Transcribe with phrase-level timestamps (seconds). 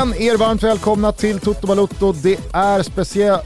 [0.00, 2.12] Känn er varmt välkomna till Toto Balutto.
[2.12, 3.42] Det är speciellt...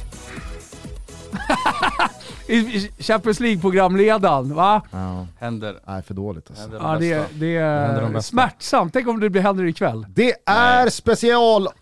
[2.46, 4.82] I Champions League-programledaren, va?
[4.90, 5.78] Ja, Händer.
[5.86, 6.62] nej för dåligt alltså.
[6.62, 8.30] Händer de Ja, det, det händer de är bästa.
[8.30, 8.92] smärtsamt.
[8.92, 10.06] Tänk om det blir händer ikväll.
[10.08, 11.68] Det är special...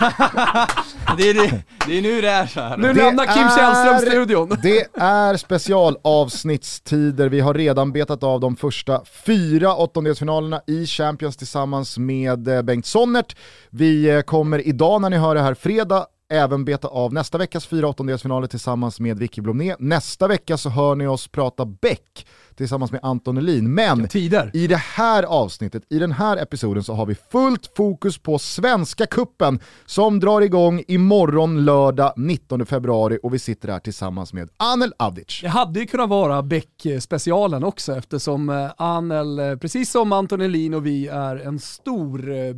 [1.16, 2.76] Det är, det, det är nu det är så här.
[2.76, 4.56] Nu Det lämnar Kim är- Källström studion.
[4.62, 7.28] Det är specialavsnittstider.
[7.28, 12.86] Vi har redan betat av de första fyra åttondelsfinalerna i Champions tillsammans med eh, Bengt
[12.86, 13.36] Sonnert.
[13.70, 17.66] Vi eh, kommer idag när ni hör det här fredag även beta av nästa veckas
[17.66, 19.74] fyra åttondelsfinaler tillsammans med Vicky Blomné.
[19.78, 22.26] Nästa vecka så hör ni oss prata Beck
[22.60, 23.74] tillsammans med Anton Elin.
[23.74, 24.50] Men Tider.
[24.54, 29.06] i det här avsnittet, i den här episoden så har vi fullt fokus på Svenska
[29.06, 34.92] Kuppen som drar igång imorgon lördag 19 februari och vi sitter här tillsammans med Anel
[34.98, 35.40] Avdic.
[35.42, 40.74] Det hade ju kunnat vara Beck-specialen också eftersom eh, Anel, eh, precis som Anton Elin
[40.74, 42.52] och vi, är en stor eh,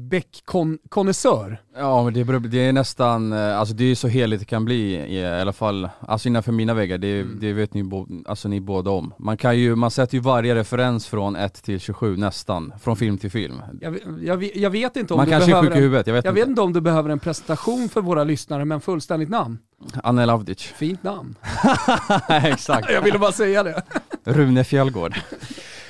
[0.57, 1.61] Beck-konnässör.
[1.77, 4.95] Ja men det, beror- det är nästan, alltså det är så heligt det kan bli
[4.95, 7.39] i, i alla fall, alltså innanför mina väggar, det, Mm.
[7.41, 9.15] det vet ni, bo, alltså ni båda om.
[9.19, 13.19] Man kan ju, man sätter ju varje referens från 1 till 27 nästan, från film
[13.19, 13.63] till film.
[13.81, 16.07] Jag, jag, jag vet inte om Man du kanske är behöver sjuk i en, huvudet,
[16.07, 16.41] jag vet jag inte.
[16.41, 19.59] vet inte om du behöver en presentation för våra lyssnare, men fullständigt namn.
[20.03, 20.63] Anel Avdic.
[20.63, 21.35] Fint namn.
[22.29, 22.91] Exakt.
[22.93, 23.83] Jag ville bara säga det.
[24.25, 25.15] Rune Fjällgård.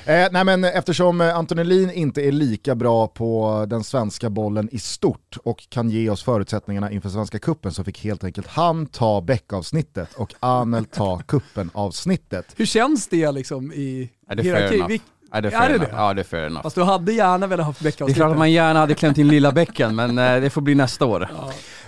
[0.05, 4.69] Eh, nej men eftersom eh, Anton Elin inte är lika bra på den svenska bollen
[4.71, 8.85] i stort och kan ge oss förutsättningarna inför Svenska Kuppen så fick helt enkelt han
[8.85, 12.45] ta Beck-avsnittet och Anel ta Kuppen-avsnittet.
[12.55, 14.09] Hur känns det liksom i
[15.33, 15.89] Är det Är det Är det det?
[15.91, 16.63] Ja det är fair enough.
[16.63, 19.27] Fast du hade gärna velat ha Det är klart att man gärna hade klämt in
[19.27, 21.29] lilla bäcken men eh, det får bli nästa år.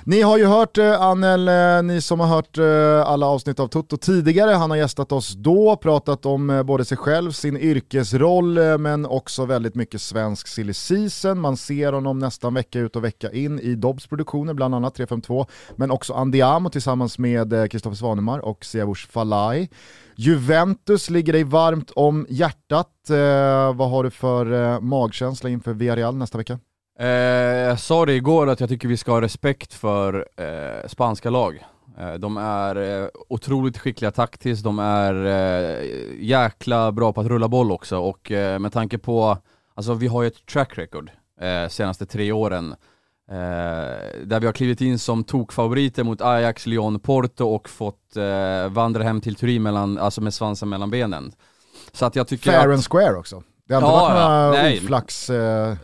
[0.07, 3.67] Ni har ju hört eh, Anel, eh, ni som har hört eh, alla avsnitt av
[3.67, 8.78] Toto tidigare, han har gästat oss då, pratat om eh, både sig själv, sin yrkesroll,
[8.78, 11.39] men också väldigt mycket svensk silly season.
[11.39, 15.45] Man ser honom nästan vecka ut och vecka in i Dobbs produktioner, bland annat 352,
[15.75, 19.69] men också Andiamo tillsammans med eh, Kristoffer Svanemar och Siavush Falai.
[20.15, 23.09] Juventus ligger dig varmt om hjärtat.
[23.09, 26.59] Eh, vad har du för eh, magkänsla inför Villarreal nästa vecka?
[26.99, 31.29] Eh, jag sa det igår att jag tycker vi ska ha respekt för eh, spanska
[31.29, 31.65] lag.
[31.99, 35.85] Eh, de är eh, otroligt skickliga taktiskt, de är eh,
[36.19, 39.37] jäkla bra på att rulla boll också och eh, med tanke på,
[39.73, 41.11] alltså vi har ju ett track record
[41.41, 42.77] eh, senaste tre åren eh,
[44.25, 49.03] där vi har klivit in som tokfavoriter mot Ajax, Lyon, Porto och fått eh, vandra
[49.03, 51.31] hem till Turin mellan, alltså med svansen mellan benen.
[51.91, 53.43] Så att jag tycker Fair att, and square också.
[53.67, 54.77] Det har inte Ja, varit några ja, nej.
[54.83, 55.29] oflax...
[55.29, 55.75] Eh,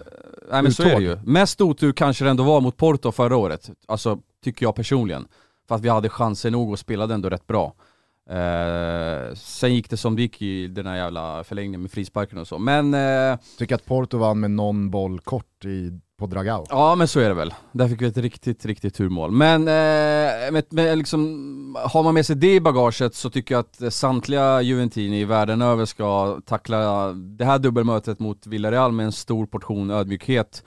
[0.52, 1.02] Nej men så är det uttåg.
[1.02, 1.18] ju.
[1.24, 5.28] Mest otur kanske det ändå var mot Porto förra året, alltså tycker jag personligen.
[5.68, 7.73] För att vi hade chanser nog och spelade ändå rätt bra.
[8.29, 12.47] Eh, sen gick det som det gick i den här jävla förlängningen med frisparken och
[12.47, 12.58] så.
[12.59, 16.66] Men eh, tycker att Porto vann med någon boll kort i, på Dragao.
[16.70, 17.54] ja men så är det väl.
[17.72, 19.32] Där fick vi ett riktigt, riktigt turmål.
[19.32, 23.59] Men eh, med, med liksom, har man med sig det i bagaget så tycker jag
[23.59, 29.12] att samtliga Juventini i världen över ska tackla det här dubbelmötet mot Villarreal med en
[29.12, 30.64] stor portion ödmjukhet.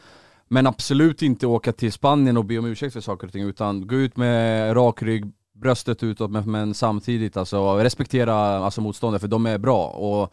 [0.49, 3.87] Men absolut inte åka till Spanien och be om ursäkt för saker och ting, utan
[3.87, 9.29] gå ut med rak rygg, bröstet utåt, men, men samtidigt alltså respektera alltså, motståndare, för
[9.29, 9.87] de är bra.
[9.87, 10.33] Och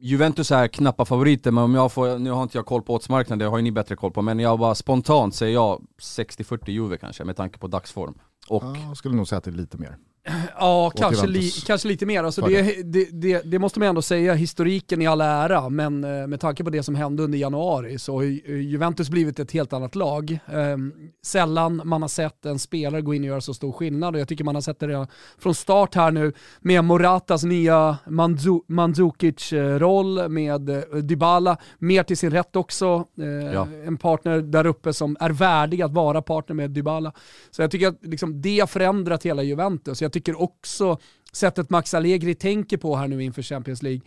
[0.00, 3.38] Juventus är knappa favoriter, men om jag får, nu har inte jag koll på oddsmarknaden,
[3.38, 6.96] det har ju ni bättre koll på, men jag bara spontant säger jag 60-40 Juve
[6.96, 8.14] kanske, med tanke på dagsform.
[8.48, 9.96] Och Ja, jag skulle nog säga att det är lite mer.
[10.58, 12.24] Ja, kanske, li, kanske lite mer.
[12.24, 16.26] Alltså det, det, det, det måste man ändå säga, historiken i all ära, men eh,
[16.26, 19.72] med tanke på det som hände under januari så har ju Juventus blivit ett helt
[19.72, 20.38] annat lag.
[20.52, 20.92] Ehm,
[21.22, 24.28] sällan man har sett en spelare gå in och göra så stor skillnad och jag
[24.28, 25.06] tycker man har sett det redan
[25.38, 32.30] från start här nu med Moratas nya Mandzu- Mandzukic-roll, med eh, Dybala mer till sin
[32.30, 33.04] rätt också.
[33.18, 33.24] Eh,
[33.54, 33.68] Ja.
[33.86, 37.12] En partner där uppe som är värdig att vara partner med Dybala.
[37.50, 40.02] Så jag tycker att liksom, det har förändrat hela Juventus.
[40.02, 40.98] Jag tycker också
[41.32, 44.00] sättet Max Allegri tänker på här nu inför Champions League,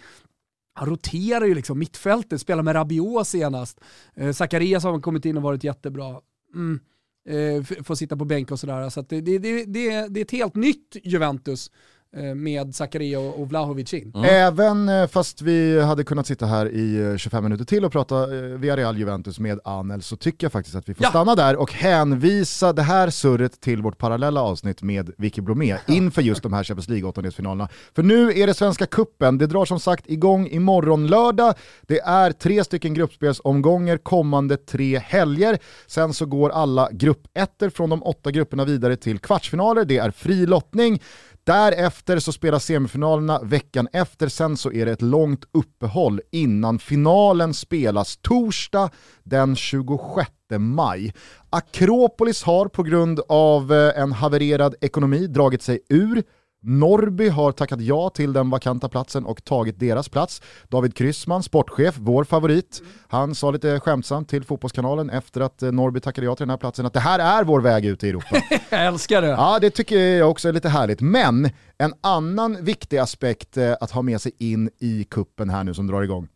[0.74, 3.80] han roterar ju liksom mittfältet, spelar med Rabiot senast.
[4.16, 6.22] Eh, Zacharias har kommit in och varit jättebra.
[6.56, 6.80] Mm.
[7.30, 8.90] Eh, får sitta på bänk och sådär.
[8.90, 11.72] Så att det, det, det, det, det är ett helt nytt Juventus
[12.36, 14.12] med Zakaria och, Vlahovic in.
[14.16, 14.26] Mm.
[14.30, 18.42] Även eh, fast vi hade kunnat sitta här i 25 minuter till och prata eh,
[18.42, 21.10] Villarreal Juventus med Anel så tycker jag faktiskt att vi får Ja.
[21.10, 26.22] stanna där och hänvisa det här surret till vårt parallella avsnitt med Vicky Blomé inför
[26.22, 27.70] just de här Champions League åttondelsfinalerna.
[27.96, 29.38] För nu är det Svenska Kuppen.
[29.38, 31.54] det drar som sagt igång imorgon lördag.
[31.88, 35.60] Det är tre stycken gruppspelsomgångar kommande tre helger.
[35.88, 40.46] Sen så går alla gruppettor från de åtta grupperna vidare till kvartsfinaler, det är fri
[40.46, 41.02] lottning.
[41.48, 47.54] Därefter så spelas semifinalerna veckan efter, sen så är det ett långt uppehåll innan finalen
[47.54, 48.90] spelas torsdag
[49.24, 50.30] den 26
[50.60, 51.14] maj.
[51.50, 56.24] Akropolis har på grund av eh, en havererad ekonomi dragit sig ur.
[56.62, 60.42] Norrby har tackat ja till den vakanta platsen och tagit deras plats.
[60.70, 66.00] David Kryssman, sportchef, vår favorit, han sa lite skämtsamt till Fotbollskanalen efter att eh, Norrby
[66.00, 68.42] tackade ja till den här platsen att det här är vår väg ut i Europa.
[68.70, 69.28] Jag älskar det.
[69.28, 71.02] Ja, det tycker jag också är lite härligt.
[71.02, 75.74] Men en annan viktig aspekt eh, att ha med sig in i kuppen här nu
[75.74, 76.28] som drar igång,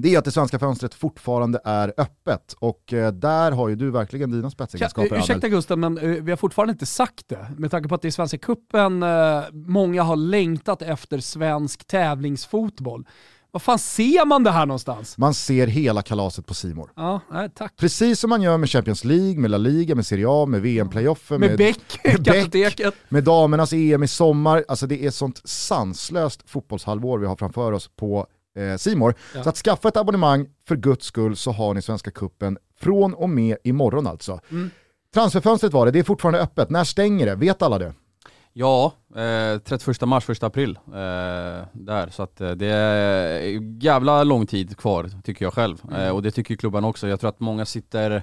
[0.00, 3.90] det är att det svenska fönstret fortfarande är öppet och eh, där har ju du
[3.90, 5.18] verkligen dina spetsegenskaper.
[5.18, 5.50] ursäkta Anel.
[5.50, 7.46] Gustav, men eh, vi har fortfarande inte sagt det.
[7.58, 8.38] Med tanke på att det är Svenska
[9.02, 13.06] eh, många har längtat efter svensk tävlingsfotboll.
[13.52, 15.18] Vad fan ser man det här någonstans?
[15.18, 16.90] Man ser hela kalaset på Simor.
[16.96, 17.76] Ja, nej, tack.
[17.76, 21.40] Precis som man gör med Champions League, med La Liga, med Serie A, med VM-playoffen,
[21.40, 22.80] Med Beck, med Beck.
[23.08, 24.64] med damernas EM i sommar.
[24.68, 28.26] Alltså det är sånt sanslöst fotbollshalvår vi har framför oss på
[28.56, 29.14] eh, Simor.
[29.34, 29.42] Ja.
[29.42, 33.30] Så att skaffa ett abonnemang, för guds skull så har ni Svenska Kuppen från och
[33.30, 34.40] med imorgon alltså.
[34.50, 34.70] Mm.
[35.14, 36.70] Transferfönstret var det, det är fortfarande öppet.
[36.70, 37.34] När stänger det?
[37.34, 37.94] Vet alla det?
[38.52, 40.78] Ja, eh, 31 mars, 1 april.
[40.86, 45.82] Eh, där, så att eh, det är jävla lång tid kvar tycker jag själv.
[45.92, 47.08] Eh, och det tycker klubban också.
[47.08, 48.22] Jag tror att många sitter,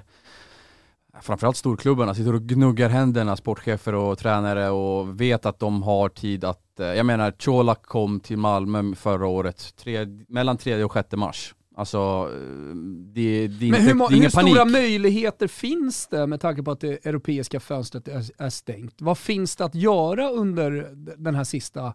[1.22, 6.44] framförallt storklubbarna, sitter och gnuggar händerna, sportchefer och tränare och vet att de har tid
[6.44, 11.12] att, eh, jag menar Colak kom till Malmö förra året, tre, mellan 3 och 6
[11.12, 11.54] mars.
[11.76, 11.98] Alltså,
[12.32, 12.74] eh,
[13.14, 14.54] det, det är Men inte, hur, det är hur panik.
[14.54, 18.94] stora möjligheter finns det med tanke på att det europeiska fönstret är, är stängt?
[18.98, 21.94] Vad finns det att göra under den här sista,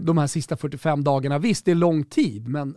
[0.00, 1.38] de här sista 45 dagarna?
[1.38, 2.74] Visst, det är lång tid, men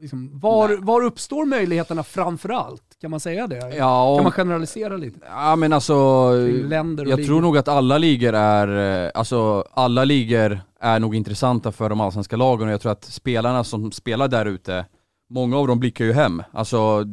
[0.00, 2.82] liksom, var, var uppstår möjligheterna framför allt?
[3.00, 3.76] Kan man säga det?
[3.76, 5.18] Ja, och- Kan man generalisera lite?
[5.26, 6.30] Ja men alltså,
[6.64, 7.26] länder jag ligor.
[7.28, 12.00] tror nog att alla ligor är, eh, alltså alla ligor är nog intressanta för de
[12.00, 14.86] allsvenska lagen och jag tror att spelarna som spelar där ute,
[15.30, 16.42] många av dem blickar ju hem.
[16.52, 17.04] Alltså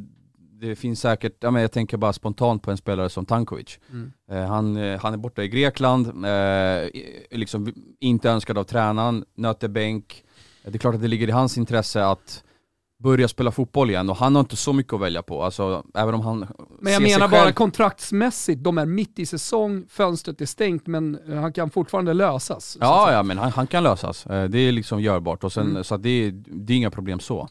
[0.61, 3.79] det finns säkert, ja, men jag tänker bara spontant på en spelare som Tankovic.
[3.91, 4.11] Mm.
[4.31, 6.89] Eh, han, eh, han är borta i Grekland, eh,
[7.31, 10.23] liksom inte önskad av tränaren, nöter bänk.
[10.63, 12.43] Det är klart att det ligger i hans intresse att
[13.03, 15.43] börja spela fotboll igen och han har inte så mycket att välja på.
[15.43, 16.47] Alltså, även om han
[16.81, 21.19] Men jag menar bara själv- kontraktsmässigt, de är mitt i säsong, fönstret är stängt, men
[21.29, 22.77] eh, han kan fortfarande lösas.
[22.81, 24.25] Ja, ja men han, han kan lösas.
[24.25, 25.83] Eh, Det är liksom görbart och sen, Mm.
[25.83, 27.47] så det, det är inga problem så.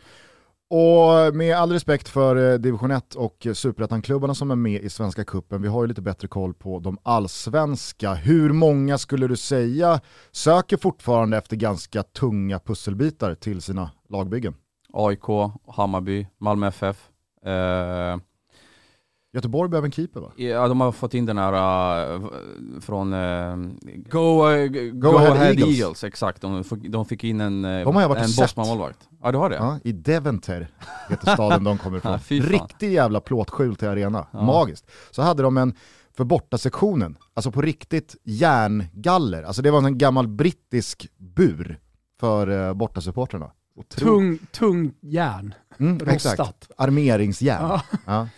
[0.70, 5.24] Och med all respekt för eh, division 1 och superettan-klubbarna som är med i Svenska
[5.24, 8.14] Kuppen, vi har ju lite bättre koll på de allsvenska.
[8.14, 10.00] Hur många skulle du säga
[10.32, 14.54] söker fortfarande efter ganska tunga pusselbitar till sina lagbyggen?
[14.92, 15.24] AIK,
[15.66, 17.08] Hammarby, Malmö FF.
[17.44, 18.16] Eh,
[19.32, 20.32] Göteborg behöver en keeper va?
[20.36, 21.52] ja, de har fått in den här
[22.14, 22.20] eh,
[22.80, 23.56] från eh,
[24.10, 25.80] Go, eh, Go, Ahead Ahead, Eagles.
[25.80, 26.04] Eagles.
[26.04, 26.42] exakt.
[26.42, 28.30] De, fick- de fick in en, eh, De har jag varit en.
[28.44, 29.08] Bosman-målvakt.
[29.22, 29.56] Ja du har det?
[29.56, 30.68] Ja, I Deventer
[31.08, 32.12] heter staden de kommer ifrån.
[32.28, 32.42] Ja.
[32.44, 34.42] Riktig jävla plåtskjul till arena, Ja.
[34.42, 34.90] magiskt.
[35.10, 35.74] Så hade de en,
[36.16, 39.42] för bortasektionen, alltså på riktigt järngaller.
[39.42, 41.78] Alltså det var en gammal brittisk bur
[42.20, 43.50] för eh, bortasupportrarna.
[43.88, 45.54] Tung, tung järn.
[45.78, 46.38] Mm, exakt.
[46.40, 46.70] Rostat.
[46.76, 47.80] Armeringsjärn.
[48.06, 48.28] Ja.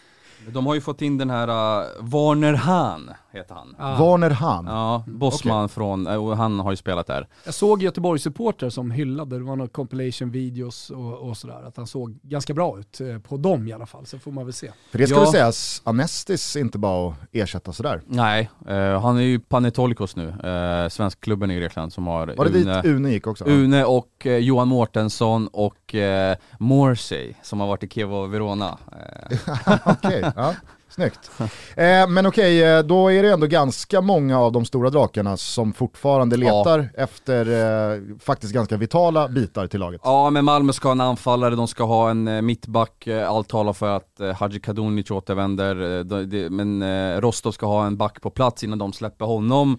[0.47, 3.75] De har ju fått in den här uh, Warner Hahn, heter han.
[3.79, 3.97] Ja.
[3.99, 4.67] Warner Hahn.
[4.67, 7.29] Ja, Bosman från, eh, och han har ju spelat där.
[7.45, 11.87] Jag såg Göteborgs-supportrar som hyllade, det var några compilation videos och, och sådär, att han
[11.87, 14.71] såg ganska bra ut eh, på dem i alla fall, så får man väl se.
[14.91, 15.21] För det ska Ja.
[15.21, 18.03] väl sägas, Anestis inte bara att ersätta sådär.
[18.07, 22.51] Nej, eh, han är ju Panetolikos nu, uh, svenskklubben i Grekland som har Var det
[22.51, 23.45] dit Une gick också?
[23.49, 28.79] Une och eh, Johan Mårtensson och eh, Morsey som har varit i Kiev Verona.
[28.93, 30.55] Eh, Okej, ja.
[30.91, 31.31] Snyggt.
[31.77, 35.73] Eh, men okej, eh, då är det ändå ganska många av de stora drakarna som
[35.73, 37.47] fortfarande letar efter
[37.95, 40.01] eh, faktiskt ganska vitala bitar till laget.
[40.05, 43.49] ja men Malmö ska ha en anfallare, de ska ha en eh, mittback, eh, allt
[43.49, 47.97] talar för att eh, Hadji Kadunic återvänder, eh, de- de- men Rostov ska ha en
[47.97, 49.79] back på plats innan de släpper honom.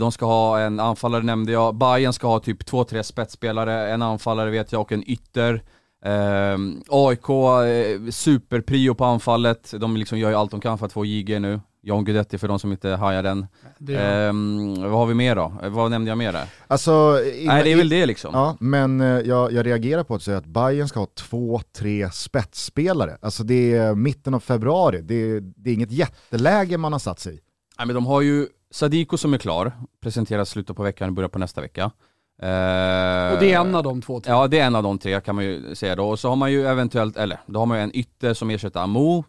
[0.00, 4.02] De ska ha en anfallare nämnde jag, Bayern ska ha typ två, tre spetsspelare, en
[4.02, 5.62] anfallare vet jag och en ytter.
[6.04, 7.28] Eh, AIK,
[7.66, 11.38] eh, superprio på anfallet, de liksom gör ju allt de kan för att få JG
[11.40, 11.60] nu.
[11.82, 13.46] John Guidetti för de som inte hajar den.
[13.98, 15.52] Ehm, vad har vi mer då?
[15.62, 16.46] Eh, Vad nämnde jag mer där?
[16.66, 18.30] Alltså, innan- Nej det är väl det liksom.
[18.34, 22.10] Ja, men eh, jag, jag reagerar på att säga att Bayern ska ha två, tre
[22.12, 23.18] spetsspelare.
[23.22, 27.20] Alltså det är mitten av februari, det är, det är inget jätteläge man har satt
[27.20, 27.40] sig i.
[27.78, 31.38] Nej, men de har ju Sadiko som är klar, presenteras slutet på veckan, börjar på
[31.38, 31.90] nästa vecka.
[32.42, 34.20] Eh, Och det är en av de två.
[34.24, 34.36] jag.
[34.36, 36.08] Ja det är en av de tre kan man ju säga då.
[36.08, 38.80] Och så har man ju eventuellt, eller då har man ju en ytter som ersätter
[38.80, 39.24] Amo.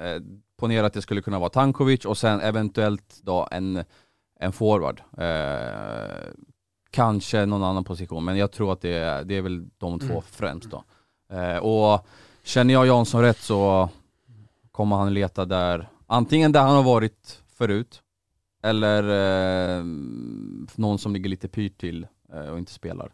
[0.00, 0.22] Eh,
[0.56, 3.84] ponera att det skulle kunna vara Tankovic och sen eventuellt då en,
[4.40, 5.00] en forward.
[5.18, 6.32] Eh,
[6.90, 10.06] kanske någon annan position, men jag tror att det är, det är väl de två
[10.10, 10.22] Mm.
[10.30, 10.84] främst då.
[11.36, 12.06] Eh, och
[12.44, 13.88] känner jag Jansson rätt så
[14.72, 18.02] kommer han leta där, antingen där han har varit förut,
[18.62, 19.02] eller
[19.78, 19.84] eh,
[20.74, 22.06] någon som ligger lite pyrt till
[22.52, 23.12] och inte spelar.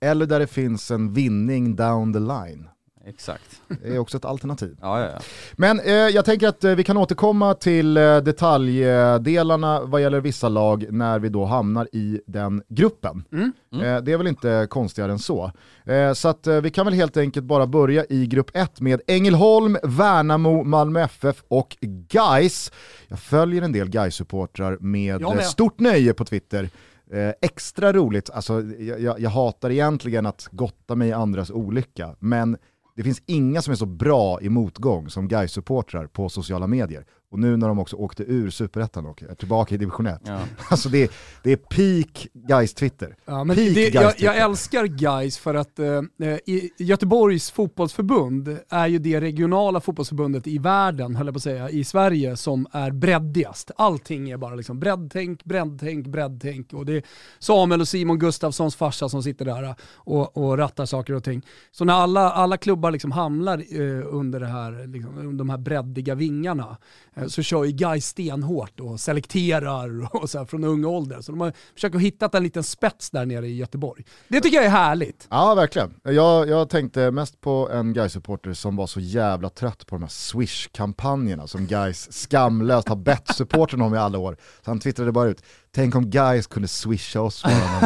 [0.00, 2.68] Eller där det finns en vinning down the line.
[3.08, 3.62] Exakt.
[3.82, 4.76] Det är också ett alternativ.
[4.82, 5.18] Ja, ja, ja.
[5.52, 10.48] Men eh, jag tänker att eh, vi kan återkomma till eh, detaljdelarna vad gäller vissa
[10.48, 13.24] lag när vi då hamnar i den gruppen.
[13.32, 13.52] Mm.
[13.72, 13.86] Mm.
[13.86, 15.52] Eh, det är väl inte konstigare än så.
[15.84, 19.00] Eh, så att eh, vi kan väl helt enkelt bara börja i grupp 1 med
[19.06, 21.76] Ängelholm, Värnamo, Malmö FF och
[22.10, 22.72] Geis.
[23.08, 25.44] Jag följer en del geis supportrar med eh, med.
[25.44, 26.70] stort nöje på Twitter.
[27.12, 32.16] Eh, extra roligt, alltså, jag, jag, jag hatar egentligen att gotta mig i andras olycka,
[32.18, 32.56] men
[32.96, 37.06] det finns inga som är så bra i motgång som Gais-supportrar på sociala medier.
[37.30, 40.20] Och nu när de också åkte ur superettan och är tillbaka i division 1.
[40.24, 40.38] ja.
[40.70, 41.10] Alltså det,
[41.42, 43.16] det är peak geis Twitter.
[43.24, 46.02] Ja, men Peak det, Gais jag, jag älskar guys för att eh,
[46.46, 51.70] i Göteborgs fotbollsförbund är ju det regionala fotbollsförbundet i världen, höll jag på att säga,
[51.70, 53.70] i Sverige som är breddigast.
[53.76, 56.72] Allting är bara liksom breddtänk, breddtänk, breddtänk.
[56.72, 57.02] Och det är
[57.38, 61.42] Samuel och Simon Gustafssons farsa som sitter där och, och rattar saker och ting.
[61.70, 65.58] Så när alla, alla klubbar liksom hamnar eh, under det här, liksom, under de här
[65.58, 66.76] breddiga vingarna
[67.14, 71.20] eh, så kör ju guys stenhårt och selekterar och så här från ung ålder.
[71.20, 74.04] Så de har försökt hitta en liten spets där nere i Göteborg.
[74.28, 75.26] Det tycker jag är härligt.
[75.30, 75.94] Ja, verkligen.
[76.02, 80.02] Jag, jag tänkte mest på en guys supporter som var så jävla trött på de
[80.02, 84.36] här Swish-kampanjerna som guys skamlöst har bett supporten om i alla år.
[84.64, 85.42] Så han twittrade bara ut,
[85.74, 87.42] tänk om guys kunde swisha oss.
[87.42, 87.80] bara någon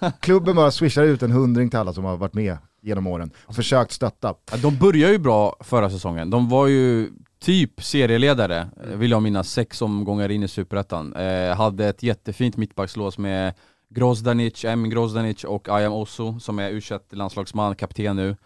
[0.00, 3.30] gång." Klubben bara swishar ut en hundring till alla som har varit med genom åren
[3.46, 4.34] och försökt stötta.
[4.62, 6.30] De började ju bra förra säsongen.
[6.30, 11.12] De var ju typ serieledare, eh, vill jag minnas, sex omgångar in i Superettan.
[11.14, 13.54] Eh, hade ett jättefint mittbackslås med
[13.90, 14.90] Grozdanic, M.
[14.90, 18.36] Grozdanic och Ayam Osso som är u landslagsman, kapten nu.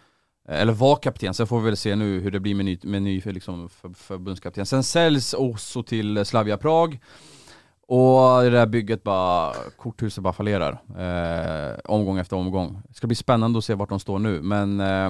[0.47, 2.79] Eh, Eller var kapten, sen får vi väl se nu hur det blir med ny,
[2.83, 4.65] med ny liksom, för, förbundskapten.
[4.65, 6.99] Sen säljs Osso till Slavia Prag.
[7.93, 10.71] Och det där bygget bara, korthuset bara fallerar.
[10.97, 12.81] Eh, omgång efter omgång.
[12.87, 15.09] Det ska bli spännande att se vart de står nu, men eh,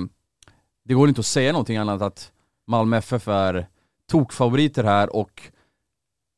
[0.85, 2.31] det går inte att säga någonting annat att
[2.67, 3.67] Malmö FF är
[4.11, 5.41] tokfavoriter här och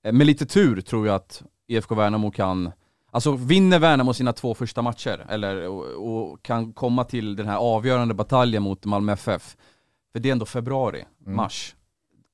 [0.05, 2.71] eh, med lite tur tror jag att IFK Värnamo kan,
[3.12, 5.85] alltså vinner Värnamo sina två första matcher eller, och,
[6.31, 9.57] och kan komma till den här avgörande bataljen mot Malmö FF.
[10.12, 11.35] För det är ändå februari, Mm.
[11.35, 11.75] mars.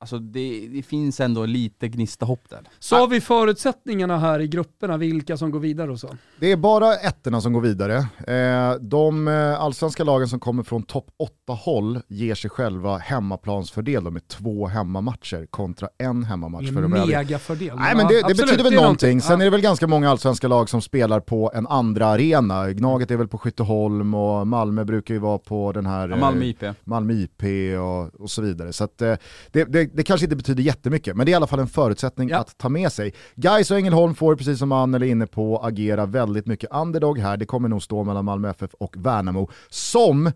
[0.01, 2.59] Alltså det, det finns ändå lite gnista hopp där.
[2.79, 6.09] Så har vi förutsättningarna här i grupperna, vilka som går vidare och så.
[6.39, 7.97] Det är bara ettorna som går vidare.
[8.27, 11.05] Eh, de eh, allsvenska lagen som kommer från topp
[11.47, 16.93] 8-håll ger sig själva hemmaplansfördel med två hemmamatcher kontra en hemmamatch Det för är de
[16.93, 17.17] en övriga.
[17.19, 17.75] megafördel.
[17.77, 19.21] Nej men det, det absolut, betyder väl det någonting.
[19.21, 19.41] Sen Ja.
[19.41, 22.71] är det väl ganska många allsvenska lag som spelar på en andra arena.
[22.71, 26.41] Gnaget är väl på Skytteholm och Malmö brukar ju vara på den här Ja, Malmö
[26.43, 26.63] eh, IP.
[26.83, 27.43] Malmö IP
[27.79, 28.73] och, och så vidare.
[28.73, 29.17] Så att, det,
[29.51, 32.37] det, det kanske inte betyder jättemycket, men det är i alla fall en förutsättning Ja.
[32.37, 33.13] att ta med sig.
[33.35, 37.37] Gais och Ängelholm får, precis som Annel är inne på, agera väldigt mycket underdog här.
[37.37, 40.31] Det kommer nog stå mellan Malmö FF och Värnamo, som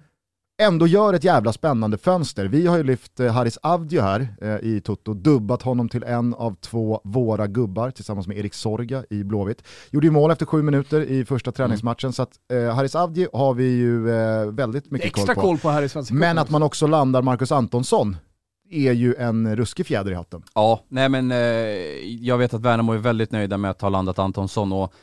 [0.61, 2.45] ändå gör ett jävla spännande fönster.
[2.45, 6.33] Vi har ju lyft eh, Haris Avdio här eh, i Toto, dubbat honom till en
[6.33, 9.63] av två våra gubbar tillsammans med Erik Sorga i Blåvitt.
[9.91, 13.53] Gjorde ju mål efter sju minuter i första träningsmatchen, så att eh, Haris Avdio har
[13.53, 15.61] vi ju eh, väldigt mycket Extra koll på.
[15.61, 18.17] koll på i Svenska Men att man också landar Marcus Antonsson
[18.69, 20.43] är ju en ruskig fjäder i hatten.
[20.55, 21.37] Ja, nej men eh,
[22.21, 24.93] jag vet att Värnamo är väldigt nöjda med att ha landat Antonsson och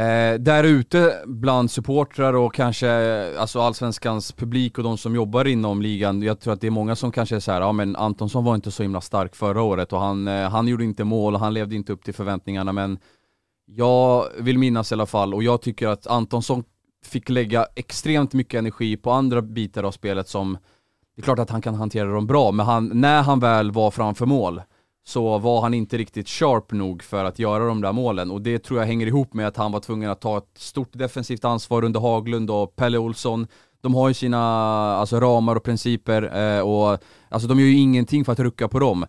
[0.00, 2.90] eh, där ute bland supportrar och kanske
[3.38, 6.96] alltså allsvenskans publik och de som jobbar inom ligan, jag tror att det är många
[6.96, 9.92] som kanske är så här, ja men Antonsson var inte så himla stark förra året
[9.92, 12.98] och han, eh, han gjorde inte mål och han levde inte upp till förväntningarna men
[13.66, 16.64] jag vill minnas i alla fall och jag tycker att Antonsson
[17.04, 20.58] fick lägga extremt mycket energi på andra bitar av spelet som
[21.16, 23.90] det är klart att han kan hantera dem bra, men han, när han väl var
[23.90, 24.62] framför mål
[25.04, 28.58] så var han inte riktigt sharp nog för att göra de där målen och det
[28.58, 31.84] tror jag hänger ihop med att han var tvungen att ta ett stort defensivt ansvar
[31.84, 33.46] under Haglund och Pelle Olsson.
[33.80, 34.38] De har ju sina
[34.96, 36.22] alltså, ramar och principer
[36.56, 39.06] eh, och alltså, de gör ju ingenting för att rucka på dem.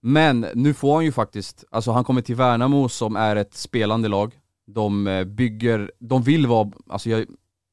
[0.00, 4.08] Men nu får han ju faktiskt, alltså han kommer till Värnamo som är ett spelande
[4.08, 4.32] lag.
[4.66, 7.26] De eh, bygger, de vill vara, alltså jag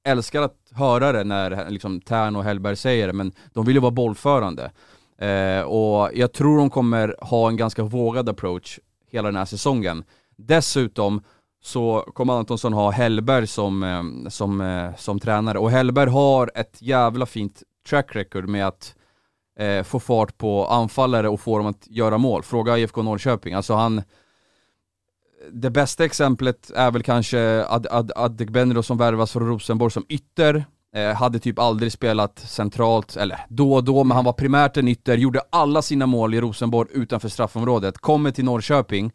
[0.07, 3.81] älskar att höra det när liksom Tern och Hellberg säger det, men de vill ju
[3.81, 4.71] vara bollförande.
[5.17, 8.79] Eh, och jag tror de kommer ha en ganska vågad approach
[9.11, 10.03] hela den här säsongen.
[10.35, 11.21] Dessutom
[11.63, 16.81] så kommer Antonsson ha Hellberg som, eh, som, eh, som tränare och Hellberg har ett
[16.81, 18.95] jävla fint track record med att
[19.59, 22.43] eh, få fart på anfallare och få dem att göra mål.
[22.43, 24.01] Fråga IFK Norrköping, alltså han
[25.51, 30.65] det bästa exemplet är väl kanske Ad Ad Adegbenro som värvas från Rosenborg som ytter,
[30.96, 34.88] eh, hade typ aldrig spelat centralt, eller då och då, men han var primärt en
[34.88, 39.12] ytter, gjorde alla sina mål i Rosenborg utanför straffområdet, kommer till Norrköping,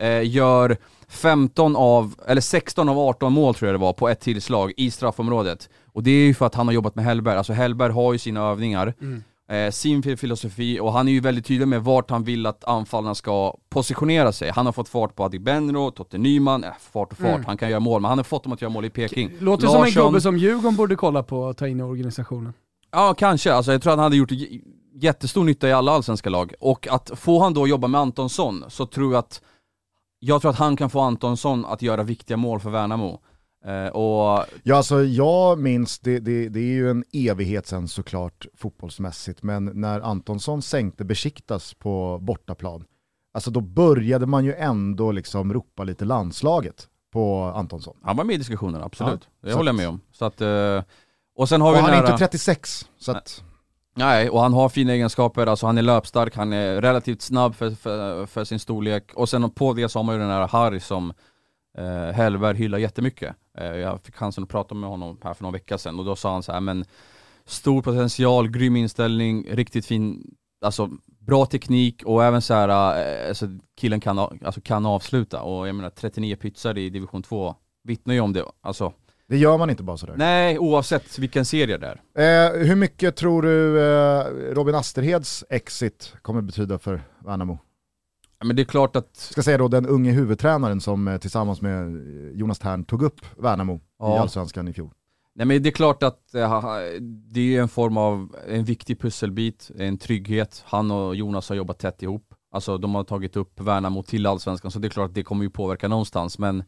[0.00, 0.76] eh, gör
[1.08, 4.90] 15 av, eller 16 av 18 mål tror jag det var, på ett tillslag i
[4.90, 5.68] straffområdet.
[5.92, 8.18] Och det är ju för att han har jobbat med Hellberg, alltså Hellberg har ju
[8.18, 12.24] sina övningar, mm eh, sin filosofi och han är ju väldigt tydlig med vart han
[12.24, 14.50] vill att anfallarna ska positionera sig.
[14.50, 17.44] Han har fått fart på Adik Benro, Totte Nyman, äh, fart och fart, mm.
[17.46, 19.30] han kan göra mål, men han har fått dem att göra mål i Peking.
[19.38, 19.90] Låter Larsson...
[19.92, 22.52] som en gubbe som Djurgården borde kolla på och ta in i organisationen.
[22.90, 23.52] Ja, kanske.
[23.52, 24.30] Alltså, jag tror att han hade gjort
[24.94, 26.54] jättestor nytta i alla allsvenska lag.
[26.60, 29.42] Och att få han då jobba med Antonsson, så tror jag att
[30.18, 33.20] jag tror att han kan få Antonsson att göra viktiga mål för Värnamo.
[33.66, 34.46] Eh, och...
[34.62, 39.64] Ja, alltså jag minns, det, det, det, är ju en evighet sen såklart fotbollsmässigt, men
[39.64, 42.84] när Antonsson sänkte Besiktas på bortaplan,
[43.34, 47.96] alltså då började man ju ändå liksom ropa lite landslaget på Antonsson.
[48.02, 49.28] Han var med i diskussionen, absolut.
[49.40, 50.00] Ja, det håller jag med om.
[50.12, 50.82] Så att, eh,
[51.36, 53.44] och sen har och vi han är inte 36, så att...
[53.96, 57.70] Nej, och han har fina egenskaper, alltså han är löpstark, han är relativt snabb för,
[57.70, 60.80] för, för sin storlek, och sen på det så har man ju den här Harry
[60.80, 61.12] som
[61.78, 63.36] eh, Hellberg hyllar jättemycket.
[63.58, 66.16] Eh, jag fick chansen att prata med honom här för några veckor sedan och då
[66.16, 66.84] sa han så här, men
[67.44, 70.34] stor potential, grym inställning, riktigt fin,
[70.64, 73.46] alltså bra teknik och även så här, eh, alltså,
[73.76, 78.20] killen kan, alltså, kan avsluta och jag menar 39 pytsar i division 2 vittnar ju
[78.20, 78.44] om det.
[78.60, 78.92] Alltså,
[79.26, 80.14] det gör man inte bara sådär.
[80.16, 82.50] Nej, oavsett vilken serie det är.
[82.54, 87.58] Eh, hur mycket tror du eh, Robin Asterheds exit kommer betyda för Värnamo?
[88.44, 89.16] Men det är klart att...
[89.16, 93.20] Ska säga då den unge huvudtränaren som eh, tillsammans med eh, Jonas Tern tog upp
[93.36, 94.16] Värnamo ja.
[94.16, 94.90] i Allsvenskan i fjol.
[95.34, 96.64] Nej men det är klart att äh,
[97.32, 100.62] det är en form av, en viktig pusselbit, en trygghet.
[100.66, 102.34] Han och Jonas har jobbat tätt ihop.
[102.50, 105.44] Alltså de har tagit upp Värnamo till Allsvenskan, så det är klart att det kommer
[105.44, 106.38] ju påverka någonstans.
[106.38, 106.64] Men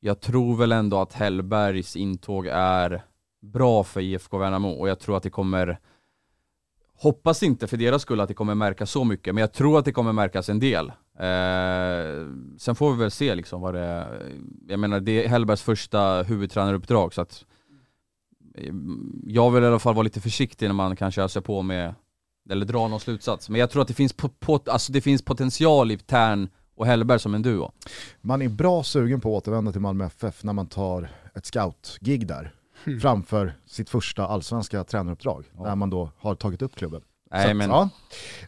[0.00, 3.04] jag tror väl ändå att Hellbergs intåg är
[3.42, 5.78] bra för IFK Värnamo och jag tror att det kommer
[6.98, 9.84] Hoppas inte för deras skull att det kommer märkas så mycket, men jag tror att
[9.84, 10.86] det kommer märkas en del.
[11.18, 12.26] Eh,
[12.58, 14.32] sen får vi väl se liksom vad det är.
[14.68, 17.44] Jag menar det är Hellbergs första huvudtränaruppdrag så att
[19.26, 21.94] jag vill i alla fall vara lite försiktig när man kanske öser på med,
[22.50, 23.48] eller dra någon slutsats.
[23.48, 27.18] Men jag tror att det finns, po alltså det finns potential i Tern och Hellberg
[27.18, 27.72] som en duo.
[28.20, 32.26] Man är bra sugen på att återvända till Malmö FF när man tar ett scout-gig
[32.26, 32.55] där
[32.86, 33.00] mm.
[33.00, 35.64] framför sitt första allsvenska tränaruppdrag, ja.
[35.64, 37.02] där man då har tagit upp klubben.
[37.44, 37.70] Nej, men...
[37.70, 37.88] Ja.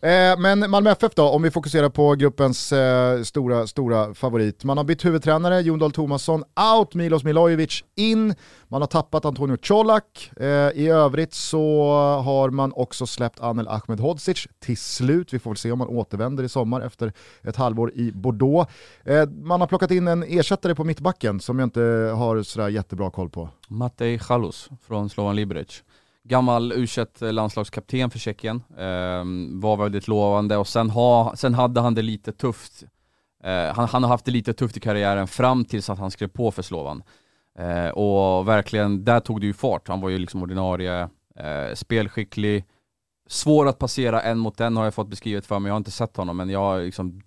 [0.03, 4.65] Eh, men Malmö FF då, om vi fokuserar på gruppens eh, stora, stora favorit.
[4.65, 6.45] Man har bytt huvudtränare, Jon Dahl Tomasson
[6.77, 8.35] out, Milos Milojevic in,
[8.69, 10.31] man har tappat Antonio Colak.
[10.37, 11.91] Eh, I övrigt så
[12.25, 15.35] har man också släppt Anel Ahmedhodzic till slut.
[15.35, 18.73] Vi får väl se om han återvänder i sommar efter ett halvår i Bordeaux.
[19.05, 21.81] Eh, man har plockat in en ersättare på mittbacken som jag inte
[22.17, 23.49] har sådär jättebra koll på.
[23.69, 25.83] Matej Chalus från Slovan Liberec
[26.29, 26.87] gammal u
[27.21, 28.63] landslagskapten för Tjeckien.
[28.71, 29.25] Eh,
[29.61, 32.85] var väldigt lovande och sen, ha, sen hade han det lite tufft.
[33.45, 36.29] Eh, han, han, har haft det lite tufft i karriären fram tills att han skrev
[36.29, 37.03] på för Slovan.
[37.59, 39.89] Eh, och verkligen, där tog det ju fart.
[39.89, 42.65] Han var ju liksom ordinarie, eh, spelskicklig,
[43.29, 45.69] svår att passera en mot en har jag fått beskrivet för mig.
[45.69, 47.21] Jag har inte sett honom men jag liksom,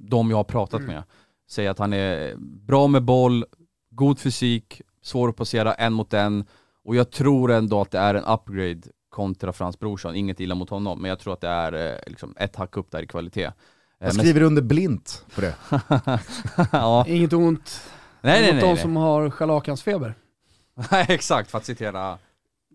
[0.00, 0.94] de jag har pratat mm.
[0.94, 1.02] med
[1.48, 3.44] säger att han är bra med boll,
[3.90, 6.44] god fysik, svår att passera en mot en
[6.88, 10.70] och jag tror ändå att det är en upgrade kontra Frans Brorsson, inget illa mot
[10.70, 13.44] honom, men jag tror att det är eh, liksom ett hack upp där i kvalitet.
[13.44, 13.52] Eh,
[13.98, 14.46] jag skriver men...
[14.46, 15.54] under blint på det.
[16.72, 17.04] ja.
[17.08, 17.80] Inget ont
[18.20, 20.14] nej, nej, mot nej, de som har scharlakansfeber.
[20.90, 22.18] Nej exakt, för att citera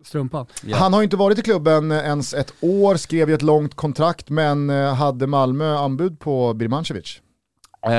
[0.04, 0.46] Strumpan.
[0.64, 0.80] Yeah.
[0.80, 4.70] Han har inte varit i klubben ens ett år, skrev ju ett långt kontrakt men
[4.70, 7.20] eh, hade Malmö anbud på Birmancevic.
[7.86, 7.92] Eh,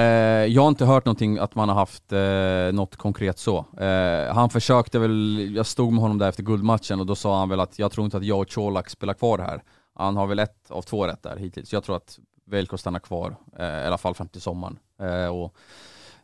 [0.46, 3.66] jag har inte hört någonting att man har haft eh, något konkret så.
[3.78, 7.50] Eh, han försökte väl, jag stod med honom där efter guldmatchen och då sa han
[7.50, 9.64] väl att jag tror inte att jag och Colak spelar kvar här.
[9.94, 11.74] Han har väl ett av två rätt där hittills.
[11.74, 14.80] Jag tror att Velko stannar kvar, eh, i alla fall fram till sommaren.
[15.00, 15.56] Eh, och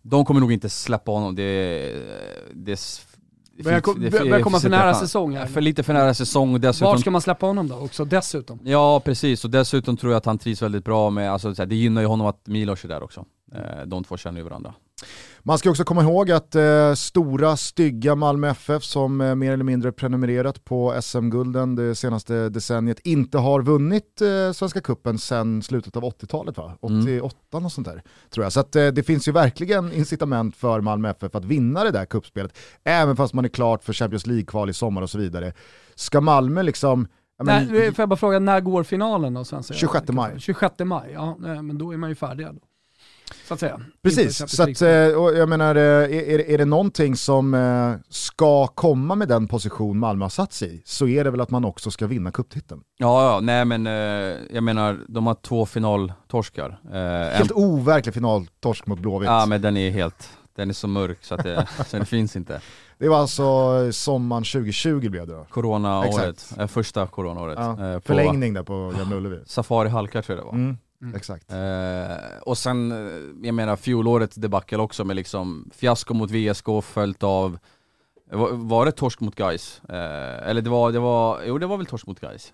[0.01, 1.35] de kommer nog inte släppa honom.
[1.35, 1.93] Det,
[2.53, 2.79] det,
[3.57, 5.45] det Börjar, finns- kom, det börjar komma för nära säsong här.
[5.45, 6.87] För lite för nära säsong dessutom...
[6.91, 8.59] Var ska man släppa honom då också dessutom?
[8.63, 12.01] Ja precis, och dessutom tror jag att han trivs väldigt bra med, alltså det gynnar
[12.01, 13.25] ju honom att Milos är där också.
[13.55, 14.73] Eh, De två känner ju varandra.
[15.43, 19.63] Man ska också komma ihåg att eh, stora, stygga Malmö FF som eh, mer eller
[19.63, 25.95] mindre prenumererat på SM-gulden det senaste decenniet inte har vunnit eh, Svenska Cupen sedan slutet
[25.95, 26.77] av 80-talet va?
[26.81, 27.65] 88 Mm.
[27.65, 28.53] och sånt där tror jag.
[28.53, 32.05] Så att, eh, det finns ju verkligen incitament för Malmö FF att vinna det där
[32.05, 32.57] kuppspelet.
[32.83, 35.53] Även fast man är klart för Champions League-kval i sommar och så vidare.
[35.95, 37.07] Ska Malmö liksom...
[37.43, 39.43] men- Nej, får jag bara fråga, när går finalen då?
[39.43, 39.73] Svenska?
[39.73, 40.39] 26 maj.
[40.39, 42.53] 26 maj, ja nej, men då är man ju färdig då.
[43.47, 43.81] Så att säga.
[44.03, 48.67] Precis, så att, eh, och jag menar, eh, är, är, det någonting som eh, ska
[48.67, 51.65] komma med den position Malmö har satt sig i, så är det väl att man
[51.65, 52.81] också ska vinna cuptiteln.
[52.97, 53.85] Ja, ja, nej men
[54.53, 56.79] jag menar, de har två finaltorskar.
[56.91, 59.27] Eh, en- Helt overklig finaltorsk mot Blåvitt.
[59.27, 62.35] Ja men den är helt, den är så mörk så att det, så det finns
[62.35, 62.61] inte.
[62.97, 63.43] Det var alltså
[63.91, 65.45] sommaren 2020 blev det då.
[65.49, 67.57] Coronaåret, första coronaåret.
[67.59, 69.39] Ja, på Förlängning där på Gamla Ullevi.
[69.45, 70.55] Safari Halkar tror jag det var.
[70.55, 71.15] Mm, Mm.
[71.15, 71.51] Exakt.
[71.51, 77.23] Eh, och sen, eh, jag menar fjolårets debacle också med liksom fiasko mot VSK följt
[77.23, 77.59] av
[78.31, 79.81] var, var det torsk mot Gais?
[79.89, 82.53] Eh, eller det var, det var, jo det var väl torsk mot Gais?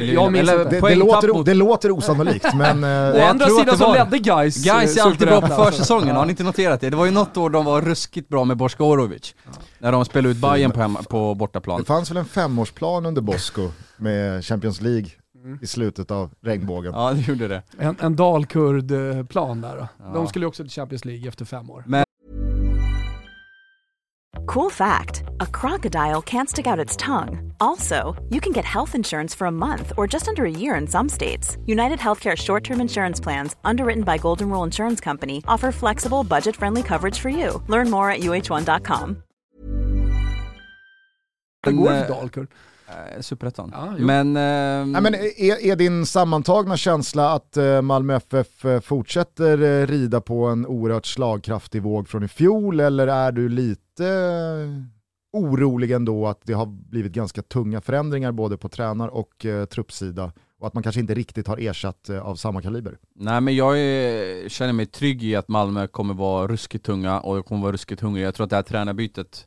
[0.00, 0.50] Jag minns.
[0.50, 2.84] Det, det, poängtapp låter, mot- det låter osannolikt men...
[2.84, 5.72] eh, Å andra sidan det så var- ledde Gais Gais är alltid bra på Superettan.
[5.72, 6.14] försäsongen, Ja.
[6.14, 6.90] har ni inte noterat det?
[6.90, 9.34] Det var ju något år de var ruskigt bra med Boskorovic.
[9.78, 11.78] När de spelade ut Bayern på, hemma, på bortaplan.
[11.80, 15.06] det fanns väl en femårsplan under Bosko med Champions League
[15.46, 15.58] Mm.
[15.62, 16.92] i slutet av regnbågen.
[16.94, 17.62] Ja det gjorde det.
[17.78, 19.88] En, en dalkurd-plan där då.
[19.98, 20.04] Ja.
[20.14, 21.84] De skulle ju också till Champions League efter fem år.
[24.46, 27.52] Cool fact a crocodile can't stick out its tongue.
[27.58, 30.86] Also, you can get health insurance for a month or just under a year in
[30.86, 31.56] some states.
[31.66, 36.56] United Healthcare short term insurance plans, underwritten by Golden Rule Insurance Company, offer flexible, budget
[36.56, 37.62] friendly coverage for you.
[37.68, 39.16] Learn more at uh1.com.
[41.64, 42.48] Det Men, går eh, för dalkurd.
[42.88, 43.70] Eh, Superettan.
[43.74, 44.06] Ja, jo.
[44.06, 44.36] men...
[44.36, 49.86] ehm, Nej, men är, är din sammantagna känsla att eh, Malmö FF eh, fortsätter eh,
[49.86, 54.82] rida på en oerhört slagkraftig våg från i fjol eller är du lite eh,
[55.32, 60.32] orolig ändå att det har blivit ganska tunga förändringar både på tränar och eh, truppsida
[60.60, 62.98] och att man kanske inte riktigt har ersatt eh, av samma kaliber?
[63.14, 67.46] Nej men jag är, känner mig trygg i att Malmö kommer vara ruskigt tunga och
[67.46, 68.24] kommer vara ruskigt hungriga.
[68.24, 69.46] Jag tror att det här tränarbytet,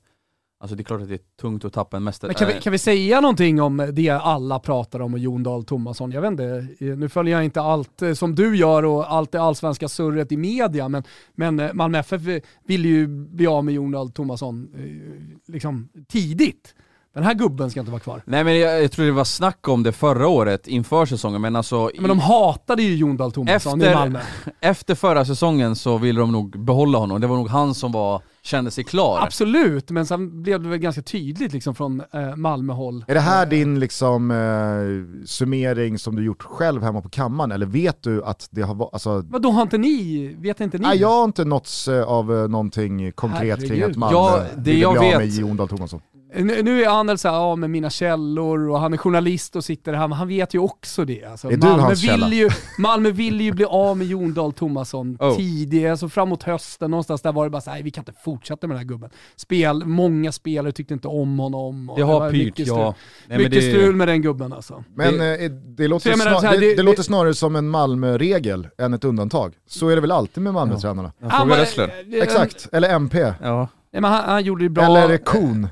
[0.60, 2.30] alltså det är klart att det är tungt att tappa en mästare.
[2.30, 5.64] Men kan vi, kan vi säga någonting om det alla pratar om och Jon Dahl
[5.64, 6.12] Tomasson?
[6.12, 9.42] Jag vet inte, nu följer jag inte allt eh, som du gör och allt det
[9.42, 11.04] allsvenska surret i media, men,
[11.36, 12.22] men eh, Malmö FF
[12.68, 16.76] vill ju bli av med Jon Dahl Tomasson eh, liksom tidigt.
[17.14, 18.22] Den här gubben ska inte vara kvar.
[18.26, 21.56] Nej men jag, jag tror det var snack om det förra året inför säsongen, men
[21.56, 24.20] alltså Men de hatade ju Jon Dahl Tomasson i Malmö.
[24.62, 27.22] efter förra säsongen så ville de nog behålla honom.
[27.22, 29.20] Det var nog han som var, kände sig klar.
[29.22, 33.06] Absolut, men sen blev det väl ganska tydligt liksom från eh, Malmö-håll.
[33.08, 37.66] Är det här din liksom, eh, summering som du gjort själv hemma på kammaren eller
[37.66, 40.88] vet du att det har varit, alltså, Vadå har inte ni, vet inte ni?
[40.88, 43.92] nej, jag har inte nåtts eh, av eh, någonting konkret kring Herregud.
[43.92, 46.02] att Malmö Ja, det ville jag bli av med vet- Jon Dahl Tomasson.
[46.36, 49.94] Nu, nu är Anel såhär, ja med mina källor och han är journalist och sitter
[49.94, 51.24] här, men han vet ju också det.
[51.24, 52.28] Alltså, Är du Malmö, hans källa?
[52.28, 55.36] vill ju, Malmö vill ju bli av med Jon Dahl Tomasson Oh.
[55.38, 58.76] tidigt, alltså framåt hösten någonstans där var det bara såhär, vi kan inte fortsätta med
[58.76, 59.10] den här gubben.
[59.36, 61.90] Spel, många spelare tyckte inte om honom.
[61.90, 62.86] och Det har pyrt, mycket strul, ja.
[62.86, 62.94] Nej,
[63.28, 64.84] men mycket det- strul med den gubben alltså.
[64.96, 67.04] Men Det- det, låter, Så jag menar snar, så här, det, det- det, låter det-
[67.04, 69.54] snarare som en Malmö-regel än ett undantag.
[69.68, 71.12] Så är det väl alltid med Malmö-tränarna?
[71.20, 71.92] Frågar Rössler.
[72.14, 73.34] eh, Exakt, eller MP.
[73.42, 73.68] Ja.
[73.92, 74.98] Nej, men han, han gjorde det bra.
[74.98, 75.68] Eller Kon.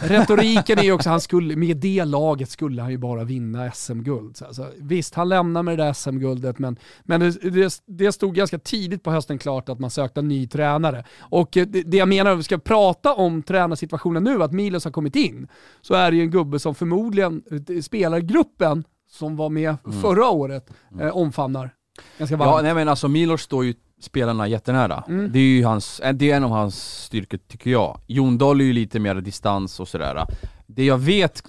[0.00, 4.36] Retoriken är ju också, han skulle, med det laget skulle han ju bara vinna SM-guld.
[4.36, 8.34] Så Alltså, visst, han lämnar med det där SM-guldet, men, men det, det, det stod
[8.34, 11.04] ganska tidigt på hösten klart att man sökte en ny tränare.
[11.18, 14.84] Och eh, det, det jag menar, om vi ska prata om tränarsituationen nu, att Milos
[14.84, 15.48] har kommit in,
[15.80, 20.70] så är det ju en gubbe som förmodligen eh, spelargruppen som var med förra året
[21.00, 21.70] eh, omfamnar
[22.18, 22.50] ganska varmt.
[22.50, 25.04] Ja, nej men alltså Milos står ju spelarna jättenära.
[25.08, 25.32] Mm.
[25.32, 28.00] Det är ju hans, eh, det är en av hans styrkor tycker jag.
[28.06, 30.24] Jon Dahl är ju lite mer distans och sådär.
[30.66, 31.42] Det jag vet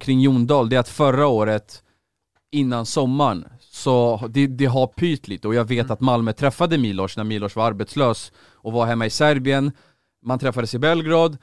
[0.00, 1.82] kring Jon Dahl, det är att förra året,
[2.50, 7.16] innan sommaren, så det, det har pyrt lite och jag vet att Malmö träffade Milos
[7.16, 9.72] när Milos var arbetslös och var hemma i Serbien.
[10.22, 11.38] Man träffades i Belgrad,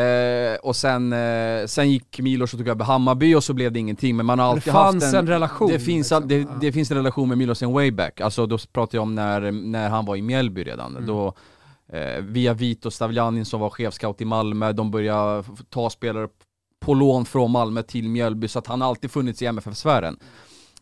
[0.00, 3.78] Eh, och sen, eh, sen gick Milos och tog över Hammarby och så blev det
[3.78, 5.70] ingenting, men man har det alltid fanns haft en, relation.
[5.70, 6.28] det finns, liksom.
[6.28, 9.14] det, det finns en relation med Milos en way back, alltså då pratar jag om
[9.14, 10.90] när, när han var i Mjällby redan.
[10.90, 11.06] Mm.
[11.06, 11.34] Då,
[11.92, 16.28] eh, via Vito Stavljanin som var chefscout i Malmö, de började ta spelare
[16.80, 20.16] på lån från Malmö till Mjällby, så att han har alltid funnits i MFF-sfären.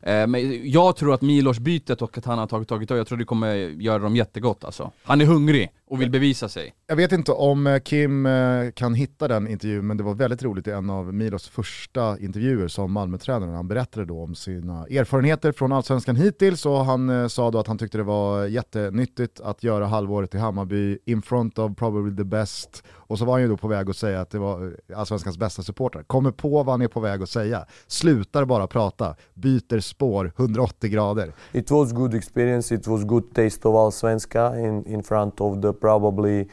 [0.02, 3.18] Eh, men jag tror att Milos bytet och att han har tagit tagit jag tror
[3.18, 4.90] det kommer göra dem jättegott alltså.
[5.02, 6.74] Han är hungrig och vill bevisa sig.
[6.86, 10.42] Jag vet inte om eh, Kim eh, kan hitta den intervjun, men det var väldigt
[10.42, 13.50] roligt i en av Milos första intervjuer som Malmötränare.
[13.50, 17.78] Han berättade då om sina erfarenheter från allsvenskan hittills och han sa då att han
[17.78, 22.84] tyckte det var jättenyttigt att göra halvåret i Hammarby in front of probably the best.
[23.08, 25.38] Och så var han ju då på väg att säga att det var eh, allsvenskans
[25.38, 26.02] bästa supportrar.
[26.02, 30.90] Kommer på vad han är på väg att säga, slutar bara prata, byter spår 180
[30.90, 31.32] grader.
[31.52, 35.72] It was good experience, it was good taste of allsvenska in, in front of the
[35.72, 36.48] probably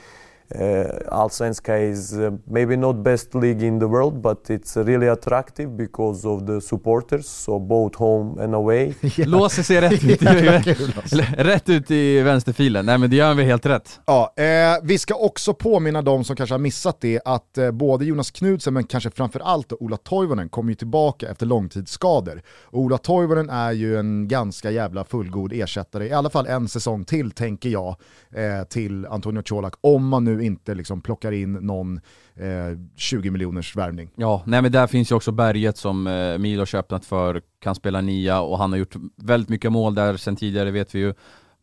[0.55, 5.69] uh, Allsvenska is uh, maybe not best league in the world, but it's really attractive
[5.69, 8.93] because of the supporters, so both home and away.
[9.17, 10.25] Låser sig rätt ut, i,
[11.38, 12.86] rätt ut i vänsterfilen.
[12.86, 13.99] Nej men det gör vi helt rätt.
[14.05, 14.45] Ja, eh,
[14.84, 18.73] vi ska också påminna de som kanske har missat det att eh, både Jonas Knudsen
[18.73, 22.41] men kanske framförallt Ola Toivonen kommer ju tillbaka efter långtidsskador.
[22.63, 27.05] Och Ola Toivonen är ju en ganska jävla fullgod ersättare, i alla fall en säsong
[27.05, 27.95] till tänker jag,
[28.36, 32.00] eh, till Antonio Colak, om man nu inte liksom plockar in någon
[32.36, 34.10] eh, 20 miljoners värvning.
[34.15, 38.02] Ja, nej men där finns ju också Berget som eh, Milos öppnat för, kan spela
[38.02, 41.13] nia och han har gjort väldigt mycket mål där sen tidigare vet vi ju.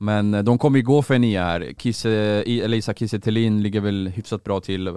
[0.03, 1.73] Men eh, de kommer ju gå för en nia här.
[1.79, 2.11] Kisse,
[2.47, 4.87] Elisa Kiese ligger väl hyfsat bra till.
[4.87, 4.95] Eh,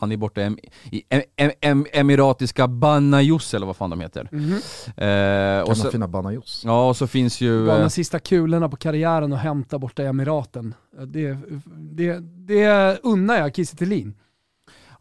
[0.00, 4.28] han är borta i em, em, em, Emiratiska Banajos eller vad fan de heter.
[4.32, 5.58] Mm -hmm.
[5.58, 6.62] eh, och så, fina Banajos.
[6.64, 7.66] Ja, och så finns ju...
[7.66, 10.74] Bara de sista kulorna på karriären och hämta borta i Emiraten.
[11.06, 13.76] Det, det, det unnar jag Kiese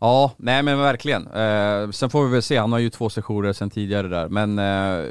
[0.03, 1.27] Ja, nej men verkligen.
[1.27, 4.29] Eh, sen får vi väl se, han har ju två sessioner sen tidigare där.
[4.29, 5.09] Men, eh...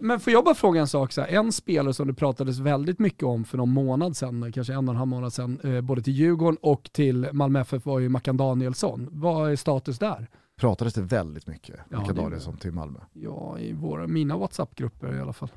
[0.00, 1.12] men får jag bara fråga en sak?
[1.12, 4.72] Så här, en spelare som det pratades väldigt mycket om för någon månad sedan, kanske
[4.72, 7.98] en och en halv månad sedan, eh, både till Djurgården och till Malmö FF var
[7.98, 9.08] ju Mackan Danielsson.
[9.12, 10.28] Vad är status där?
[10.56, 12.98] Pratades det väldigt mycket, ja, Mackan Danielsson till Malmö?
[13.12, 15.50] Ja, i våra, mina WhatsApp-grupper i alla fall.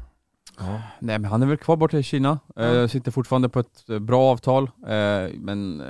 [0.59, 0.81] Ja.
[0.99, 2.75] Nej men han är väl kvar borta i Kina, ja.
[2.75, 4.63] eh, sitter fortfarande på ett eh, bra avtal.
[4.87, 5.83] Eh, men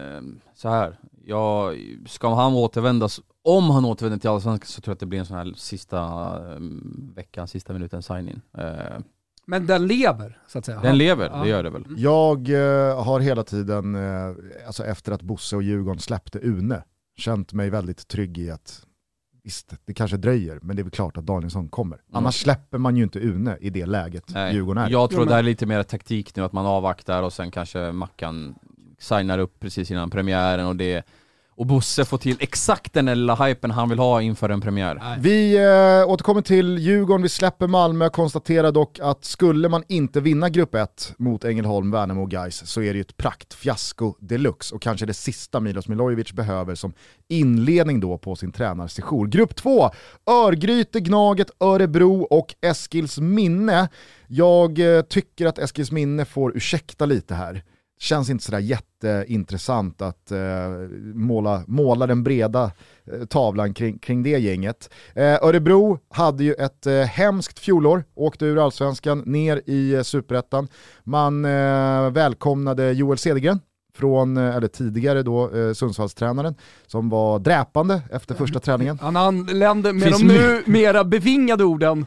[0.56, 1.74] så här, ja,
[2.06, 3.10] ska han återvända,
[3.44, 6.40] om han återvänder till Allsvenskan så tror jag att det blir en sån här sista
[6.40, 8.42] um, veckan, sista minuten sign-in.
[8.58, 9.00] Uh,
[9.46, 10.82] men den lever, så att säga?
[10.82, 11.44] Den lever, ja.
[11.44, 11.86] det gör det väl.
[11.86, 11.96] Mm.
[11.98, 14.36] Jag uh, har hela tiden, uh,
[14.68, 16.84] alltså efter att Bosse och Djurgården släppte Une,
[17.18, 18.86] känt mig väldigt trygg i att
[19.44, 21.96] visst, det kanske dröjer, men det är väl klart att Danielsson kommer.
[21.96, 22.06] Mm.
[22.12, 24.54] Annars släpper man ju inte Une i det läget Nej.
[24.54, 24.90] Djurgården är.
[24.90, 28.56] Jag tror det är lite mer taktik nu, att man avvaktar och sen kanske Mackan
[29.00, 31.06] signar upp precis innan premiären och det
[31.58, 34.96] och Bosse får till exakt den lilla hypen han vill ha inför en premiär.
[34.96, 35.18] Nej.
[35.20, 40.50] Vi äh, återkommer till Djurgården, vi släpper Malmö, konstaterar dock att skulle man inte vinna
[40.50, 44.82] grupp 1 mot Ängelholm, Värnamo och Gais så är det ju ett praktfiasko deluxe och
[44.82, 46.94] kanske det sista Milos Milojevic behöver som
[47.28, 49.30] inledning då på sin tränarsession.
[49.30, 49.90] Grupp 2,
[50.30, 53.90] Örgryte, Gnaget, Örebro och Eskils minne.
[54.28, 57.64] Jag äh, tycker att Eskils minne får ursäkta lite här
[58.00, 60.40] känns inte sådär jätteintressant att eh,
[61.14, 62.72] måla, måla den breda
[63.12, 64.90] eh, tavlan kring, kring det gänget.
[65.16, 70.68] Eh, Örebro hade ju ett eh, hemskt fjolår, åkte ur allsvenskan, ner i eh, superettan.
[71.04, 73.60] Man eh, välkomnade Joel Cedergren,
[73.98, 76.56] från, eh, eller tidigare då, eh, Sundsvallstränaren,
[76.88, 79.00] som var dräpande efter första träningen.
[79.02, 82.06] Han anlände med Finns de nu mera bevingade orden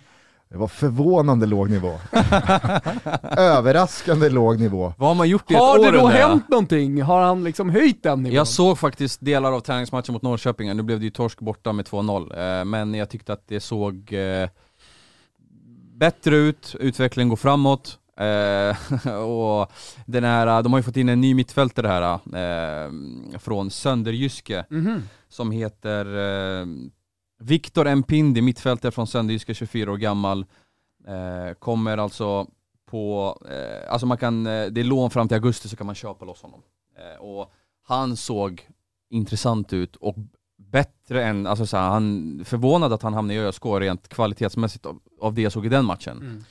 [0.50, 1.98] det var förvånande låg nivå.
[3.36, 4.94] Överraskande låg nivå.
[4.98, 5.84] Vad har man gjort i Har ett år?
[5.84, 7.02] Har det då hänt någonting?
[7.02, 8.36] Har han liksom höjt den nivån?
[8.36, 11.86] Jag såg faktiskt delar av träningsmatchen mot Norrköping, nu blev det ju torsk borta med
[11.86, 14.48] 2-0, eh, men jag tyckte att det såg eh,
[15.94, 17.98] bättre ut, utvecklingen går framåt.
[18.16, 18.76] Eh,
[19.24, 19.72] och
[20.06, 22.90] den här, de har ju fått in en ny mittfältare här, eh,
[23.38, 25.02] från Sönderjyske, mm -hmm.
[25.28, 26.66] som heter eh,
[27.40, 30.46] Viktor Mpindi, mittfältare från Sönderjyska, 24 år gammal,
[31.06, 32.46] eh, kommer alltså
[32.90, 35.94] på, eh, alltså man kan, eh, det är lån fram till augusti så kan man
[35.94, 36.62] köpa loss honom.
[36.98, 38.68] Eh, och han såg
[39.10, 40.14] intressant ut och
[40.58, 44.98] bättre än, alltså så här, han förvånad att han hamnade i ÖSK rent kvalitetsmässigt av,
[45.20, 46.18] av det jag såg i den matchen.
[46.18, 46.44] Mm.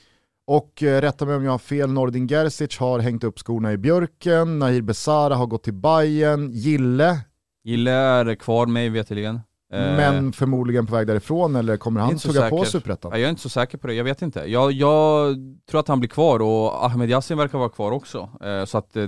[0.46, 3.76] Och eh, rätta mig om jag har fel, Nordin Gerzic har hängt upp skorna i
[3.76, 7.20] björken, Nahir Besara har gått till Bayern, Gille
[7.64, 9.40] Gille är kvar mig veterligen.
[9.72, 13.10] Eh, Men förmodligen på väg därifrån eller kommer han tugga på Superettan?
[13.12, 14.40] Jag är inte så säker på det, jag vet inte.
[14.40, 15.36] Jag, jag
[15.70, 18.28] tror att han blir kvar och Ahmed Yassin verkar vara kvar också.
[18.44, 19.06] Eh, så att det,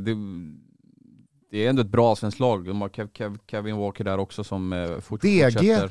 [1.51, 2.64] det är ändå ett bra svenskt lag.
[2.64, 5.61] De har Kev, Kev, Kevin Walker där också som eh, fortsätter.
[5.61, 5.88] DG?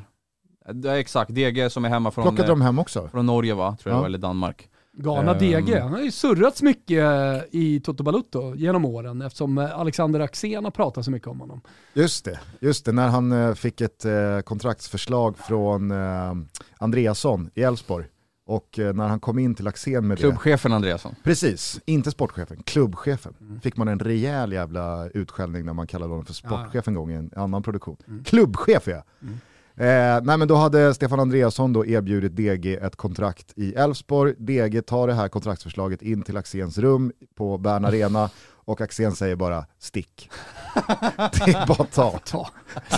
[0.84, 3.08] Ja, exakt, DG som är hemma från, Plockade de hem också?
[3.12, 4.70] från Norge va, tror jag, eller Danmark.
[4.94, 7.04] Galna DG, han har ju surrats mycket
[7.52, 11.62] i Toto Balutto genom åren eftersom Alexander Axén har pratat så mycket om honom.
[11.94, 14.06] Just det, just det när han fick ett
[14.46, 15.94] kontraktsförslag från
[16.78, 18.06] Andreasson i Elfsborg
[18.46, 21.12] Och eh, när han kom in till Axén med Klubbchefen Andreasson.
[21.18, 23.62] det, precis, inte sportchefen, klubbchefen, Mm.
[23.62, 27.16] fick man en rejäl jävla utskällning när man kallade honom för sportchef en gång i
[27.16, 27.98] en annan produktion.
[28.08, 28.24] Mm.
[28.24, 29.04] Klubbchef ja!
[29.22, 29.38] Mm.
[29.82, 34.34] Eh, nej men då hade Stefan Andreasson då erbjudit DG ett kontrakt i Elfsborg.
[34.38, 38.30] DG tar det här kontraktsförslaget in till Axéns rum på Bern Arena
[38.66, 40.30] och Axén säger bara stick.
[41.46, 42.20] det är bara ta.
[42.26, 42.50] Ta.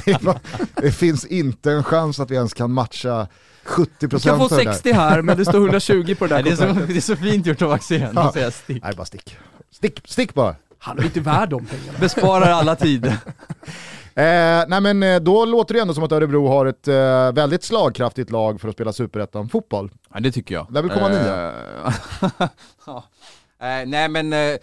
[0.06, 0.40] Det, är bara,
[0.76, 3.28] det finns inte en chans att vi ens kan matcha
[3.66, 4.72] 70% Du kan få för det där.
[4.74, 6.88] 60 här, men det står 120 på det där Nej, det, är så, kontraktet.
[6.88, 8.28] det är så fint gjort av Axén Ja.
[8.28, 8.84] att säga stick.
[8.84, 9.38] Nej bara stick.
[9.72, 10.56] Stick, stick bara.
[10.78, 12.00] Han är inte värd de pengarna.
[12.00, 13.14] Besparar alla tid.
[14.16, 17.64] Eh, nej men eh, då låter det ändå som att Örebro har ett eh, väldigt
[17.64, 19.92] slagkraftigt lag för att spela superettan-fotboll.
[20.14, 20.68] Ja det tycker jag.
[20.70, 21.52] Där vill komma Eh,
[22.86, 23.04] ja.
[23.60, 24.58] Eh, nej men eh,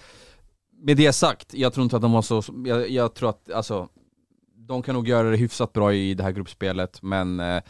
[0.82, 3.88] med det sagt, jag tror inte att de har så, jag, jag tror att alltså,
[4.54, 7.62] de kan nog göra det hyfsat bra i det här gruppspelet men eh,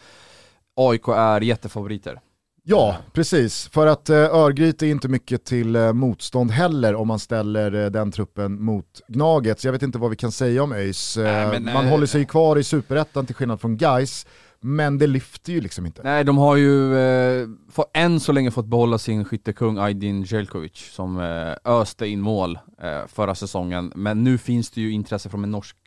[0.75, 2.19] AIK är jättefavoriter.
[2.63, 3.67] Ja, precis.
[3.67, 7.89] För att eh, Örgryte är inte mycket till eh, motstånd heller om man ställer eh,
[7.91, 9.59] den truppen mot Gnaget.
[9.59, 11.17] Så jag vet inte vad vi kan säga om ÖIS.
[11.17, 14.27] Eh, Nej, man eh, håller sig kvar i superettan till skillnad från Gais,
[14.59, 16.01] men det lyfter ju liksom inte.
[16.03, 20.91] Nej de har ju eh, för än så länge fått behålla sin skyttekung Aydin Jelkovic
[20.93, 23.91] som eh, öste in mål eh, förra säsongen.
[23.95, 25.77] Men nu finns det ju intresse från en norsk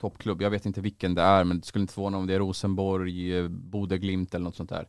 [0.00, 2.38] toppklubb, jag vet inte vilken det är men det skulle inte förvåna om det är
[2.38, 4.86] Rosenborg, eh, Bode Glimt eller något sånt där.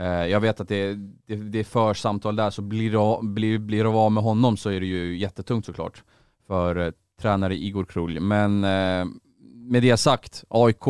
[0.00, 0.94] Eh, jag vet att det,
[1.26, 4.22] det, det är för samtal där, så blir det, av- blir, blir det av med
[4.22, 6.04] honom så är det ju jättetungt såklart
[6.46, 8.20] för eh, tränare Igor Krulj.
[8.20, 9.06] Men eh,
[9.54, 10.86] med det sagt, AIK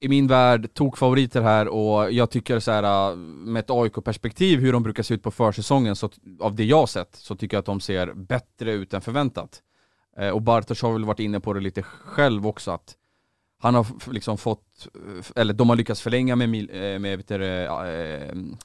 [0.00, 4.72] i min värld tog favoriter här och jag tycker så här med ett AIK-perspektiv hur
[4.72, 6.10] de brukar se ut på försäsongen, så
[6.40, 9.62] av det jag har sett, så tycker jag att de ser bättre ut än förväntat.
[10.32, 12.96] Och Bartosz har väl varit inne på det lite själv också, att
[13.60, 17.30] han har liksom fått, eh, eller de har lyckats förlänga med, Mil, eh, med, vet
[17.30, 17.38] eh,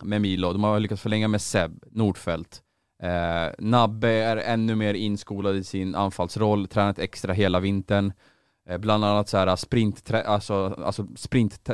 [0.01, 2.61] med Milo, de har lyckats förlänga med Seb Nordfeldt.
[3.03, 8.13] Eh, Nabbe är ännu mer inskolad i sin anfallsroll, tränat extra hela vintern.
[8.69, 11.69] Eh, bland annat så här sprint, alltså, alltså sprint,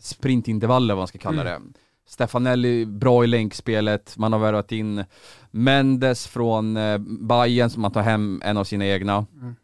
[0.00, 1.72] sprintintervaller vad man ska kalla Mm.
[1.72, 1.78] det.
[2.06, 5.04] Stefanelli bra i länkspelet, man har värvat in
[5.50, 9.26] Mendes från eh, Bayern som man tar hem en av sina egna.
[9.40, 9.56] Mm.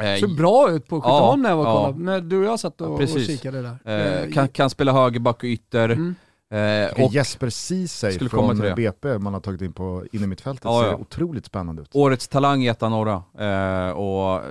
[0.00, 1.84] Eh, Såg bra ut på Skytteholm när jag var och ja.
[1.84, 2.04] kollade.
[2.04, 4.24] När du och jag satt och, och kikade där.
[4.26, 5.88] eh, kan, kan spela högerback och ytter.
[5.88, 6.14] Mm.
[6.50, 8.58] Eh, och Jesper Ceesay från.
[8.76, 10.96] BP man har tagit in på innermittfältet Ja, ser ja.
[10.96, 11.88] otroligt spännande ut.
[11.92, 13.22] årets talang i ettan norra.
[13.38, 14.42] Eh, och eh,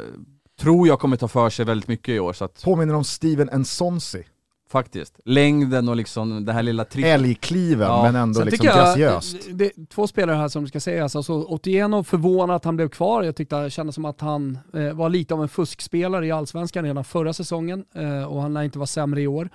[0.60, 3.50] tror jag kommer ta för sig väldigt mycket i år, så att Påminner om Steven
[3.62, 4.24] Nsonsi.
[4.70, 5.20] Faktiskt.
[5.26, 7.14] Längden och liksom den här lilla tricket.
[7.14, 8.04] Älgkliven Ja.
[8.04, 9.38] men ändå Sen liksom jag, graciöst.
[9.50, 11.16] det, det, två spelare här som ska sägas.
[11.16, 13.24] Alltså, Otieno förvånad att han blev kvar.
[13.24, 16.86] Jag tyckte det kändes som att han eh, var lite av en fuskspelare i allsvenskan
[16.86, 19.50] redan förra säsongen eh, och han lär inte vara sämre i år.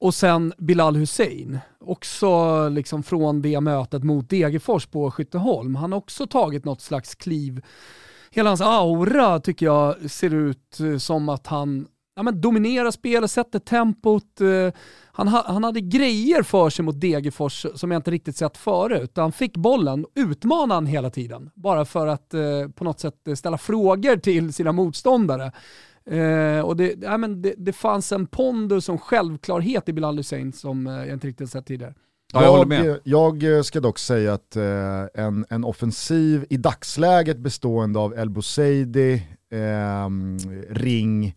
[0.00, 5.74] Och sen Bilal Hussein, också liksom från det mötet mot Degerfors på Skytteholm.
[5.74, 7.62] Han har också tagit något slags kliv.
[8.30, 13.30] Hela hans aura tycker jag ser ut eh, som att han ja, men dominerar spelet,
[13.30, 14.40] sätter tempot.
[14.40, 14.72] eh,
[15.12, 19.12] Han, ha, han hade grejer för sig mot Degerfors som jag inte riktigt sett förut.
[19.16, 21.50] Han fick bollen, utmanade han hela tiden.
[21.54, 25.52] Bara för att eh, på något sätt eh, ställa frågor till sina motståndare.
[26.10, 30.52] Eh, och det, ja, men det, det fanns en pondus och självklarhet i Bilal Hussein
[30.52, 31.94] som eh, jag inte riktigt sett tidigare.
[32.32, 33.00] Ja, jag håller med.
[33.04, 38.30] Jag, jag ska dock säga att eh, en, en offensiv i dagsläget bestående av El
[38.30, 40.38] Bouzedi, ehm,
[40.70, 41.34] Ring,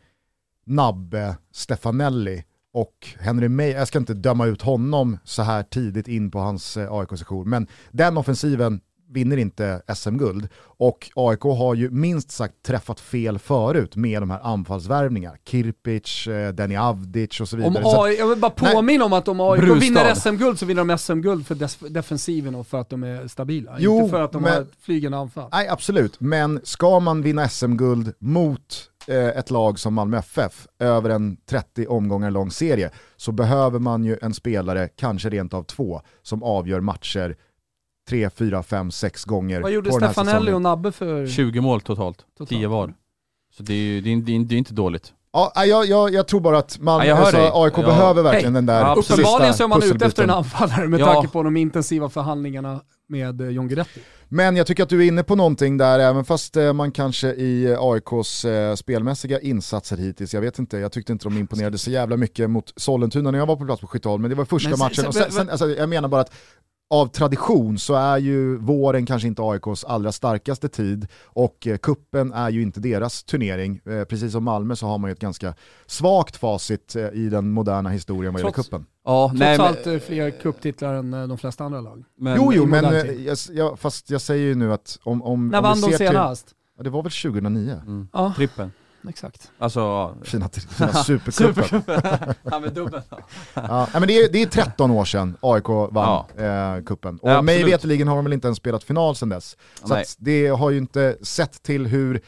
[0.69, 6.31] Nabbe, Stefanelli och Henry May, jag ska inte döma ut honom så här tidigt in
[6.31, 10.47] på hans eh, AIK-session, men den offensiven vinner inte SM-guld.
[10.61, 15.35] Och AIK har ju minst sagt träffat fel förut med de här anfallsvärvningarna.
[15.47, 17.67] Kirpic, eh, Denny Avdic och så vidare.
[17.77, 19.79] Om Så att- AI, jag vill bara påminna om att om AIK Brustad.
[19.79, 23.75] vinner SM-guld så vinner de SM-guld för defensiven och för att de är stabila.
[23.79, 25.49] Jo, inte för att de men- har flygande anfall.
[25.51, 26.19] Nej, absolut.
[26.19, 32.31] Men ska man vinna SM-guld mot ett lag som Malmö FF över en 30 omgångar
[32.31, 37.35] lång serie så behöver man ju en spelare, kanske rent av två, som avgör matcher
[38.09, 41.27] tre, fyra, fem, sex gånger Vad gjorde Stefanelli och Nabbe för...
[41.27, 42.49] 20 mål totalt, Totalt.
[42.49, 42.93] 10 var.
[43.57, 45.13] Så det är ju det är, det är, det är inte dåligt.
[45.33, 47.37] Ja, jag, jag, jag tror bara att man, Ja, alltså.
[47.53, 47.81] AIK Ja.
[47.81, 48.53] behöver verkligen Hej.
[48.53, 48.95] den där Ja.
[48.95, 51.13] Uppenbarligen så är man ute efter en anfallare med Ja.
[51.13, 53.99] tanke på de intensiva förhandlingarna med eh, John Guidetti.
[54.31, 57.27] Men jag tycker att du är inne på någonting där, även fast eh, man kanske
[57.27, 61.91] i AIKs eh, spelmässiga insatser hittills, jag vet inte, jag tyckte inte de imponerade så
[61.91, 64.69] jävla mycket mot Sollentuna när jag var på plats på Skytteholm, men det var första
[64.69, 65.07] Men matchen.
[65.07, 66.33] och sen, sen, alltså, jag menar bara att
[66.89, 72.33] av tradition så är ju våren kanske inte AIKs allra starkaste tid och eh, kuppen
[72.33, 73.81] är ju inte deras turnering.
[73.85, 75.53] Eh, precis som Malmö så har man ju ett ganska
[75.85, 78.85] svagt facit eh, i den moderna historien vad gäller kuppen.
[79.05, 82.03] Ja, Trots nej, men, allt eh, fler cuptitlar än de flesta andra lag.
[82.17, 82.85] men, jo, jo, men
[83.51, 86.55] jag, fast jag säger ju nu att om, om, När om vann vi de senast?
[86.77, 87.81] Ja, det var väl 2009?
[87.85, 88.07] Mm.
[88.13, 88.71] Ja, Trippen.
[89.09, 89.51] Exakt.
[89.57, 90.15] Alltså, ja.
[90.23, 91.83] Fina, fina supercupen.
[92.43, 93.03] ja men dubbeln.
[93.53, 97.19] Ja, men det, är, det är 13 år sedan AIK vann eh, kuppen.
[97.19, 99.57] Och Ja, mig veterligen har de väl inte ens spelat final sedan dess.
[99.83, 102.21] Så det har ju inte sett till hur,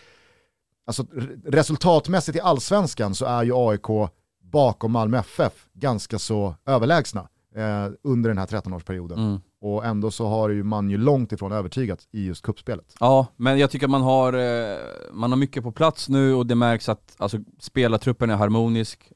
[0.88, 1.06] alltså
[1.46, 4.10] resultatmässigt i allsvenskan så är ju AIK
[4.44, 9.14] bakom Malmö FF ganska så överlägsna eh, under den här 13-årsperioden.
[9.18, 9.42] Mm.
[9.62, 12.96] Och ändå så har ju man ju långt ifrån övertygat i just kuppspelet.
[13.00, 14.78] Ja, men jag tycker att man har, eh,
[15.12, 19.12] man har mycket på plats nu och det märks att alltså, spelartruppen är harmonisk,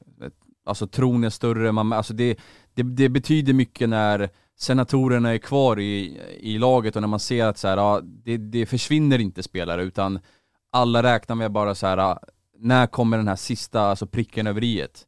[0.66, 2.38] alltså tron är större, man, alltså det,
[2.74, 7.46] det, det betyder mycket när senatorerna är kvar i, i laget och när man ser
[7.46, 10.18] att så här, ja, det, det försvinner inte spelare utan
[10.72, 12.18] alla räknar med bara så här,
[12.58, 15.06] när kommer den här sista alltså pricken över iet?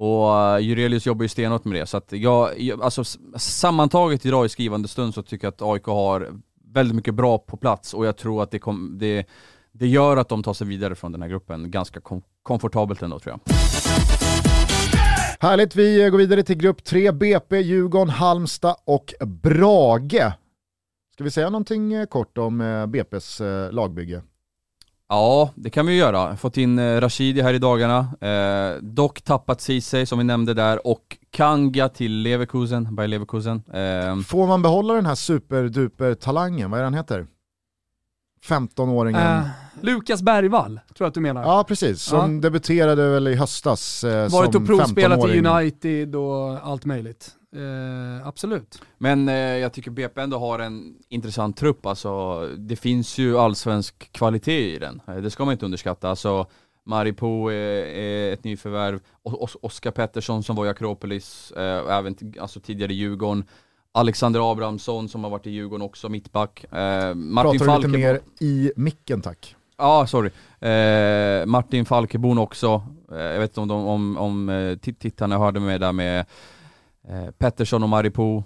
[0.00, 3.04] Och eh, Jurelius jobbar ju stenhårt med det, så att jag, jag alltså
[3.36, 6.28] sammantaget idag i skrivande stund så tycker jag att AIK har
[6.64, 9.26] väldigt mycket bra på plats och jag tror att det, kom, det,
[9.72, 13.18] det gör att de tar sig vidare från den här gruppen ganska kom, komfortabelt ändå
[13.18, 13.54] tror jag.
[15.40, 20.32] Härligt, vi går vidare till grupp 3, BP, Djurgården, Halmstad och Brage.
[21.14, 24.22] Ska vi säga någonting eh, kort om eh, BP's lagbygge?
[25.12, 26.36] Ja, det kan vi ju göra.
[26.36, 30.86] Fått in eh, Rashidi här i dagarna, eh, dock tappat Ceesay som vi nämnde där
[30.86, 33.62] och Kanga till Leverkusen, by Leverkusen.
[33.72, 37.26] Eh, Får man behålla den här superduper talangen, vad är den heter?
[38.46, 39.36] 15-åringen.
[39.36, 39.46] Eh,
[39.80, 41.42] Lukas Bergvall, tror jag att du menar.
[41.42, 45.46] Ja precis, som debuterade väl i höstas eh, Varit som och provspelat i 15-åring.
[45.46, 47.30] United och allt möjligt.
[47.56, 48.82] Eh, absolut.
[48.98, 54.12] Men eh, jag tycker BP ändå har en intressant trupp, alltså det finns ju allsvensk
[54.12, 55.00] kvalitet i den.
[55.08, 56.10] Eh, Det ska man inte underskatta.
[56.10, 56.46] Alltså
[56.84, 57.54] Maripo är,
[57.86, 62.96] är ett nyförvärv, Os- Oskar Pettersson som var i Akropolis, eh, även alltså tidigare i
[62.96, 63.44] Djurgården.
[63.92, 66.64] Alexander Abrahamsson som har varit i Djurgården också, mittback.
[66.72, 69.56] Eh, Martin Pratar du lite mer i micken tack?
[69.78, 70.30] Ja, sorry.
[70.70, 72.82] Eh, Martin Falkebon också.
[73.12, 76.26] Eh, jag vet inte om, de, om, om eh, tit- tittarna hörde med där med
[77.08, 78.42] eh, Pettersson och Maripo.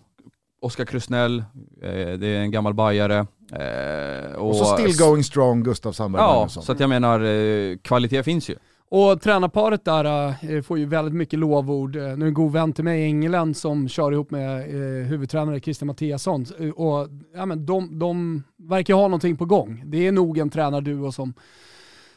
[0.60, 1.38] Oskar Krusnell,
[1.82, 3.26] eh, det är en gammal bajare.
[3.52, 8.48] Eh, Och, så still going strong Gustav Sandberg Ja, så att jag menar, kvalitet finns
[8.50, 8.56] ju.
[8.88, 11.94] Och tränarparet där får ju väldigt mycket lovord.
[11.96, 15.60] Nu är en god vän till mig i England som kör ihop med eh, huvudtränare
[15.60, 16.46] Christian Mattiasson.
[16.76, 19.82] Och, ja, men de, de verkar ha någonting på gång.
[19.86, 21.34] Det är nog en tränarduo som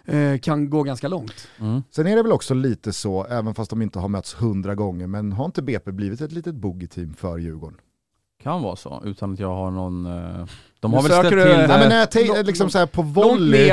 [0.07, 1.47] eh, kan gå ganska långt.
[1.59, 1.83] Mm.
[1.91, 5.07] Sen är det väl också lite så, även fast de inte har mötts hundra gånger,
[5.07, 7.77] men har inte BP blivit ett litet boogie-team för Djurgården?
[8.43, 10.05] Kan vara så, utan att jag har någon...
[10.05, 10.45] Eh,
[10.79, 11.67] de Nu har väl söker ställt du- till det.
[11.67, 13.69] Nej, men när jag tänk, långt- liksom så här, på volley,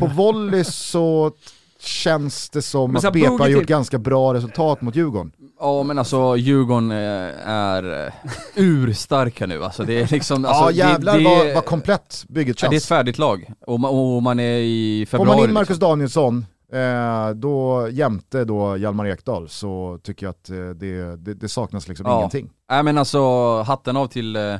[0.00, 1.32] på volley så
[1.80, 5.32] känns det som Men att BP har gjort till- ganska bra resultat mot Djurgården.
[5.60, 8.12] Ja men alltså Djurgården eh, är eh,
[8.54, 9.82] urstarka nu alltså.
[9.84, 10.44] Det är liksom...
[10.44, 12.88] Alltså, ja jävlar det, det, vad, vad komplett bygget Ja, det är ett känns.
[12.88, 15.88] färdigt lag, och man, och man är i Får februari man in Marcus liksom.
[15.88, 21.48] Danielsson, eh, då jämte då Hjalmar Ekdal, så tycker jag att eh, det, det, det
[21.48, 22.18] saknas liksom Ja.
[22.18, 22.50] ingenting.
[22.70, 23.22] Nej men alltså,
[23.62, 24.54] hatten av till eh,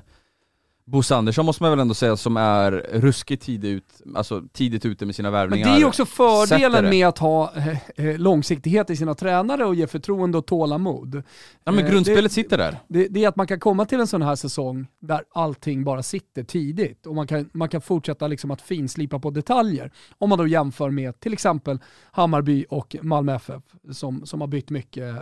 [0.90, 5.06] Bosse Andersson måste man väl ändå säga som är ruskigt tidigt, ut, alltså, tidigt ute
[5.06, 5.74] med sina Men värvningar.
[5.76, 7.68] det är också fördelen med att ha eh,
[8.06, 11.22] eh, långsiktighet i sina tränare och ge förtroende och tålamod.
[11.64, 12.78] Ja men Eh, grundspelet det- sitter där.
[12.88, 16.02] Det, det är att man kan komma till en sån här säsong där allting bara
[16.02, 19.90] sitter tidigt och man kan, man kan fortsätta liksom att finslipa på detaljer.
[20.18, 21.78] Om man då jämför med till exempel
[22.12, 23.62] Hammarby och Malmö FF
[23.92, 25.14] som, som har bytt mycket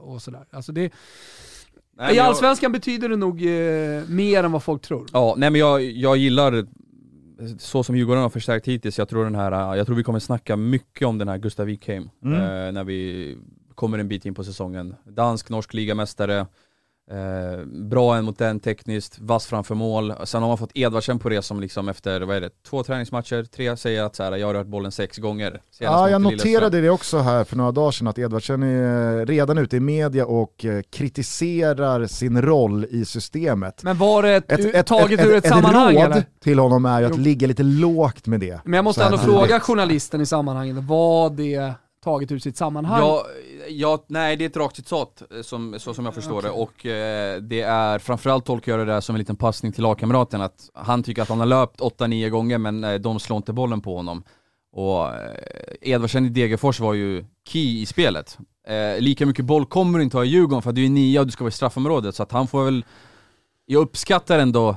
[0.00, 0.44] och sådär.
[0.50, 0.90] Alltså det,
[2.02, 5.06] Nej, I men jag- allsvenskan betyder det nog eh, mer än vad folk tror.
[5.12, 6.66] Ja, nej men jag, jag gillar
[7.58, 10.56] så som Djurgården har förstärkt hittills, jag tror den här, jag tror vi kommer snacka
[10.56, 12.40] mycket om den här Gustav Wikheim Mm.
[12.40, 13.36] eh, när vi
[13.74, 14.94] kommer en bit in på säsongen.
[15.04, 16.46] Dansk, norsk ligamästare,
[17.12, 20.14] eh, bra en mot den tekniskt, vass framför mål.
[20.24, 23.44] Sen har man fått Edvardsen på det som liksom efter, vad är det, två träningsmatcher,
[23.44, 25.60] tre säger att så här, jag har rört bollen sex gånger.
[25.78, 29.76] Ja, jag noterade det också här för några dagar sedan att Edvardsen är redan ute
[29.76, 33.82] i media och eh, kritiserar sin roll i systemet.
[33.82, 36.24] Men var det ett, taget ur ett, ett sammanhang råd eller?
[36.40, 37.22] till honom är ju att Jo.
[37.22, 38.60] ligga lite lågt med det.
[38.64, 43.00] Men jag måste ändå fråga journalisten i sammanhanget, var det taget ur sitt sammanhang?
[43.00, 43.26] Ja,
[43.68, 46.86] ja, nej det är ett rakt citat eh, som, så som jag förstår det och
[46.86, 50.70] eh, det är framförallt tolkar jag det där som en liten passning till lagkamraten att
[50.74, 53.96] han tycker att han har löpt 8-9 gånger men eh, de slår inte bollen på
[53.96, 54.24] honom.
[54.72, 55.32] Och eh,
[55.80, 58.38] Edvardsen i Degerfors var ju key i spelet.
[58.68, 61.20] Eh, lika mycket boll kommer du inte ha i Djurgården för att du är nia
[61.20, 62.84] och du ska vara i straffområdet så att han får väl
[63.66, 64.76] jag uppskattar ändå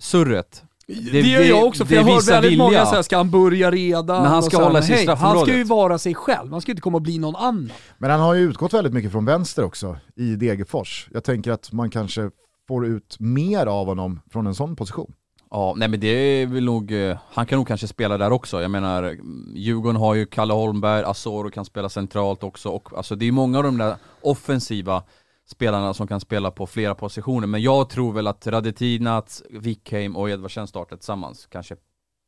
[0.00, 0.64] surret.
[0.88, 2.86] Det, gör jag också, för det jag hör väldigt många vilja.
[2.86, 4.22] säga ska han börja redan?
[4.22, 6.82] Men han ska hålla sig hej, Han ska ju vara sig själv, han ska inte
[6.82, 7.72] komma och bli någon annan.
[7.98, 11.08] Men han har ju utgått väldigt mycket från vänster också i Degerfors.
[11.12, 12.30] Jag tänker att man kanske
[12.68, 15.12] får ut mer av honom från en sån position.
[15.50, 18.62] Ja, nej men det är väl nog, eh, han kan nog kanske spela där också.
[18.62, 23.14] Jag menar, mm, Djurgården har ju Kalle Holmberg, Asoro kan spela centralt också och alltså
[23.16, 25.02] det är många av de där offensiva
[25.50, 27.46] spelarna som kan spela på flera positioner.
[27.46, 31.76] Men jag tror väl att Radetinac, Wikheim och Edvardsen startar tillsammans, kanske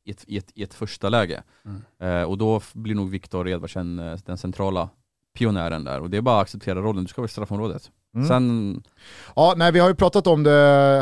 [0.05, 1.43] i ett, i ett, i ett första läge.
[1.99, 4.89] Eh, och då blir nog Viktor Edvardsen eh, den centrala
[5.39, 6.01] pionjären där.
[6.01, 7.91] Och det är bara att acceptera rollen, du ska vara i straffområdet.
[8.15, 8.29] Mm.
[8.29, 8.83] Sen,
[9.37, 10.51] Ja, nej, vi har ju pratat om det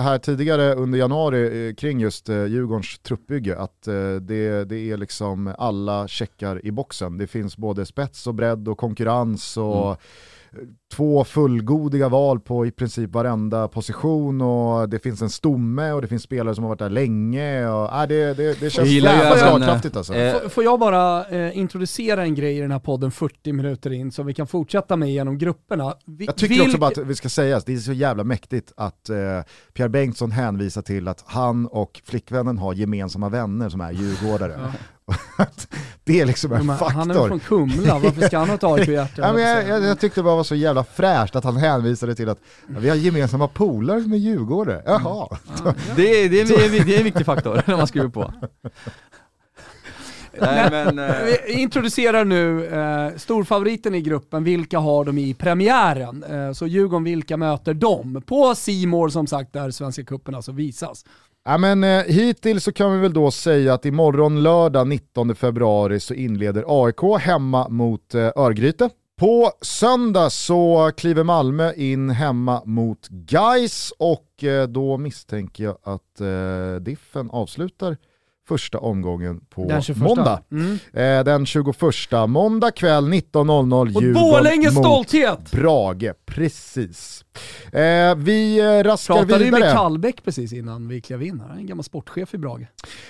[0.03, 4.97] här tidigare under januari eh, kring just eh, Djurgårdens truppbygge, att eh, det, det är
[4.97, 7.19] liksom alla checkar i boxen.
[7.19, 10.01] Det finns både spets och bredd och konkurrens och
[10.53, 10.75] Mm.
[10.93, 16.03] Eh, två fullgodiga val på i princip varenda position och det finns en stomme och
[16.03, 17.69] det finns spelare som har varit där länge.
[17.69, 20.15] Och, äh, det, det, det känns jävla slagkraftigt alltså.
[20.15, 23.93] eh, F- Får jag bara eh, introducera en grej i den här podden 40 minuter
[23.93, 25.95] in som vi kan fortsätta med genom grupperna.
[26.07, 28.73] Vi, Jag tycker vilk- också bara att vi ska säga, det är så jävla mäktigt
[28.77, 29.17] att eh,
[29.75, 34.59] Pierre Bengtsson hänvisar till att han och flickvännen har gemensamma vänner som är djurgårdare.
[35.39, 35.69] Att
[36.05, 36.95] det är liksom en Men faktor.
[36.99, 39.23] Han är från Kumla, varför ska han ha ett AIK-hjärta?
[39.23, 42.15] Ja, men jag, jag, jag tyckte det bara var så jävla fräscht att han hänvisade
[42.15, 44.83] till att vi har gemensamma polare som är djurgårdare.
[44.87, 45.29] Jaha.
[45.97, 48.33] det, är- det, är, det, är, det är en viktig faktor när man skriver på.
[50.41, 51.15] Nej men, eh,
[51.47, 56.23] Vi introducerar nu eh, storfavoriten i gruppen, vilka har de i premiären?
[56.31, 58.23] Eh, så Djurgården, vilka möter de?
[58.27, 61.05] På Simor som sagt, där Svenska cupen alltså visas.
[61.45, 66.01] Ja, men, eh, hittills så kan vi väl då säga att imorgon lördag 19 februari
[66.01, 68.91] så inleder AIK hemma mot eh, Örgryte.
[69.19, 76.21] På söndag så kliver Malmö in hemma mot Gais och eh, då misstänker jag att
[76.21, 77.97] eh, Diffen avslutar
[78.49, 79.99] första omgången på Den 21.
[79.99, 80.43] måndag.
[80.51, 80.79] Mm.
[80.93, 81.77] Eh, den 21,
[82.29, 85.51] måndag kväll 19.00 Och mot stolthet!
[85.53, 87.25] Brage, precis.
[87.73, 89.75] Eh, vi eh, raskar Pratade ju med vidare.
[89.75, 92.67] Kallbäck precis innan vi klev in här, en gammal sportchef i Brage.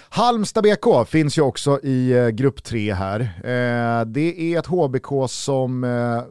[0.09, 3.21] Halmstad BK finns ju också i eh, grupp 3 här.
[3.21, 6.23] Eh, det är ett HBK som eh,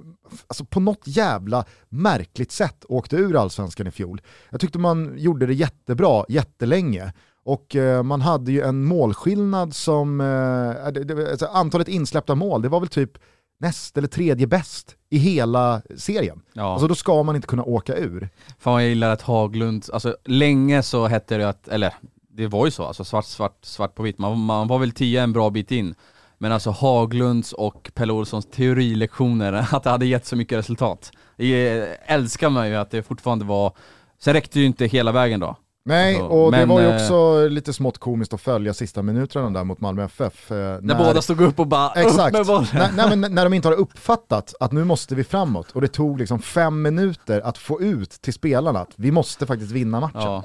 [0.48, 4.22] alltså på något jävla märkligt sätt åkte ur allsvenskan i fjol.
[4.50, 7.14] Jag tyckte man gjorde det jättebra jättelänge.
[7.48, 10.86] Och eh, man hade ju en målskillnad som, eh,
[11.32, 13.12] alltså antalet insläppta mål, det var väl typ
[13.60, 16.42] näst eller tredje bäst i hela serien.
[16.54, 16.74] ja.
[16.74, 18.30] Alltså då ska man inte kunna åka ur.
[18.60, 21.94] Fan jag gillar att Haglund, alltså länge så hette det att, eller
[22.30, 25.24] det var ju så, alltså svart, svart, svart på vitt, man, man var väl tia
[25.24, 25.96] en bra bit in.
[26.38, 31.12] Men alltså Haglunds och Pelle Olssons teorilektioner, att det hade gett så mycket resultat.
[31.38, 33.74] Det älskar man ju att det fortfarande var,
[34.20, 35.56] sen räckte ju inte hela vägen då.
[35.88, 39.02] Nej, Alltså, och det men, var ju eh, också lite smått komiskt att följa sista
[39.02, 40.52] minuterna där mot Malmö FF.
[40.52, 42.68] eh, När båda stod upp och bara Exakt, upp med bollen.
[42.74, 45.88] nej, nej, men när de inte har uppfattat att nu måste vi framåt och det
[45.88, 50.22] tog liksom fem minuter att få ut till spelarna att vi måste faktiskt vinna matchen.
[50.22, 50.44] Ja.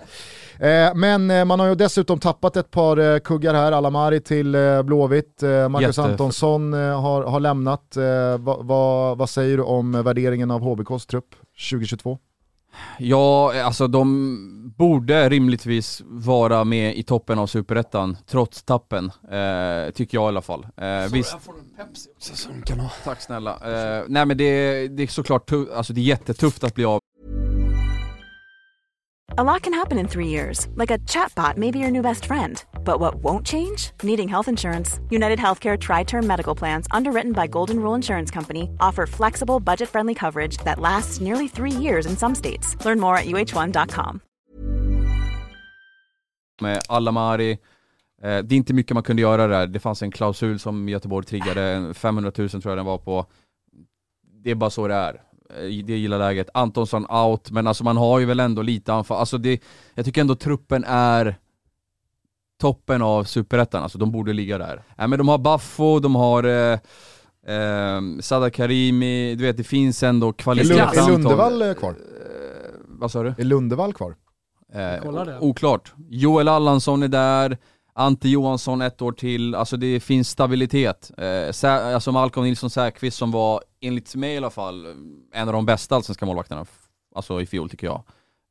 [0.66, 5.99] Eh, men man har ju dessutom tappat ett par kuggar här, Alamari till Blåvitt, Marcus
[5.99, 7.97] Jätte- Antonsson har, har lämnat.
[7.97, 11.34] Eh, vad- vad- säger du om värderingen av HBKs trupp
[11.70, 12.18] 2022?
[12.99, 19.05] Ja, alltså de borde rimligtvis vara med i toppen av Superettan, trots tappen.
[19.31, 20.66] Eh, tycker jag i alla fall.
[20.77, 22.91] Eh, visst, får en Pepsi också som kan ha.
[23.05, 23.51] tack snälla.
[23.51, 27.01] Eh, nej men det, det är såklart alltså det är jättetufft att bli av
[29.39, 32.26] A lot can happen in three years, like a chatbot may be your new best
[32.26, 32.62] friend.
[32.85, 33.91] But what won't change?
[34.03, 35.01] Needing health insurance.
[35.09, 39.89] United Healthcare Tri Term Medical Plans, underwritten by Golden Rule Insurance Company, offer flexible, budget
[39.89, 42.76] friendly coverage that lasts nearly three years in some states.
[42.85, 44.20] Learn more at uh1.com.
[46.61, 47.51] med Alamari.
[48.22, 49.66] Eh, det är inte mycket man kunde göra där.
[49.66, 53.26] Det fanns en klausul som Göteborg triggade, 500 000 tror jag den var på.
[54.45, 55.32] Det är bara så det är.
[55.57, 56.48] Eh, Det gillar läget.
[56.55, 59.18] Antonsson out, men alltså man har ju väl ändå lite anfall.
[59.18, 59.62] Alltså det,
[59.94, 61.36] jag tycker ändå truppen är
[62.61, 64.82] toppen av superettan, alltså de borde ligga där.
[64.98, 66.78] Nej men de har Baffo, de har eh,
[67.57, 70.68] eh, Sada Karimi, du vet det finns ändå Är, kvalitet.
[70.68, 71.07] Lund, klass.
[71.09, 71.90] är Lundevall eh, kvar?
[71.90, 71.96] Eh,
[72.88, 73.34] vad sa du?
[73.38, 74.16] Är Lundevall kvar?
[74.74, 75.38] Eh, Kolla det.
[75.38, 75.92] oklart.
[76.09, 77.59] Joel Allansson är där,
[77.95, 81.11] Ante Johansson ett år till, alltså det finns stabilitet.
[81.18, 84.86] Eh, alltså Malcolm Nilsson Säfqvist som var, enligt mig i alla fall,
[85.32, 86.66] en av de bästa allsvenska målvakterna,
[87.14, 88.03] alltså i fjol tycker jag.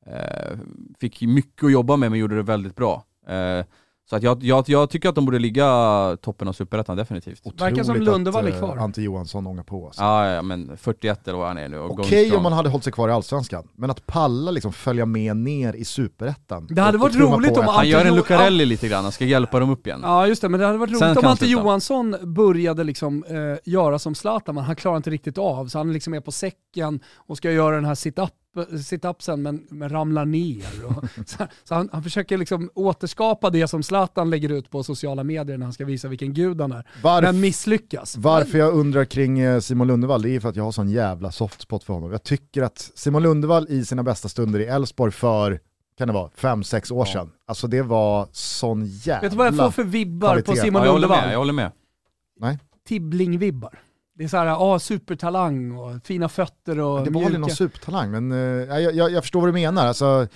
[0.05, 0.57] Eh,
[0.99, 3.05] fick mycket att jobba med men gjorde det väldigt bra.
[3.27, 3.65] Eh,
[4.11, 7.41] så att jag, jag, jag tycker att de borde ligga toppen av Superettan definitivt.
[7.61, 8.77] Verkar som Lundevall är kvar.
[8.77, 9.85] eh, Ante Johansson ångar på.
[9.85, 10.01] Alltså.
[10.01, 11.79] Ja, ja men 41 eller vad han är nu.
[11.79, 12.37] Okej strong.
[12.37, 15.73] om man hade hållit sig kvar i Allsvenskan, men att palla liksom följa med ner
[15.73, 16.67] i Superettan.
[16.69, 19.25] Det hade varit roligt om ett- Han gör en Ante- Lucarelli lite grann, han ska
[19.25, 19.99] hjälpa dem upp igen.
[20.03, 21.45] Ja just det, men det hade varit Sen roligt om Ante.
[21.45, 23.35] Johansson började liksom, eh,
[23.71, 25.67] göra som Zlatan, men han klarar inte riktigt av.
[25.67, 29.89] Så han liksom är på säcken och ska göra den här sit-up sit-upsen men, men
[29.89, 30.85] ramlar ner.
[30.85, 35.23] Och, så så han, han försöker liksom återskapa det som Zlatan lägger ut på sociala
[35.23, 36.87] medier när han ska visa vilken gud han är.
[37.03, 38.17] Varf- Men misslyckas.
[38.17, 41.31] Varför jag undrar kring eh, Simon Lundevall, det är för att jag har sån jävla
[41.31, 42.11] softspot för honom.
[42.11, 45.59] Jag tycker att Simon Lundevall i sina bästa stunder i Elfsborg för,
[45.97, 49.21] kan det vara, fem sex år sedan, alltså det var sån jävla...
[49.21, 50.51] Vet du vad jag får för vibbar kvalitet.
[50.51, 51.31] på Simon Ja, jag håller med, Lundevall?
[51.31, 52.59] jag håller med.
[52.87, 53.79] Tibbling-vibbar.
[54.17, 58.11] Det är så här, ah, supertalang och fina fötter och Det var aldrig någon supertalang,
[58.11, 58.37] men eh,
[58.79, 59.87] jag, jag, jag förstår vad du menar.
[59.87, 60.27] Alltså,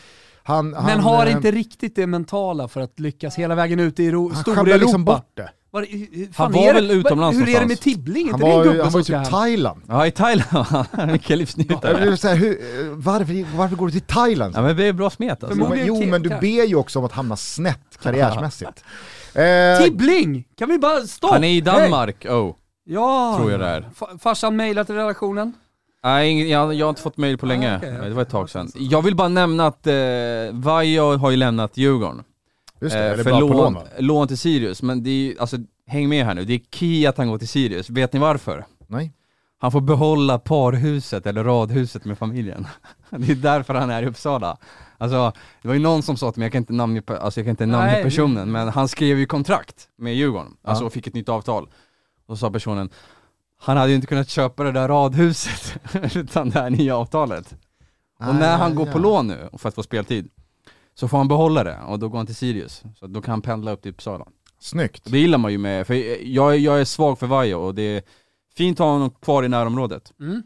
[0.43, 3.99] han, Men han, har eh, inte riktigt det mentala för att lyckas hela vägen ut
[3.99, 4.85] i Ro- Han stora sjabblar Europa.
[4.85, 5.49] liksom bort det.
[5.71, 5.81] Var,
[6.25, 7.79] Han fan var är det- väl utomlands Hur är det med?
[7.79, 8.31] Tibbling?
[8.31, 9.31] Han inte det en var, han var som ju typ?
[9.31, 9.81] Thailand.
[9.87, 12.17] Ja i Thailand, vilken livsnjutare.
[12.17, 12.57] säga, hur,
[12.95, 14.55] varför, varför går du till Thailand?
[14.57, 15.59] Ja men det är bra smet alltså.
[15.59, 18.83] Jo, men, jo men du ber ju också om att hamna snett karriärsmässigt.
[19.33, 20.45] Eh, Tibbling!
[20.57, 21.31] Kan vi bara, stopp!
[21.31, 21.61] Han är i!
[21.61, 22.55] Danmark, oh.
[22.85, 23.81] Ja, tror jag det är.
[23.95, 25.53] Fa- Farsan mejlat till redaktionen.
[26.03, 27.73] Nej, jag, jag har inte fått mail på länge.
[27.73, 28.09] Ah, okej, okej.
[28.09, 28.71] Det var ett tag sedan.
[28.75, 29.93] Jag vill bara nämna att eh,
[30.51, 32.23] Vaiho har ju lämnat Djurgården.
[32.81, 35.57] just det, Eh, eller för lån, lån lån till Sirius, men det är ju, alltså
[35.87, 37.89] häng med här nu, det är key att han går till Sirius.
[37.89, 38.65] Vet ni varför?
[38.87, 39.11] Nej.
[39.57, 42.67] Han får behålla parhuset eller radhuset med familjen.
[43.09, 44.57] Det är därför han är i Uppsala.
[44.97, 45.31] Alltså,
[45.61, 47.49] det var ju någon som sa till mig, jag kan inte namnge, alltså jag kan
[47.49, 50.87] inte namnge Nej, det- personen, men han skrev ju kontrakt med Djurgården, alltså Ja.
[50.87, 51.67] och fick ett nytt avtal.
[52.25, 52.89] Och så sa personen,
[53.57, 55.79] han hade ju inte kunnat köpa det där radhuset
[56.15, 57.55] utan det här nya avtalet.
[58.19, 60.29] Och när han går på lån nu, för att få speltid,
[60.93, 62.83] så får han behålla det och då går han till Sirius.
[62.99, 64.25] Så då kan han pendla upp till Uppsala.
[64.59, 65.03] Snyggt.
[65.05, 65.93] Det gillar man ju med, för
[66.27, 68.03] jag, jag är svag för Vaiho och det är
[68.55, 70.13] fint att ha honom kvar i närområdet.
[70.19, 70.43] Mm.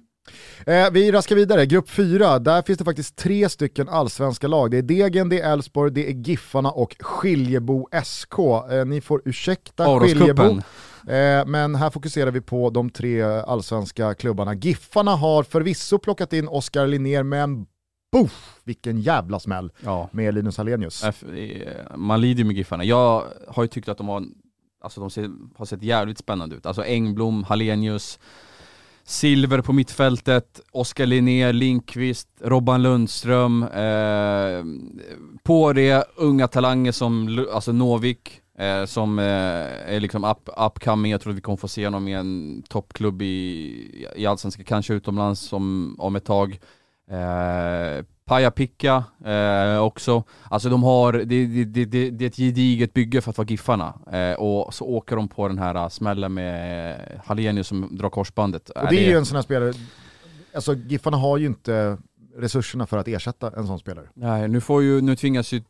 [0.65, 4.71] Eh, vi raskar vidare, grupp 4, där finns det faktiskt tre stycken allsvenska lag.
[4.71, 8.39] Det är Degen, det är Elfsborg, det är Giffarna och Skiljebo SK.
[8.71, 10.43] Eh, ni får ursäkta Skiljebo,
[11.13, 14.53] eh, men här fokuserar vi på de tre allsvenska klubbarna.
[14.53, 17.65] Giffarna har förvisso plockat in Oskar Linnér, men
[18.11, 20.09] boff, vilken jävla smäll Ja.
[20.11, 21.03] med Linus Hallenius.
[21.03, 22.83] F- eh, Man lider ju med Giffarna.
[22.83, 24.23] Jag har ju tyckt att de har,
[24.83, 26.65] alltså de ser, har sett jävligt spännande ut.
[26.65, 28.19] Alltså Engblom, Hallenius,
[29.09, 34.63] Silver på mittfältet, Oskar Linnér, Linkvist, Robban Lundström, eh,
[35.43, 39.25] på det unga talanger som alltså Novik, eh, som eh,
[39.95, 43.21] är liksom up, upcoming, jag tror att vi kommer få se honom i en toppklubb
[43.21, 46.59] i, i Allsvenskan, kanske utomlands om, om ett tag.
[47.11, 50.23] Eh, Eh, Paja Picka eh, också.
[50.49, 53.93] Alltså de har, det, det, det, det, är ett gediget bygge för att vara Giffarna.
[54.11, 58.69] Eh, och så åker de på den här uh, smällen med Hallenius som drar korsbandet.
[58.69, 59.73] Och det är ju en sån här spelare,
[60.53, 61.97] alltså Giffarna har ju inte
[62.37, 64.05] resurserna för att ersätta en sån spelare.
[64.13, 65.61] Nej, nu, får ju, nu tvingas ju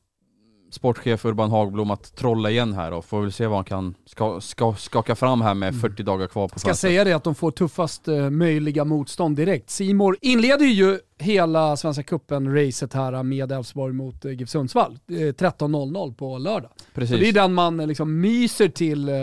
[0.70, 4.42] sportchef Urban Hagblom att trolla igen här och får väl se vad han kan ska,
[4.42, 7.52] ska, skaka fram här med 40 dagar kvar på Ska säga det att de får
[7.52, 9.70] tuffast eh, möjliga motstånd direkt.
[9.70, 15.00] Simor inleder ju hela Svenska Cupen-racet här med Elfsborg mot eh, GIF Sundsvall.
[15.10, 16.72] Eh, 13.00 på lördag.
[16.94, 17.16] Precis.
[17.16, 19.16] Så det är den man eh, liksom myser till eh,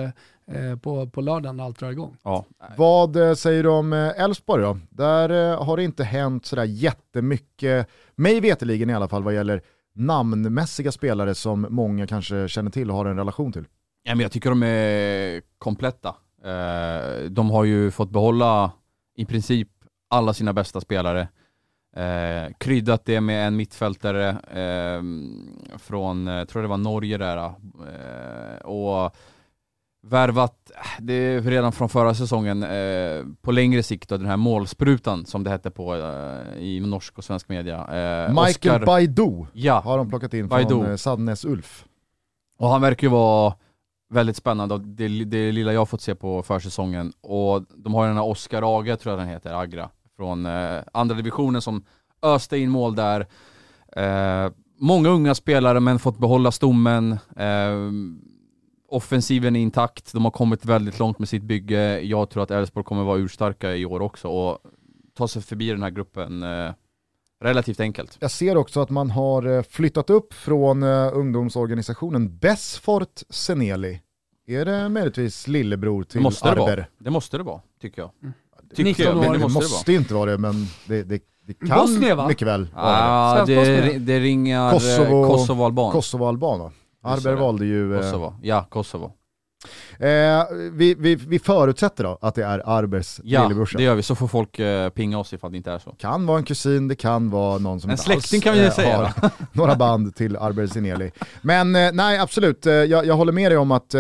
[0.53, 2.17] eh, på, på lördagen när allt drar igång.
[2.23, 2.45] Ja.
[2.77, 4.79] Vad eh, säger du om eh, Elfsborg då?
[4.91, 9.63] Där eh, har det inte hänt sådär jättemycket, mig veterligen i alla fall, vad gäller
[9.97, 13.65] namnmässiga spelare som många kanske känner till och har en relation till.
[14.03, 16.09] Ja, men jag tycker de är kompletta.
[16.45, 18.73] Eh, de har ju fått behålla
[19.17, 19.69] i princip
[20.11, 21.29] alla sina bästa spelare.
[21.97, 25.03] Eh, kryddat det med en mittfältare eh,
[25.79, 27.37] från, eh, jag tror det var Norge där.
[27.37, 29.17] Eh, och
[30.09, 35.27] värvat, det är redan från förra säsongen, eh, på längre sikt då, den här målsprutan
[35.27, 37.77] som det hette på eh, i norsk och svensk media.
[37.79, 40.81] Eh, Michael Oscar- Baidoo Ja, har de plockat in Baidoo.
[40.83, 41.85] från eh, Sandnes Ulf.
[42.59, 43.55] och han verkar ju vara
[44.11, 47.13] väldigt spännande det, det lilla jag fått se på försäsongen.
[47.21, 50.79] Och de har ju den här Oscar Aga, tror jag den heter, Agra, från eh,
[50.93, 51.85] andra divisionen som
[52.23, 53.27] öste in mål där.
[53.97, 57.19] Eh, många unga spelare men fått behålla stommen.
[58.89, 62.01] Offensiven är intakt, de har kommit väldigt långt med sitt bygge.
[62.01, 64.59] Jag tror att Elfsborg kommer vara urstarka i år också och
[65.15, 66.71] ta sig förbi den här gruppen eh,
[67.41, 68.17] relativt enkelt.
[68.21, 74.01] Jag ser också att man har eh, flyttat upp från eh, ungdomsorganisationen Besfort Seneli.
[74.49, 76.77] Är det möjligtvis lillebror till Det måste det Arber?
[76.77, 76.87] vara.
[76.99, 78.11] Det måste det vara, tycker jag.
[78.23, 78.35] Mm.
[78.71, 80.55] Tycker 19 jag, men det Det måste, det inte vara det, men
[80.87, 82.29] det, det, det kan Bosnien, va?
[82.29, 82.93] mycket väl vara det.
[83.03, 85.93] Ah, det, det ringar Kosovo- Kosovo-alban.
[85.93, 86.73] Kosovo-alban va?
[87.07, 87.95] Arber valde ju...
[87.95, 88.35] Eh, Kosovo.
[88.43, 89.13] Ja, Kosovo.
[89.99, 93.79] Eh, vi, vi, vi förutsätter då att det är Arbers Ja, lillebrorsa.
[93.79, 94.03] det gör vi.
[94.03, 95.91] Så får folk eh, pinga oss ifall det inte är så.
[95.91, 98.65] Kan vara en kusin, det kan vara någon som En inte släkting alls, kan vi
[98.67, 101.11] eh, säga har några band till Arber Sineli.
[101.43, 103.95] Men eh, nej, absolut, jag, jag håller med dig om att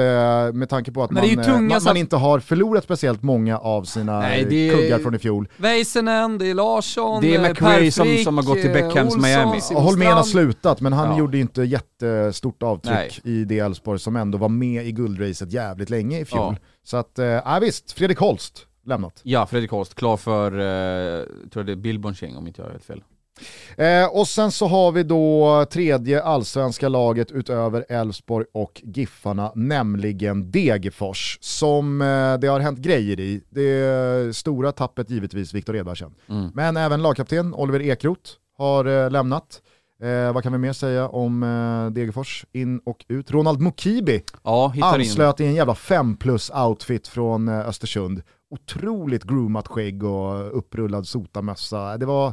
[0.54, 2.40] med tanke på att Men det är man, ju tunga man, man att- inte har
[2.40, 5.48] förlorat speciellt många av sina Nej, det är- kuggar från i fjol.
[5.56, 9.44] Väisänen, det är Larsson, Det är McRae som- som har gått till Beckhams Miami.
[9.44, 11.18] Olsson, Och Simon Holmén har slutat, men han Ja.
[11.18, 13.40] gjorde inte jättestort avtryck Nej.
[13.40, 16.56] i det Elfsborg som ändå var med i guldracet jävligt länge i fjol.
[16.60, 16.68] Ja.
[16.82, 19.20] Så att, eh, ja visst, Fredrik Holst lämnat.
[19.22, 22.84] Ja, Fredrik Holst, klar för, eh, tror det är Billborn om inte jag har helt
[22.84, 23.02] fel.
[23.76, 30.50] Eh, och sen så har vi då tredje allsvenska laget utöver Elfsborg och Giffarna, nämligen
[30.50, 33.42] Degerfors, som eh, det har hänt grejer i.
[33.50, 36.14] Det stora tappet givetvis Viktor Edvardsen.
[36.28, 36.50] Mm.
[36.54, 39.62] Men även lagkapten Oliver Ekroth har eh, lämnat.
[40.02, 42.44] Eh, vad kan vi mer säga om eh, Degerfors?
[42.52, 43.30] In och ut.
[43.30, 45.00] Ronald Mokibi Ja, hittar in.
[45.00, 48.22] anslöt i en jävla 5 plus outfit från eh, Östersund.
[48.50, 51.96] Otroligt groomat skägg och upprullad sotamössa.
[51.98, 52.32] Det var,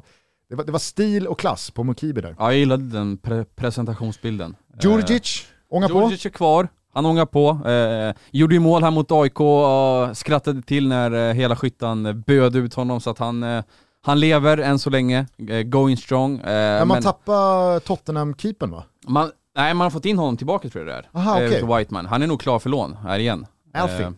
[0.50, 2.36] det, var, det var stil och klass på Mokibi där.
[2.40, 4.56] Ja, jag gillade den pre presentationsbilden.
[4.82, 5.94] Djurdjic, ånga på.
[6.02, 7.70] Djurdjic är kvar, han ångar på.
[7.70, 12.56] Eh, gjorde ju mål här mot AIK och skrattade till när eh, hela skyttan böd
[12.56, 13.64] ut honom så att han, eh,
[14.06, 16.40] han lever än så länge, eh, going strong.
[16.40, 18.84] Eh, Men man tappade Tottenham-keepern va?
[19.08, 21.20] man, nej, man har fått in honom tillbaka tror jag det är.
[21.20, 21.60] Aha, Eh, okej.
[21.60, 22.06] till Whiteman.
[22.06, 23.46] Han är nog klar för lån här igen.
[23.74, 24.06] Alfie.
[24.06, 24.12] Eh,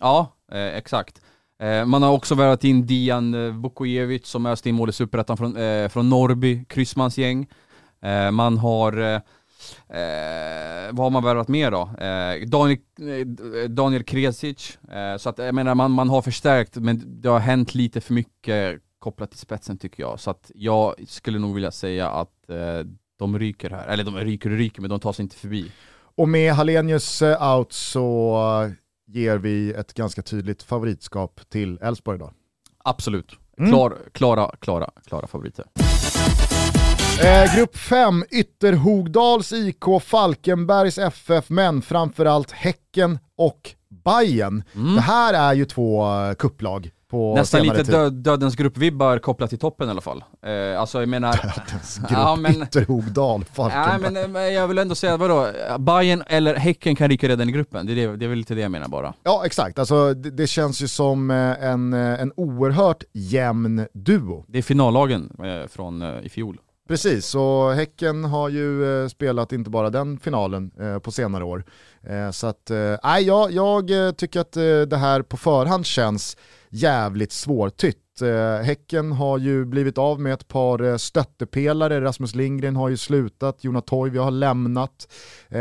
[0.00, 0.32] ja,
[0.74, 1.20] exakt.
[1.86, 5.88] Man har också värvat in Dian Vukojevic som öste in mål i Superettan från, eh,
[5.88, 7.46] från Norrby, Kryssmans gäng.
[8.02, 9.20] Eh, man har, eh,
[10.90, 11.90] vad har man värvat mer då?
[12.46, 12.78] Daniel,
[13.68, 14.78] Daniel Kresic.
[15.18, 18.80] Så att jag menar man, man har förstärkt men det har hänt lite för mycket
[19.02, 20.20] kopplat till spetsen tycker jag.
[20.20, 22.86] Så att jag skulle nog vilja säga att eh,
[23.18, 23.86] de ryker här.
[23.86, 25.72] Eller de ryker och ryker men de tar sig inte förbi.
[26.14, 28.70] Och med Hallenius eh, out så
[29.06, 32.32] ger vi ett ganska tydligt favoritskap till Elfsborg idag.
[32.84, 33.32] Absolut.
[33.58, 33.70] Mm.
[33.70, 35.64] Klar, klara, klara, klara favoriter.
[37.24, 43.70] Eh, grupp 5, Ytterhogdals IK, Falkenbergs FF, men framförallt Häcken och
[44.04, 44.62] Bayern.
[44.74, 44.94] Mm.
[44.94, 49.88] Det här är ju två eh, kupplag Nästan lite dö dödens gruppvibbar kopplat till toppen
[49.88, 50.24] i alla fall.
[50.46, 51.32] Eh, alltså jag menar...
[51.32, 54.12] Grupp Ja, men- Ytterhogdal, Falkenberg.
[54.12, 55.48] men, men jag vill ändå säga, vadå?
[55.78, 57.86] Bayern eller Häcken kan rycka redan i gruppen.
[57.86, 59.14] Det är, det, är väl lite det jag menar bara.
[59.22, 64.44] Ja exakt, alltså, det, det känns ju som eh, en, eh, en oerhört jämn duo.
[64.48, 66.58] Det är finallagen eh, från eh, i fjol.
[66.88, 71.64] Precis, och Häcken har ju eh, spelat inte bara den finalen eh, på senare år.
[72.02, 75.86] Eh, så att, eh, nej, jag, jag eh, tycker att eh, det här på förhand
[75.86, 76.36] känns
[76.72, 78.11] jävligt svårtytt.
[78.22, 82.96] Eh, häcken har ju blivit av med ett par eh, stöttepelare, Rasmus Lindgren har ju
[82.96, 85.08] slutat, Jona Toivio har lämnat.
[85.48, 85.60] Eh,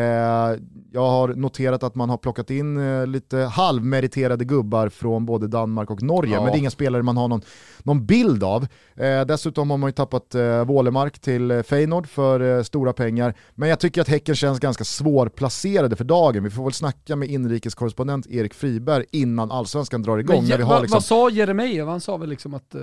[0.92, 5.92] jag har noterat att man har plockat in eh, lite halvmeriterade gubbar från både Danmark
[5.92, 6.44] och Norge, Ja.
[6.44, 7.42] men det är inga spelare man har någon,
[7.84, 8.68] någon bild av.
[8.96, 13.34] Eh, dessutom har man ju tappat eh, Wålemark till eh, Feyenoord för eh, stora pengar,
[13.56, 16.44] men jag tycker att Häcken känns ganska svårplacerade för dagen.
[16.44, 20.36] Vi får väl snacka med inrikeskorrespondent Erik Friberg innan allsvenskan drar igång.
[20.42, 20.96] Men, när vi har vad, liksom...
[20.96, 21.88] vad sa Jeremejeff?
[21.88, 22.82] Han sa väl liksom att eh,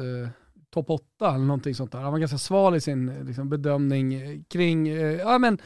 [0.70, 1.98] topp 8 eller någonting sånt där.
[1.98, 5.58] Han var ganska sval i sin eh, liksom, bedömning eh, kring, eh, ja, men,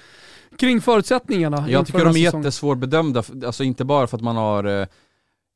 [0.58, 1.70] kring förutsättningarna.
[1.70, 2.42] Jag tycker de är säsongen.
[2.42, 4.86] jättesvårbedömda, alltså inte bara för att man har eh,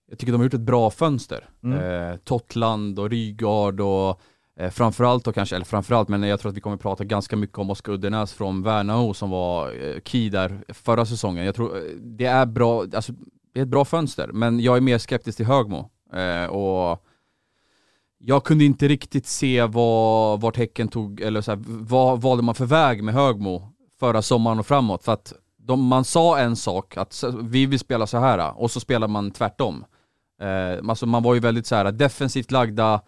[0.09, 1.49] jag tycker de har gjort ett bra fönster.
[1.63, 1.79] Mm.
[1.79, 4.21] Eh, Totland och Rygaard och
[4.61, 7.59] eh, framförallt då kanske, eller framförallt, men jag tror att vi kommer prata ganska mycket
[7.59, 11.45] om Oskar Uddenäs från Värnamo som var eh, key där förra säsongen.
[11.45, 13.13] Jag tror det är bra, alltså
[13.55, 15.91] det är ett bra fönster, men jag är mer skeptisk till Högmo.
[16.13, 17.06] Eh, och
[18.29, 22.55] jag kunde inte riktigt se vad, vart Häcken tog, eller så här, vad valde man
[22.55, 25.05] för väg med Högmo förra sommaren och framåt.
[25.05, 28.81] För att de, man sa en sak, att vi vill spela så här och så
[28.81, 29.85] spelar man tvärtom.
[30.41, 33.01] Eh, alltså man var ju väldigt så här defensivt lagda,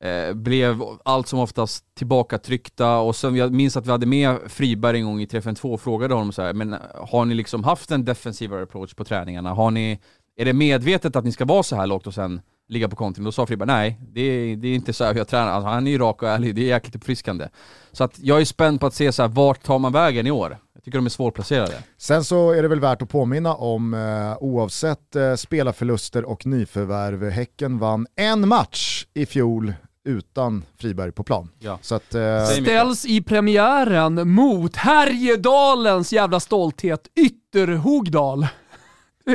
[0.00, 4.98] eh, blev allt som oftast tillbakatryckta och sen jag minns att vi hade med Friberg
[4.98, 8.04] en gång i 352 och frågade honom så här, men har ni liksom haft en
[8.04, 9.54] defensivare approach på träningarna?
[9.54, 10.00] Har ni,
[10.36, 12.40] är det medvetet att ni ska vara så här lågt och sen
[12.70, 13.24] ligga på kontring?
[13.24, 15.48] Då sa Friberg, nej, det är, det är inte så här jag tränar.
[15.52, 17.48] Alltså, han är ju rak och ärlig, det är jäkligt uppfriskande.
[17.92, 20.30] Så att jag är spänd på att se så här, vart tar man vägen i
[20.30, 20.58] år?
[20.74, 21.82] Jag tycker de är svårplacerade.
[21.98, 27.30] Sen så är det väl värt att påminna om, eh, oavsett eh, spelarförluster och nyförvärv,
[27.30, 31.48] Häcken vann en match i fjol utan Friberg på plan.
[31.58, 31.78] Ja.
[31.82, 38.46] Så att, eh, Ställs i premiären mot Härjedalens jävla stolthet Ytterhogdal.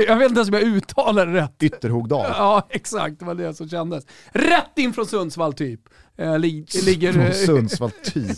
[0.04, 1.64] Jag vet inte ens om jag uttalar det rätt.
[1.64, 2.26] Ytterhogdal.
[2.30, 3.20] Ja, exakt.
[3.20, 4.06] Det var det som kändes.
[4.32, 5.82] Rätt in från Sundsvall typ.
[6.18, 7.14] Eh, li- ligger...
[7.14, 8.38] Från Sundsvall typ.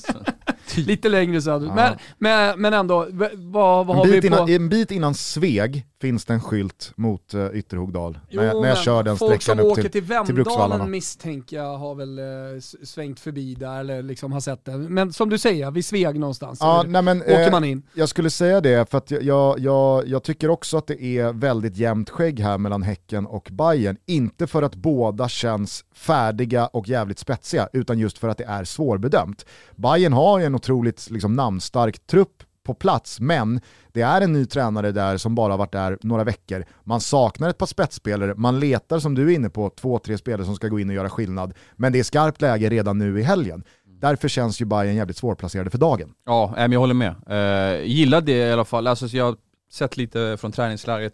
[0.77, 1.69] Lite längre söderut.
[1.69, 1.75] Ja.
[1.75, 4.37] Men, men, men ändå, vad, vad har En vi bit, på...
[4.37, 8.19] innan, en bit innan Sveg finns det en skylt mot uh, Ytterhogdal.
[8.29, 9.91] Jo, när, jag- när jag kör den Folk som sträckan upp åker till...
[9.91, 10.67] till till Bruksvallarna.
[10.69, 12.25] Vemdalen misstänker jag har väl eh,
[12.57, 14.77] s- svängt förbi där eller liksom har sett det.
[14.77, 16.59] Men som du säger, vid Sveg någonstans.
[16.61, 17.83] Ja, nej, men, åker eh, man in.
[17.93, 21.33] Jag skulle säga det, för att jag, jag, jag, jag tycker också att det är
[21.33, 23.97] väldigt jämnt skägg här mellan Häcken och Bayern.
[24.05, 28.63] Inte för att båda känns färdiga och jävligt spetsiga, utan just för att det är
[28.63, 29.45] svårbedömt.
[29.75, 33.61] Bayern har ju en otroligt liksom, namnstark trupp på plats, men
[33.93, 36.65] det är en ny tränare där som bara varit där några veckor.
[36.83, 40.45] Man saknar ett par spetsspelare, man letar som du är inne på, två, tre spelare
[40.45, 43.23] som ska gå in och göra skillnad, men det är skarpt läge redan nu i
[43.23, 43.63] helgen.
[43.85, 46.13] Därför känns ju Bayern jävligt svårplacerade för dagen.
[46.25, 47.15] Ja, men jag håller med.
[47.27, 48.87] Jag gillar det i alla fall.
[48.87, 49.35] Alltså, jag har
[49.71, 51.13] sett lite från träningsläget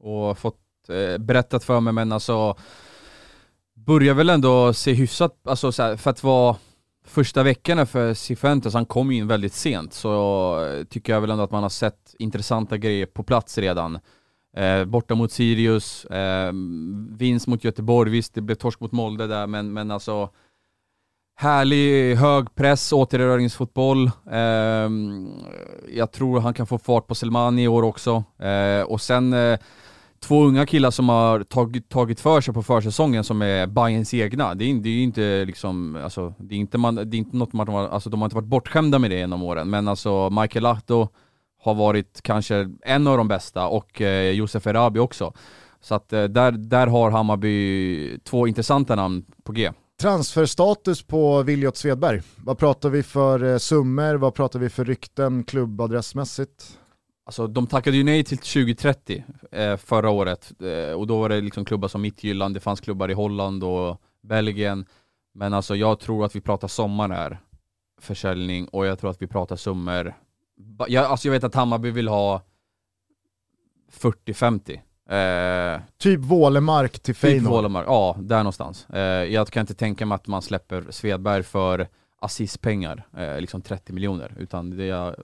[0.00, 0.58] och fått
[0.88, 2.56] eh, berättat för mig, men alltså
[3.74, 6.56] börjar väl ändå se hyfsat, alltså så här, för att vara
[7.10, 11.44] första veckorna för Cifuentes, han kom ju in väldigt sent, så tycker jag väl ändå
[11.44, 13.98] att man har sett intressanta grejer på plats redan.
[14.56, 16.52] Eh, borta mot Sirius, eh,
[17.10, 20.30] vinst mot Göteborg, visst det blev torsk mot Molde där, men, men alltså
[21.36, 24.10] härlig hög press, återerövringsfotboll.
[24.30, 24.90] Eh,
[25.88, 28.24] jag tror han kan få fart på Selmani i år också.
[28.38, 29.58] Eh, och sen eh,
[30.22, 34.54] två unga killar som har tagit, tagit för sig på försäsongen som är Bayerns egna.
[34.54, 37.36] Det är, det är ju inte liksom, alltså, det är inte, man, det är inte
[37.36, 40.30] något man har, alltså de har inte varit bortskämda med det genom åren, men alltså
[40.30, 41.08] Michael Lahto
[41.62, 45.32] har varit kanske en av de bästa och eh, Josef Erabi också.
[45.80, 49.70] Så att eh, där, där har Hammarby två intressanta namn på G.
[50.00, 52.22] Transferstatus på Viljot Svedberg.
[52.36, 56.79] Vad pratar vi för eh, summor, vad pratar vi för rykten klubbadressmässigt?
[57.30, 61.40] Alltså de tackade ju nej till 2030 eh, förra året eh, och då var det
[61.40, 64.86] liksom klubbar som Midtjylland, det fanns klubbar i Holland och Belgien.
[65.34, 67.38] Men alltså jag tror att vi pratar sommar här,
[68.00, 70.14] försäljning, och jag tror att vi pratar summor.
[70.88, 72.42] Jag, alltså jag vet att Hammarby vill ha
[73.92, 74.80] 40-50.
[75.76, 77.52] Eh, Typ Vålemark till typ Feyenoord.
[77.52, 78.86] Vålemark, ja där någonstans.
[78.90, 83.92] Eh, jag kan inte tänka mig att man släpper Svedberg för assistpengar, eh, liksom 30
[83.92, 85.16] miljoner, utan det är,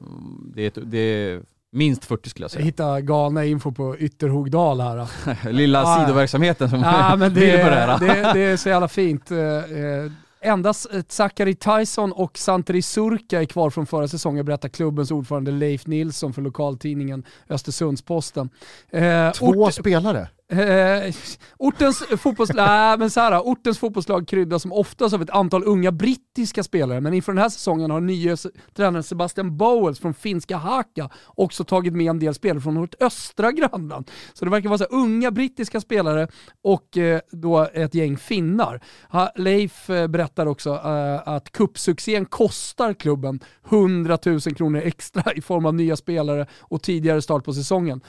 [0.54, 1.42] det, är, ett- det är
[1.76, 2.64] minst 40 skulle jag säga.
[2.64, 5.08] hittar galna info på Ytterhogdal här.
[5.52, 5.98] Lilla ja.
[6.00, 7.98] sidoverksamheten som Ja, men det, på det här.
[7.98, 9.30] det, det är så jävla fint.
[9.30, 10.10] Eh, eh,
[10.40, 15.50] Endast eh, Zachary Tyson och Santeri Surka är kvar från förra säsongen, berättar klubbens ordförande
[15.50, 18.50] Leif Nilsson för lokaltidningen Östersundsposten.
[18.90, 20.28] Eh, Två ort- spelare.
[20.48, 21.14] Eh,
[21.58, 25.92] ortens, fotbollslag, nej, men så här, ortens fotbollslag kryddas som oftast av ett antal unga
[25.92, 30.56] brittiska spelare, men inför den här säsongen har nya s- tränaren Sebastian Bowles från finska
[30.56, 34.10] Haka också tagit med en del spelare från vårt östra grannland.
[34.34, 36.28] Så det verkar vara så här, unga brittiska spelare
[36.62, 38.80] och eh, då ett gäng finnar.
[39.10, 43.40] Ha, Leif eh, berättar också eh, att kuppsuccén kostar klubben
[43.70, 48.00] 100 000 kronor extra i form av nya spelare och tidigare start på säsongen.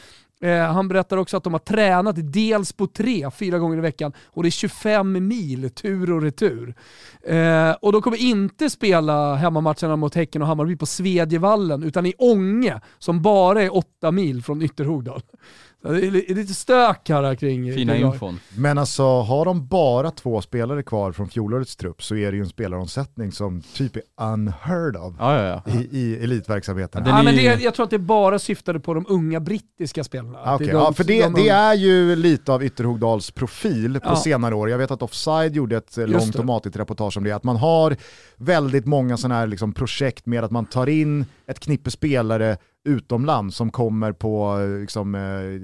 [0.41, 4.13] Eh, han berättar också att de har tränat dels på tre, fyra gånger i veckan,
[4.25, 6.75] och det är 25 mil tur och retur.
[7.23, 12.13] Eh, och de kommer inte spela hemmamatcherna mot Häcken och Hammarby på Svedjevallen, utan i
[12.17, 15.21] Ånge, som bara är åtta mil från Ytterhogdal.
[15.83, 18.39] Det är li- lite stök här kring Fina kring- infon.
[18.55, 22.43] Men alltså har de bara två spelare kvar från fjolårets trupp så är det ju
[22.43, 25.71] en spelaromsättning som typ är unheard of Ja, ja, ja.
[25.73, 27.03] i, i elitverksamheten.
[27.05, 30.03] Ja, men är ju- det, jag tror att det bara syftade på de unga brittiska
[30.03, 30.37] spelarna.
[30.39, 30.69] Ah, Att okej.
[30.69, 34.15] är de- ja, för det, de- det är ju lite av Ytterhogdals profil på Ja.
[34.15, 34.69] senare år.
[34.69, 36.39] Jag vet att Offside gjorde ett långt det.
[36.39, 37.31] och matigt reportage om det.
[37.31, 37.95] Att man har
[38.37, 42.57] väldigt många sådana här liksom projekt med att man tar in ett knippe spelare
[42.87, 45.61] utomlands som kommer på eh, liksom, eh,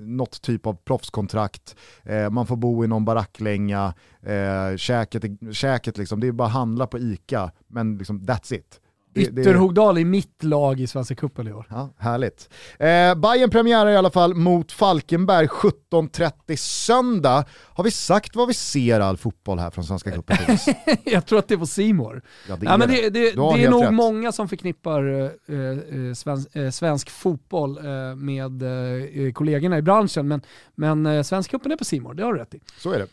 [0.00, 1.76] något typ av proffskontrakt.
[2.02, 6.54] Eh, man får bo i någon baracklänga, eh, käket, käket liksom, det är bara att
[6.54, 8.81] handla på ICA, men liksom, that's it.
[9.14, 11.66] Det- det- Ytterhogdal är mitt lag i Svenska cupen i år.
[11.70, 12.48] Ja, härligt.
[12.78, 17.44] Eh, Bayern premiärer i alla fall mot Falkenberg 17.30 söndag.
[17.74, 20.36] Har vi sagt vad vi ser all fotboll här från Svenska cupen?
[21.04, 22.22] Jag tror att det var Simor.
[22.48, 22.94] Ja, det Ja, är men det.
[23.02, 23.28] det, det,
[23.64, 23.92] är nog rätt.
[23.94, 25.24] många som förknippar eh,
[25.56, 30.40] eh, svensk, eh, svensk fotboll eh, med eh, kollegorna i branschen, men,
[30.74, 32.60] men eh, Svensk cupen är på Simor, det har du rätt i.
[32.78, 33.06] Så är det.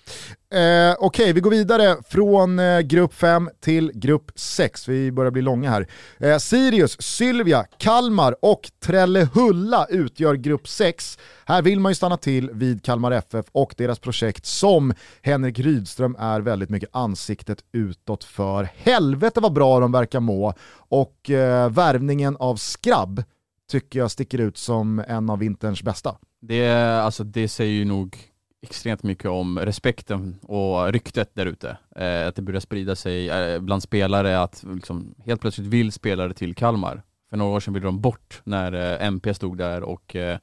[0.89, 4.87] Eh, Okej, vi går vidare från grupp 5 till grupp 6.
[4.87, 5.87] Vi börjar bli långa här.
[6.17, 11.17] Eh, Sirius, Sylvia, Kalmar och Trellehulla utgör grupp 6.
[11.45, 16.15] Här vill man ju stanna till vid Kalmar FF och deras projekt som Henrik Rydström
[16.19, 18.69] är väldigt mycket ansiktet utåt för.
[18.75, 20.53] Helvete vad bra de verkar må
[20.89, 23.23] och eh, värvningen av Skrabb
[23.71, 26.15] tycker jag sticker ut som en av vinterns bästa.
[26.41, 26.71] Det,
[27.01, 28.28] alltså, det säger ju nog
[28.61, 31.77] extremt mycket om respekten och ryktet där ute.
[31.95, 36.33] Eh, att det börjar sprida sig eh, bland spelare att liksom, helt plötsligt vill spelare
[36.33, 37.03] till Kalmar.
[37.29, 40.37] För några år sedan ville de bort när eh, MP stod där och eh,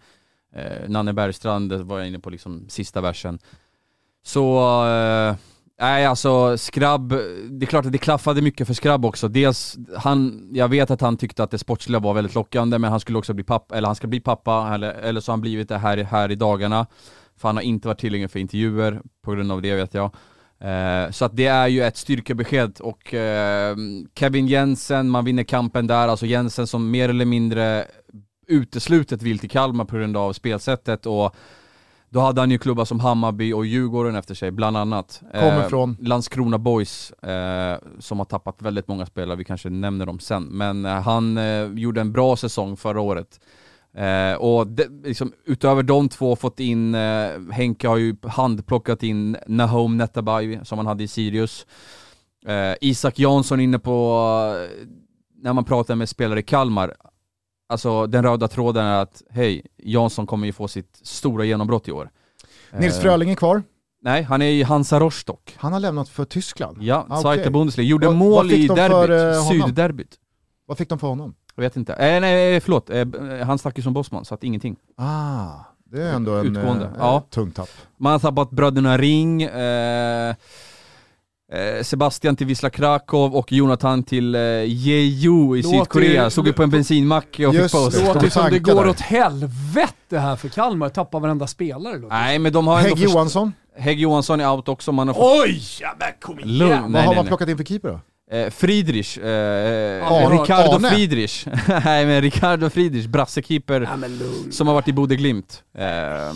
[0.55, 3.39] eh Nanne Bergstrand var jag inne på liksom sista versen.
[4.23, 5.37] Så eh,
[5.81, 7.09] Nej alltså Skrabb,
[7.51, 9.29] det är klart att det klaffade mycket för Skrabb också.
[9.29, 13.01] Dels, han, jag vet att han tyckte att det sportsliga var väldigt lockande men han
[13.01, 15.69] skulle också bli pappa, eller han ska bli pappa, eller, eller så har han blivit
[15.69, 16.87] det här, här i dagarna.
[17.37, 20.15] För han har inte varit tillgänglig för intervjuer på grund av det vet jag.
[20.59, 23.77] Eh, så att det är ju ett styrkebesked och eh,
[24.19, 27.85] Kevin Jensen, man vinner kampen där, alltså Jensen som mer eller mindre
[28.47, 31.37] uteslutet vill till Kalmar på grund av spelsättet och
[32.09, 35.23] då hade han ju klubbar som Hammarby och Djurgården efter sig, bland annat.
[35.33, 35.97] Kommer eh, från?
[36.01, 40.45] Landskrona Boys, eh, som har tappat väldigt många spelare, vi kanske nämner dem sen.
[40.45, 41.39] Men eh, han
[41.79, 43.41] gjorde en bra säsong förra året.
[43.97, 49.37] Eh, och de, liksom, utöver de två fått in, eh, Henke har ju handplockat in
[49.47, 51.67] Nahom Netabay som han hade i Sirius.
[52.81, 54.19] Isak Jansson inne på,
[55.43, 56.95] när man pratar med spelare i Kalmar,
[57.69, 61.93] alltså den röda tråden är att hej, Jansson kommer ju få sitt stora genombrott i
[61.93, 62.11] år.
[62.73, 63.63] Nils Fröling är kvar?
[64.03, 65.55] Nej, han är i Hansa Rostock.
[65.57, 66.83] Han har lämnat för Tyskland?
[66.83, 67.53] Ja, ah, Zweite okay.
[67.53, 67.87] Bundesliga.
[67.87, 70.17] Gjorde vad, mål vad i derbyt, uh, sydderbyt.
[70.67, 71.35] Vad fick de för honom?
[71.57, 71.93] Jag vet inte.
[71.93, 72.91] Eh, nej, förlåt.
[72.91, 73.07] Eh,
[73.47, 74.77] han stack ju som bossman, så att ingenting.
[74.97, 75.51] Ah,
[75.85, 76.85] det är ändå en Utgående.
[76.85, 77.23] Eh, ja.
[77.31, 77.69] tung tapp.
[77.97, 80.35] Man har tappat bröderna Ring, eh,
[81.53, 86.31] Eh, Sebastian till Wisla Krakow och Jonathan till eh, Jeju i låter Sydkorea.
[86.31, 87.95] Såg ju på en bensinmack och fick paus.
[87.95, 91.99] Det låter som det går åt helvete här för Kalmar, tappar varenda spelare.
[92.09, 93.53] Nej men de har Hägg Johansson?
[93.77, 94.93] Hägg Johansson är out också.
[94.93, 95.43] Man har fått...
[95.45, 95.63] Oj!
[95.81, 96.59] Ja, men kom igen!
[96.59, 96.83] Lugn.
[96.83, 98.01] Vad nej, har man plockat in för keeper då?
[98.31, 100.89] Eh, Friedrich, eh, eh Ricardo Arne.
[100.89, 101.47] Friedrich.
[101.85, 104.09] Nej men Ricardo Friedrich, brassekeeper ja,
[104.51, 105.63] som har varit i Bode Glimt.
[105.79, 106.33] Eh,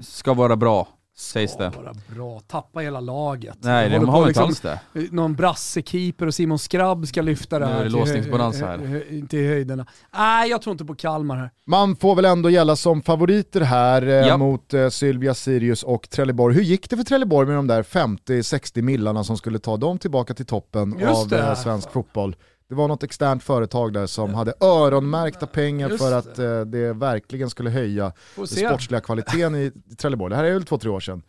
[0.00, 1.72] ska vara bra sägs det.
[1.76, 3.56] Bara bra, tappa hela laget.
[3.60, 4.80] Nej, det har inte liksom, alls det.
[5.10, 7.74] Någon brassekeeper och Simon Skrabb ska lyfta det här.
[7.74, 9.26] Nu är det låsningsbalans här.
[9.28, 9.86] Till höjderna.
[10.14, 11.50] Nej, jag tror inte på Kalmar här.
[11.66, 14.36] Man får väl ändå gälla som favoriter här eh, ja.
[14.36, 16.54] mot eh, Sylvia Sirius och Trelleborg.
[16.54, 20.34] Hur gick det för Trelleborg med de där 50-60 millarna som skulle ta dem tillbaka
[20.34, 21.38] till toppen Just av det.
[21.38, 22.36] Eh, svensk fotboll?
[22.68, 26.58] Det var något externt företag där som hade öronmärkta pengar Just för att det.
[26.58, 30.30] Eh, det verkligen skulle höja den sportsliga kvaliteten i Trelleborg.
[30.30, 31.22] Det här är väl två, tre år sedan.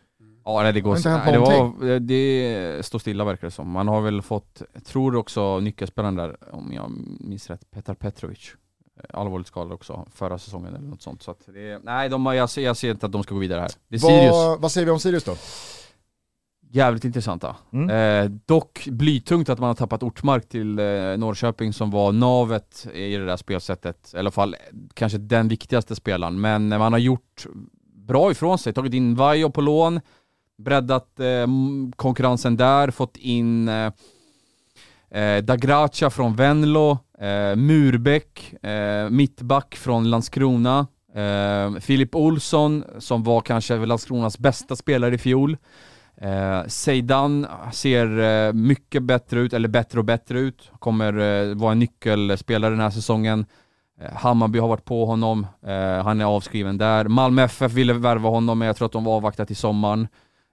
[0.46, 3.70] Ja nej, det går så, nej, det, var, det står stilla verkar det som.
[3.70, 8.56] Man har väl fått, tror också nyckelspelaren där, om jag minns rätt, Petar Petrovic.
[9.00, 11.24] Eh, allvarligt skadad också förra säsongen eller något sånt.
[11.24, 13.72] Så det, nej, de, jag, ser, jag ser inte att de ska gå vidare här.
[13.88, 14.62] Det är Sirius.
[14.62, 15.36] Vad säger vi om Sirius då?
[16.76, 17.56] Jävligt intressanta.
[17.74, 17.90] Mm.
[17.90, 20.86] Eh, dock blytungt att man har tappat Ortmark till eh,
[21.18, 24.12] Norrköping som var navet i det där spelsättet.
[24.14, 24.56] I alla fall
[24.94, 26.42] kanske den viktigaste spelaren.
[26.42, 27.46] Men man har gjort
[28.08, 28.74] bra ifrån sig.
[28.74, 30.00] Tagit in Vajo på lån,
[30.58, 31.48] breddat eh,
[31.96, 33.92] konkurrensen där, fått in eh,
[35.12, 43.42] eh Dagracia från Venlo, eh, Murbeck, eh, mittback från Landskrona, eh, Filip Olsson som var
[43.42, 45.58] kanske Landskronas bästa spelare i fjol.
[46.22, 50.72] Eh, Zeidan ser eh, mycket bättre ut, eller bättre och bättre ut.
[50.80, 53.46] Kommer eh, vara en nyckelspelare den här säsongen.
[54.02, 57.08] Eh, Hammarby har varit på honom, eh, han är avskriven där.
[57.08, 60.08] Malmö FF ville värva honom, men jag tror att de avvaktar till sommaren.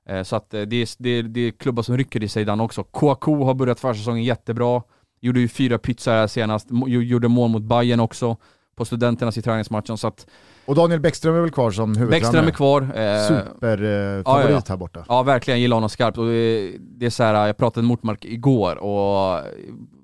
[0.08, 2.84] Eh, så att det, är, det, är, det är klubbar som rycker i Zeidan också.
[2.84, 4.82] Kouakou har börjat försäsongen jättebra.
[5.20, 8.36] Gjorde ju fyra pytsar här senast, gjorde mål mot Bayern också
[8.76, 9.98] på studenternas i träningsmatchen.
[9.98, 10.26] Så att
[10.64, 12.20] och Daniel Bäckström är väl kvar som huvudtränare?
[12.20, 12.82] Bäckström är kvar.
[12.82, 14.62] Eh, Superfavorit eh, ja, ja.
[14.68, 15.04] här borta.
[15.08, 16.18] Ja verkligen, jag gillar honom skarpt.
[16.18, 19.40] Och det, det är så här, jag pratade med Mortmark igår och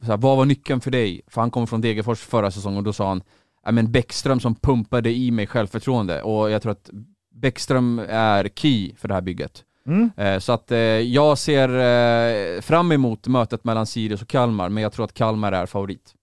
[0.01, 1.23] så här, vad var nyckeln för dig?
[1.27, 3.23] För han kom från Degerfors förra säsongen och då sa han,
[3.65, 6.91] ja men Bäckström som pumpade i mig självförtroende och jag tror att
[7.35, 9.65] Bäckström är key för det här bygget.
[9.87, 10.11] Mm.
[10.17, 14.83] Eh, så att eh, jag ser eh, fram emot mötet mellan Sirius och Kalmar, men
[14.83, 16.15] jag tror att Kalmar är favorit.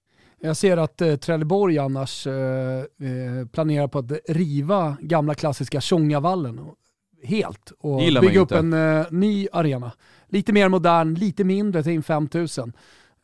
[0.41, 6.59] Jag ser att eh, Trelleborg annars eh, eh, planerar på att riva gamla klassiska Tjongavallen
[7.23, 9.91] helt och bygga upp en eh, ny arena.
[10.29, 12.73] Lite mer modern, lite mindre, ta in 5000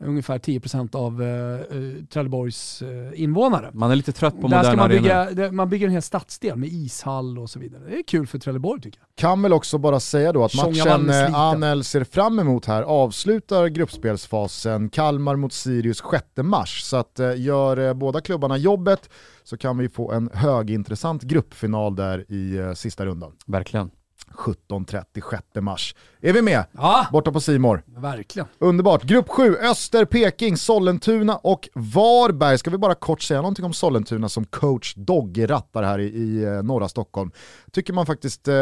[0.04, 3.70] ungefär 10% av eh, Trelleborgs eh, invånare.
[3.74, 6.70] Man är lite trött på Där moderna man bygga, Man bygger en hel stadsdel med
[6.70, 7.84] ishall och så vidare.
[7.88, 9.08] Det är kul för Trelleborg tycker jag.
[9.16, 13.68] Kan väl också bara säga då att matchen eh, Anel ser fram emot här avslutar
[13.68, 16.82] gruppspelsfasen Kalmar mot Sirius 6 mars.
[16.84, 19.10] Så att eh, gör eh, båda klubbarna jobbet
[19.43, 23.32] så kan vi få en högintressant gruppfinal där i eh, sista rundan.
[23.45, 23.91] Verkligen.
[24.38, 25.96] 17.30 6 mars.
[26.22, 26.64] Är vi med?
[26.72, 27.84] Ja, Borta på Simor.
[27.98, 28.48] verkligen.
[28.60, 29.04] Underbart.
[29.04, 32.58] Grupp 7, Öster, Peking, Sollentuna och Varberg.
[32.58, 36.44] Ska vi bara kort säga någonting om Sollentuna som coach Dogge rattar här i, i
[36.44, 37.32] eh, norra Stockholm.
[37.72, 38.56] Tycker man faktiskt eh,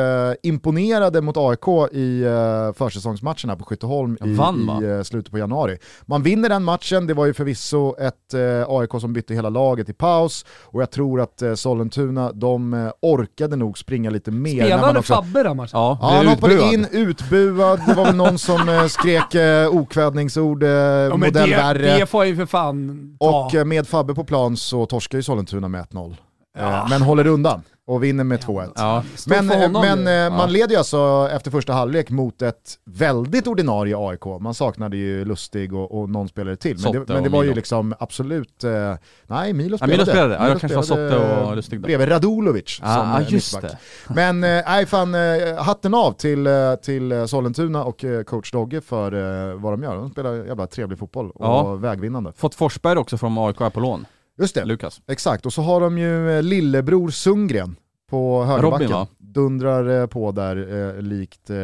[0.43, 4.84] imponerade mot AIK i eh, försäsongsmatchen här på Skytteholm i, Vann, va?
[4.84, 5.78] i eh, slutet på januari.
[6.05, 9.89] Man vinner den matchen, det var ju förvisso ett eh, AIK som bytte hela laget
[9.89, 14.65] i paus och jag tror att eh, Sollentuna, de eh, orkade nog springa lite mer.
[14.65, 15.80] Spelade Fabbe den matchen?
[15.80, 16.74] Ja, Ja, han hoppade utbuad.
[16.74, 21.55] in, utbuad, det var väl någon som eh, skrek eh, okvädningsord, eh, Ja, modell det,
[21.57, 21.97] värre.
[21.97, 23.45] det får ju för fan ta.
[23.45, 26.16] Och eh, med Fabbe på plan så torskar ju Sollentuna med 1-0.
[26.57, 28.71] Eh, Men håller undan och vinner med 2-1.
[28.75, 29.03] Ja.
[29.27, 33.95] Men, eh, men eh, man leder ju alltså efter första halvlek mot ett väldigt ordinarie
[33.97, 34.25] AIK.
[34.41, 36.77] Man saknade ju Lustig och, och någon spelare till.
[36.83, 38.93] Men det, men det var ju liksom absolut, eh,
[39.27, 39.93] nej Milo Ja, spelade.
[39.97, 40.33] Milo spelade.
[40.33, 41.85] Ja, Milo jag kanske var spelade, Sotte och Lustig då.
[41.85, 43.71] Bredvid Radulovic som Ja, eh, just mittback.
[44.07, 44.13] det.
[44.13, 45.13] Men nej fan,
[45.57, 46.47] hatten av till,
[46.83, 49.11] till Sollentuna och coach Dogge för
[49.53, 49.95] vad de gör.
[49.95, 51.73] De spelar jävla trevlig fotboll och Ja.
[51.75, 52.31] vägvinnande.
[52.37, 54.05] Fått Forsberg också från AIK på lån.
[54.39, 55.01] Just det, Lukas.
[55.07, 55.45] exakt.
[55.45, 57.75] Och så har de ju eh, lillebror Sundgren
[58.09, 58.71] på högerbacken.
[58.87, 59.07] Robin, va?
[59.17, 60.55] Dundrar eh, på där
[60.97, 61.57] eh, likt eh,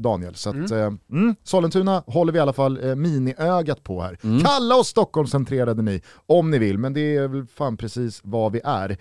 [0.00, 0.34] Daniel.
[0.34, 0.72] Så att, Mm.
[0.80, 4.18] eh, mm, Sollentuna håller vi i alla fall eh, miniögat på här.
[4.24, 4.40] Mm.
[4.40, 8.60] Kalla oss Stockholmscentrerade ni, om ni vill, men det är väl fan precis vad vi
[8.64, 8.96] är.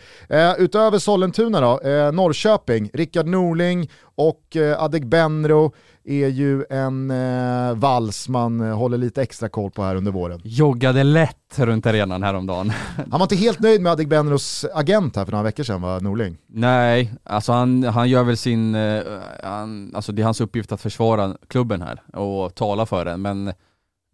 [0.60, 1.80] Utöver Sollentuna då,
[2.14, 5.74] Norrköping, Rickard Norling och eh, Adegbenro
[6.06, 10.42] är ju en eh, vals man håller lite extra koll på här under våren.
[10.44, 12.70] Joggade lätt runt arenan häromdagen.
[12.98, 16.38] Han var inte helt nöjd med Adegbenros agent här för några veckor sedan va, Norling?
[16.48, 19.02] Nej, alltså han, han gör väl sin, eh,
[19.44, 23.54] han, alltså det är hans uppgift att försvara klubben här och tala för den, men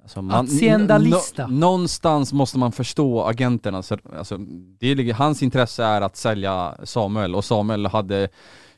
[0.03, 0.45] alltså man,
[1.09, 4.37] nå- någonstans måste man förstå agenterna, så, alltså,
[4.79, 8.29] det ligger, hans intresse är att sälja Samuel och Samuel hade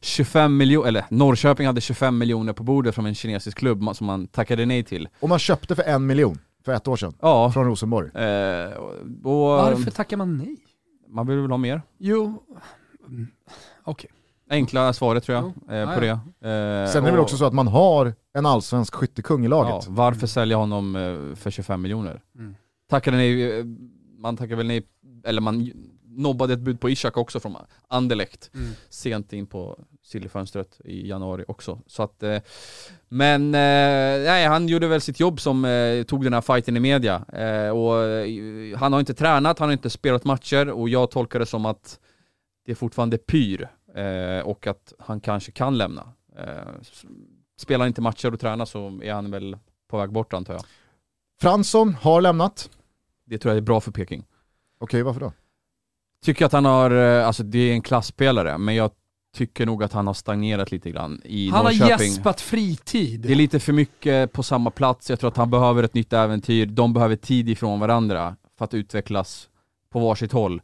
[0.01, 4.27] 25 miljoner, eller Norrköping hade 25 miljoner på bordet från en kinesisk klubb som man
[4.27, 5.07] tackade nej till.
[5.19, 8.07] Och man köpte för en miljon för ett år sedan Ja, från Rosenborg.
[8.13, 8.91] eh, och,
[9.23, 10.55] Varför tackar man nej?
[11.07, 11.81] man vill väl ha mer?
[11.97, 12.43] Jo,
[13.07, 13.27] mm,
[13.83, 14.09] okej.
[14.51, 16.19] Enkla svaret tror jag eh, Ja, på ja.
[16.39, 16.49] det.
[16.49, 19.49] Eh, Sen är det väl också så att man har en allsvensk skyttekung i Ja,
[19.49, 19.87] laget.
[19.87, 22.21] varför sälja honom eh, för 25 miljoner?
[22.37, 22.55] Mm.
[22.89, 23.65] Tackade nej, eh,
[24.17, 24.83] man tackade väl nej,
[25.25, 25.71] eller man
[26.19, 27.55] nobbade ett bud på Ishak också från
[27.87, 28.71] Anderlecht Mm.
[28.89, 31.79] sent in på sillyfönstret i januari också.
[31.87, 32.41] Så att, eh,
[33.07, 36.79] men eh, nej, han gjorde väl sitt jobb som eh, tog den här fighten i
[36.79, 37.17] media.
[37.73, 37.93] Och
[38.79, 41.99] han har inte tränat, han har inte spelat matcher och jag tolkar det som att
[42.65, 43.69] det är fortfarande pyr
[44.43, 46.13] och att han kanske kan lämna.
[47.57, 49.57] Spelar inte matcher och tränar så är han väl
[49.87, 50.63] på väg bort antar jag.
[51.41, 52.69] Fransson har lämnat.
[53.25, 54.25] Det tror jag är bra för Peking.
[54.79, 55.31] Okej, varför då?
[56.25, 58.91] Tycker att han har, eh, alltså det är en klassspelare, men jag
[59.37, 62.07] tycker nog att han har stagnerat lite grann i Han har Norrköping.
[62.07, 63.19] gäspat fritid.
[63.21, 66.13] Det är lite för mycket på samma plats, jag tror att han behöver ett nytt
[66.13, 69.49] äventyr, de behöver tid ifrån varandra för att utvecklas
[69.91, 70.61] på varsitt håll.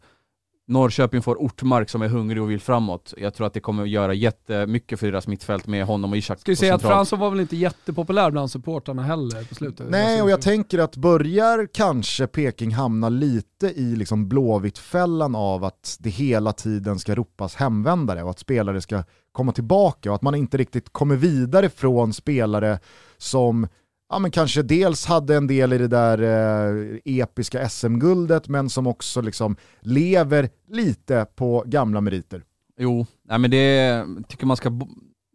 [0.68, 3.14] Norrköping får Ortmark som är hungrig och vill framåt.
[3.18, 6.40] Jag tror att det kommer att göra jättemycket för deras mittfält med honom och Ishak
[6.40, 6.82] Ska vi säga att.
[6.82, 9.90] Fransson var väl inte jättepopulär bland supportrarna heller på slutet?
[9.90, 15.98] Nej, och jag tänker att börjar kanske Peking hamna lite i liksom blåvittfällan av att
[16.00, 20.36] det hela tiden ska ropas hemvändare och att spelare ska komma tillbaka och att man
[20.36, 22.80] inte riktigt kommer vidare från spelare
[23.18, 23.68] som
[24.10, 28.88] ja, men kanske dels hade en del i det där eh, episka SM-guldet men som
[28.88, 32.44] också liksom lever lite på gamla meriter.
[32.78, 34.80] Jo, nej men det tycker man ska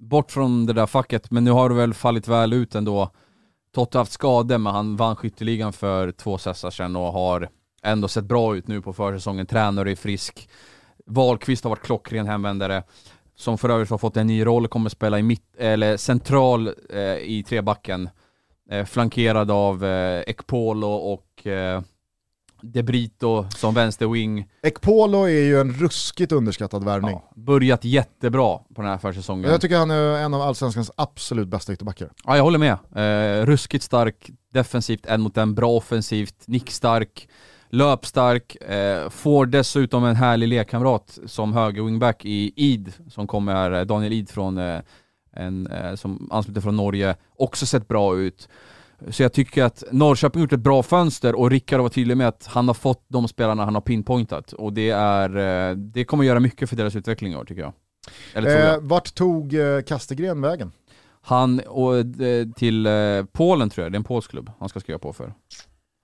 [0.01, 3.11] bort från det där facket, men nu har det väl fallit väl ut ändå.
[3.75, 7.49] Totte har haft skador, men han vann skytteligan för två säsonger sedan och har
[7.83, 9.47] ändå sett bra ut nu på försäsongen.
[9.47, 10.49] Tränare är frisk.
[11.07, 12.83] Wahlqvist har varit klockren hemvändare.
[13.37, 17.17] Som för övrigt har fått en ny roll, kommer spela i mitt, eller central eh,
[17.17, 18.09] i trebacken.
[18.71, 21.83] Eh, flankerad av eh, Ekpolo och eh,
[22.63, 24.49] De Brito som vänsterwing.
[24.63, 27.11] Ekpolo är ju en ruskigt underskattad värvning.
[27.11, 29.51] Ja, börjat jättebra på den här försäsongen.
[29.51, 32.11] Jag tycker han är en av allsvenskans absolut bästa ytterbackar.
[32.25, 32.79] Ja, jag håller med.
[32.95, 37.29] Eh, ruskigt stark defensivt, en mot en, bra offensivt, nickstark,
[37.71, 43.83] löpstark, eh, får dessutom en härlig lekkamrat som höger wingback i Id, som kommer, eh,
[43.83, 44.81] Daniel Id från, eh,
[45.33, 48.49] en, eh, som ansluter från Norge, också sett bra ut.
[49.09, 52.29] Så jag tycker att Norrköping har gjort ett bra fönster och Rickard var tydlig med
[52.29, 55.37] att han har fått de spelarna han har pinpointat och det är,
[55.71, 57.73] eh, det kommer göra mycket för deras utveckling i år tycker jag.
[58.35, 58.75] Eller jag.
[58.75, 60.73] Eh, vart tog eh, Kastegren vägen?
[61.23, 61.95] Han och,
[62.57, 62.89] till
[63.33, 65.35] Polen tror jag, det är en polsk klubb han ska skriva på för.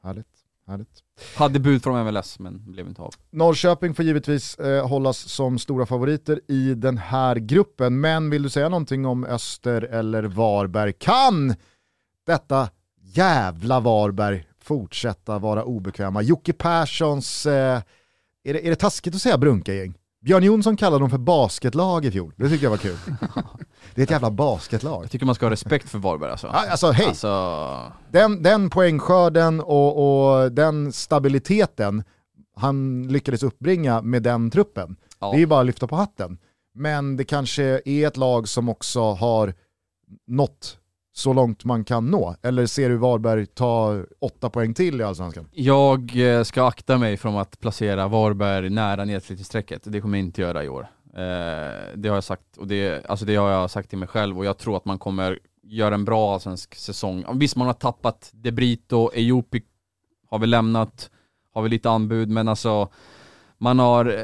[0.02, 0.26] Härligt.
[0.66, 1.02] Härligt.
[1.36, 3.14] Hade bud från MLS men blev inte av.
[3.30, 8.48] Norrköping får givetvis eh, hållas som stora favoriter i den här gruppen, men vill du
[8.48, 10.92] säga någonting om Öster eller Varberg?
[10.92, 11.54] Kan
[12.26, 12.68] detta
[13.00, 16.22] jävla Varberg fortsätta vara obekväma?
[16.22, 17.82] Jocke Perssons, eh,
[18.44, 19.94] är, det, är det taskigt att säga brunka-gäng?
[20.24, 22.96] Björn Jonsson kallade dem för basketlag i fjol, det tyckte jag var kul.
[23.94, 25.04] det är ett jävla basketlag.
[25.04, 26.46] Jag tycker man ska ha respekt för Varberg alltså.
[26.46, 32.04] Ja, Alltså hej, Alltså, den, den poängskörden och, och den stabiliteten
[32.56, 35.30] han lyckades uppbringa med den truppen, ja.
[35.30, 36.38] det är ju bara att lyfta på hatten.
[36.74, 39.54] Men det kanske är ett lag som också har
[40.26, 40.78] nått
[41.16, 42.36] så långt man kan nå.
[42.42, 45.48] Eller ser du Varberg ta åtta poäng till i Allsvenskan?
[45.52, 49.82] Jag eh, ska akta mig från att placera Varberg nära nedflyttningsstrecket.
[49.84, 50.88] Det kommer jag inte göra i år.
[51.14, 54.38] Eh, det har jag sagt, och det, alltså det har jag sagt till mig själv
[54.38, 57.24] och jag tror att man kommer göra en bra allsvensk säsong.
[57.38, 59.62] Visst, man har tappat De Brito, Ejopi
[60.30, 61.10] har vi lämnat,
[61.54, 62.88] har vi lite anbud, men alltså
[63.58, 64.14] man har eh,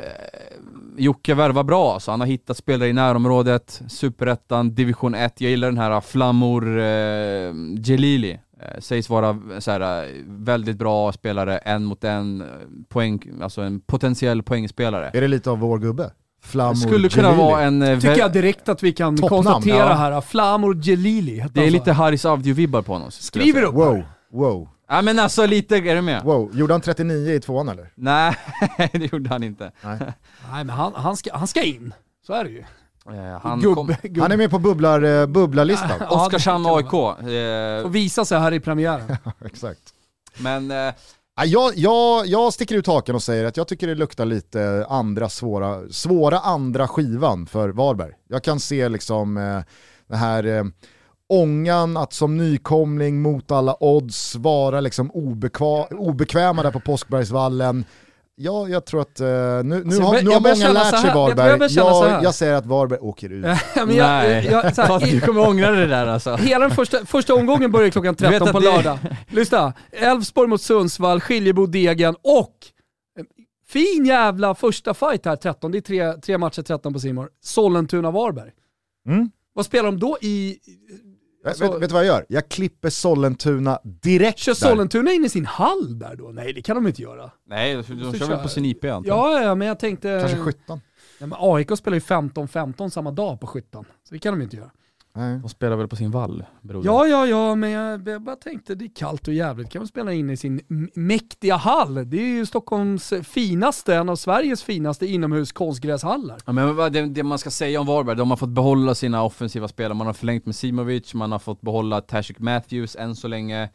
[0.96, 5.40] Jocke värvar bra, så han har hittat spelare i närområdet, superettan, division 1.
[5.40, 7.54] Jag gillar den här Flamour eh,
[7.84, 8.38] Jelili.
[8.62, 12.46] Eh, sägs vara så här, eh, väldigt bra spelare, en mot en, eh,
[12.88, 15.10] poäng, alltså en potentiell poängspelare.
[15.14, 16.10] Är det lite av vår gubbe?
[16.44, 17.82] Flamour Skulle kunna vara en...
[17.82, 19.94] eh, Tycker jag direkt att vi kan Toppnamn, konstatera ja.
[19.94, 20.20] här.
[20.20, 23.10] Flamor Jelili hette det är lite Haris Avdiov-vibbar på honom.
[23.10, 24.06] Skriver upp Wow, här.
[24.32, 26.22] Wow, Ja men alltså lite, är du med?
[26.24, 26.50] wow.
[26.54, 27.92] Gjorde han 39 i tvåan eller?
[27.94, 28.36] Nej,
[28.92, 29.72] det gjorde han inte.
[29.84, 29.98] Nej.
[30.52, 31.94] Nej men han, han, ska, han ska in.
[32.26, 32.64] Så är det ju.
[33.10, 33.94] Eh, Han Gubb, kom...
[34.20, 35.90] Han är med på bubblar, eh, bubblarlistan.
[36.00, 36.92] Ja, Oskarshamn AIK.
[36.94, 39.16] Och Eh, visa sig här i premiären.
[39.44, 39.80] Exakt.
[40.38, 40.94] men eh,
[41.36, 44.86] Ja, Jag, jag, jag sticker ut haken och säger att jag tycker det luktar lite
[44.88, 48.12] andra svåra, svåra andra skivan för Varberg.
[48.28, 49.60] Jag kan se liksom eh,
[50.08, 50.64] det här eh,
[51.40, 57.84] ångan att som nykomling mot alla odds vara liksom obekva, obekväma där på Påskbergsvallen.
[58.34, 61.00] Ja, jag tror att eh, nu, nu Alltså, jag har, nu har jag många lärt
[61.00, 61.70] sig jag Varberg.
[61.70, 62.10] här.
[62.10, 63.44] Jag, jag säger att Varberg åker ut.
[63.76, 66.34] men jag, nej, jag, så här, Fast du kommer ångra det där alltså.
[66.36, 68.98] hela den första, första omgången börjar klockan Du vet 13 att på det- lördag.
[69.28, 72.56] Lyssna, Elfsborg mot Sundsvall, Skiljebo, Degen och
[73.18, 73.24] eh,
[73.68, 75.72] fin jävla första fight här 13.
[75.72, 77.28] Det är tre, tre matcher 13 på Simor.
[77.44, 78.50] Sollentuna-Varberg.
[79.08, 79.30] Mm.
[79.54, 80.58] Vad spelar de då i...
[81.48, 82.26] Alltså- vet, vet du vad jag gör?
[82.28, 84.54] Jag klipper Sollentuna direkt Kör där.
[84.56, 86.28] Sollentuna in i sin hall där då?
[86.28, 87.30] Nej det kan de inte göra.
[87.46, 89.18] Nej, de, kör väl på sin IP antar jag.
[89.18, 90.18] Ja, ja men jag tänkte...
[90.20, 90.80] Kanske skyttan.
[91.18, 93.84] Ja, men AIK spelar ju 15-15 samma dag på skyttan.
[94.08, 94.70] Så det kan de inte göra.
[95.14, 95.38] Nej.
[95.38, 96.86] De spelar väl på sin vall, broder.
[96.86, 99.70] Ja, ja, ja, men jag, jag bara tänkte det är kallt och jävligt.
[99.70, 100.60] Kan man spela in i sin
[100.94, 102.10] mäktiga hall?
[102.10, 106.38] Det är ju Stockholms finaste, en av Sveriges finaste inomhus konstgräshallar.
[106.46, 109.68] Ja, men det, det man ska säga om Varberg, de har fått behålla sina offensiva
[109.68, 113.70] spelare, man har förlängt med Simovic, man har fått behålla Tashik Matthews än så länge.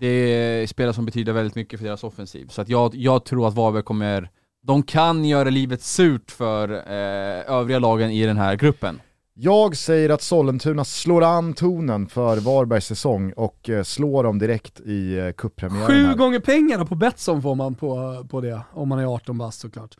[0.00, 2.46] Det är spelare som betyder väldigt mycket för deras offensiv.
[2.48, 4.30] Så att jag, jag tror att Varberg kommer,
[4.62, 9.00] de kan göra livet surt för eh, övriga lagen i den här gruppen.
[9.34, 14.80] Jag säger att Sollentuna slår an tonen för Varbergs säsong och eh, slår dem direkt
[14.80, 16.14] i eh, cuppremiären Sju här.
[16.14, 19.96] gånger pengarna på Betsson får man på, på det, om man är 18 bast såklart.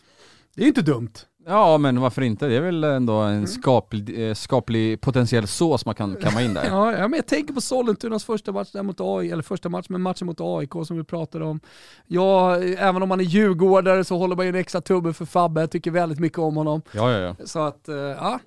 [0.55, 1.13] Det är ju inte dumt.
[1.47, 2.47] Ja men varför inte?
[2.47, 6.67] Det är väl ändå en skaplig, eh, skaplig potentiell sås man kan kamma in där.
[6.67, 10.03] Ja, men jag tänker på Sollentunas första match där mot AI, eller första match, men
[10.03, 11.61] matchen mot AIK som vi pratade om.
[12.07, 15.61] Ja, även om man är djurgårdare så håller man ju en extra tubbe för Fabbe,
[15.61, 16.83] jag tycker väldigt mycket om honom.
[16.93, 17.47] Ja, ja, ja.
[17.47, 17.89] Så att,
[18.19, 18.39] ja.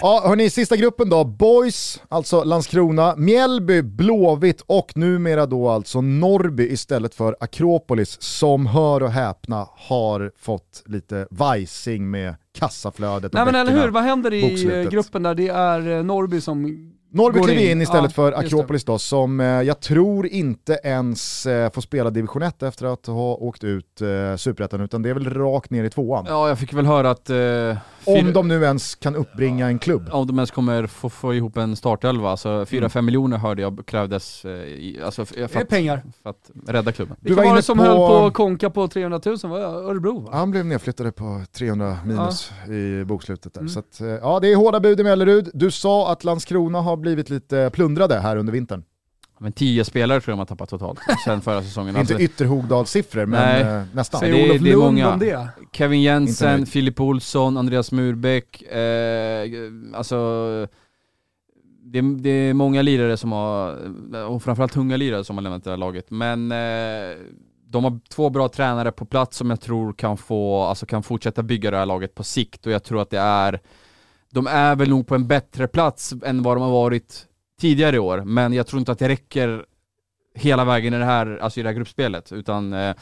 [0.00, 1.24] Ja, hörni, sista gruppen då.
[1.24, 9.02] Boys, alltså Landskrona, Mjällby, Blåvitt och numera då alltså Norrby istället för Akropolis som, hör
[9.02, 14.32] och häpna, har fått lite vajsing med kassaflödet och Nej men eller hur, vad händer
[14.34, 14.84] i bokslutet.
[14.86, 15.34] eh, gruppen där?
[15.34, 18.32] Det är eh, Norrby som Norrby kliver in istället Ja, för.
[18.32, 23.06] Akropolis då, som eh, jag tror inte ens eh, får spela division 1 efter att
[23.06, 26.24] ha åkt ut eh, superettan, utan det är väl rakt ner i tvåan.
[26.28, 27.30] Ja, jag fick väl höra att...
[27.30, 27.76] Eh,
[28.06, 30.08] Om de nu ens kan uppbringa en klubb.
[30.12, 34.44] om de ens kommer få, få ihop en startelva, alltså 4-5 miljoner hörde jag krävdes
[34.44, 36.02] eh, i, alltså, för, för, att, pengar.
[36.22, 37.16] för att rädda klubben.
[37.20, 39.36] Du Vilka var var det som på- höll på att konka på 300 000?
[39.42, 40.30] Var Örebro va?
[40.32, 43.60] Han blev nedflyttade på 300 minus i bokslutet där.
[43.60, 43.68] Mm.
[43.68, 45.50] Så att, eh, ja, det är hårda bud i Mellerud.
[45.54, 48.84] Du sa att Landskrona har blivit lite plundrade här under vintern.
[49.38, 51.88] Men 10 spelare tror jag de har tappat totalt sen förra säsongen.
[51.96, 53.76] Inte Alltså, Ytterhogdalssiffror, men Nej.
[53.76, 54.20] eh, nästan.
[54.20, 55.12] det Säger är- Olof det är Lund många.
[55.12, 55.48] om det?
[55.72, 56.66] Kevin Inte Jensen.
[56.66, 59.48] Filip Olsson, Andreas Murbeck, eh,
[59.94, 60.16] alltså
[61.82, 63.76] det, det är många lirare som har,
[64.28, 67.16] och framförallt tunga lirare som har lämnat det här laget, men eh,
[67.68, 71.42] de har två bra tränare på plats som jag tror kan få, alltså kan fortsätta
[71.42, 73.60] bygga det här laget på sikt och jag tror att det är,
[74.34, 77.26] de är väl nog på en bättre plats än vad de har varit
[77.60, 79.64] tidigare i år, men jag tror inte att det räcker
[80.34, 82.94] hela vägen i det här, alltså i det här gruppspelet, utan eh,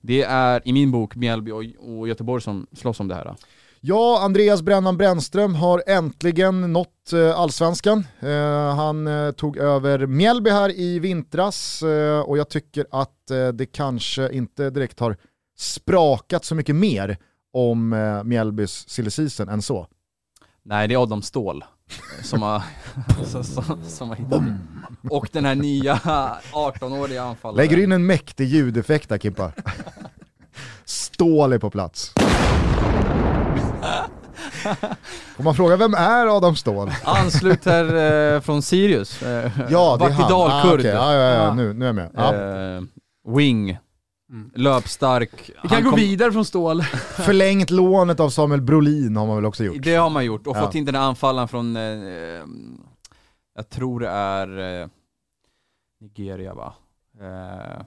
[0.00, 1.64] det är i min bok Mjällby och,
[1.98, 3.34] och Göteborg som slåss om det här.
[3.80, 8.06] Ja, Andreas Brännan Brännström har äntligen nått eh, allsvenskan.
[8.20, 11.82] Eh, han eh, tog över Mjällby här i vintras
[12.26, 13.10] och jag tycker att
[13.54, 15.16] det kanske inte direkt har
[15.56, 17.18] sprakat så mycket mer
[17.52, 17.88] om
[18.24, 19.86] Mjällbys silly season än så.
[20.66, 21.64] Nej, det är Adam Ståhl
[22.22, 22.62] som har,
[23.24, 24.56] som, som, som har hittat det.
[25.10, 25.94] Och den här nya
[26.52, 27.56] 18-åriga anfallaren.
[27.56, 29.52] Lägger in en mäktig ljudeffekt där Kimpa.
[30.84, 32.12] Stål är på plats.
[35.36, 36.90] Får man fråga vem är Adam Ståhl?
[37.04, 39.22] Ansluter eh, från Sirius.
[39.22, 40.32] Eh, Ja, det är han.
[40.32, 40.80] Ah, Vatidal-kurd.
[40.80, 40.90] okej.
[40.90, 41.54] ja, ja, ja.
[41.54, 42.10] Nu, nu är jag med.
[42.14, 42.34] Ja.
[42.34, 42.82] Eh,
[43.36, 43.78] wing.
[44.54, 45.30] Löpstark.
[45.62, 46.82] Vi kan Han gå kom- vidare från stål.
[47.16, 49.76] Förlängt lånet av Samuel Brolin har man väl också gjort.
[49.82, 50.60] Det har man gjort och Ja.
[50.66, 51.82] fått in den här anfallaren från, eh,
[53.56, 54.88] jag tror det är eh,
[56.00, 56.74] Nigeria va?
[57.20, 57.82] Eh,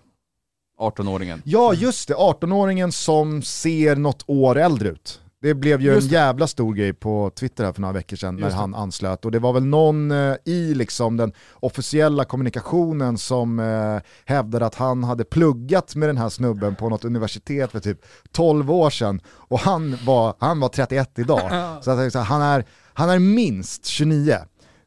[0.79, 1.41] 18-åringen.
[1.45, 5.21] Ja just det, 18-åringen som ser något år äldre ut.
[5.41, 6.15] Det blev ju en Just det.
[6.15, 9.25] jävla stor grej på Twitter här för några veckor sedan när han anslöt.
[9.25, 14.75] Och det var väl någon eh, i liksom den officiella kommunikationen som eh, hävdade att
[14.75, 17.99] han hade pluggat med den här snubben på något universitet för typ
[18.31, 19.21] 12 år sedan.
[19.27, 21.41] Och han var, han var 31 idag.
[21.81, 24.33] Så att, säger, han, är, han är minst 29.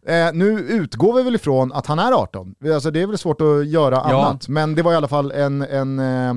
[0.06, 2.54] Eh, nu utgår vi väl ifrån att han är 18.
[2.74, 4.26] Alltså, det är väl svårt att göra Ja.
[4.26, 4.48] annat.
[4.48, 6.34] Men det var i alla fall en, en eh,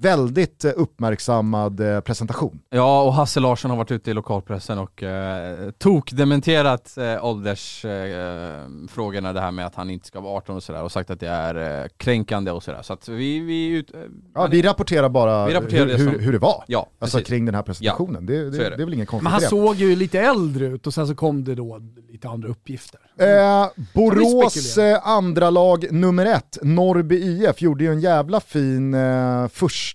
[0.00, 2.58] väldigt eh, uppmärksammad eh, presentation.
[2.70, 9.34] Ja, och Hasse Larsson har varit ute i lokalpressen och eh, tok-dementerat eh, åldersfrågorna, eh,
[9.34, 11.28] det här med att han inte ska vara 18 och sådär och sagt att det
[11.28, 12.82] är eh, kränkande och sådär.
[12.82, 14.00] Så att vi, vi, ut, eh,
[14.34, 16.64] Ja, vi rapporterar bara Vi rapporterar hur, det som- hur, hur det var.
[16.66, 17.28] ja, Alltså precis.
[17.28, 18.26] kring den här presentationen.
[18.26, 18.76] Det, det, så är det.
[18.76, 18.82] det.
[18.82, 19.46] är väl ingen konstigt Men han det.
[19.46, 23.00] såg ju lite äldre ut och sen så kom det då lite andra uppgifter.
[23.18, 29.48] Eh, Borås eh, andra lag nummer ett, Norrby IF, gjorde ju en jävla fin eh,
[29.48, 29.89] första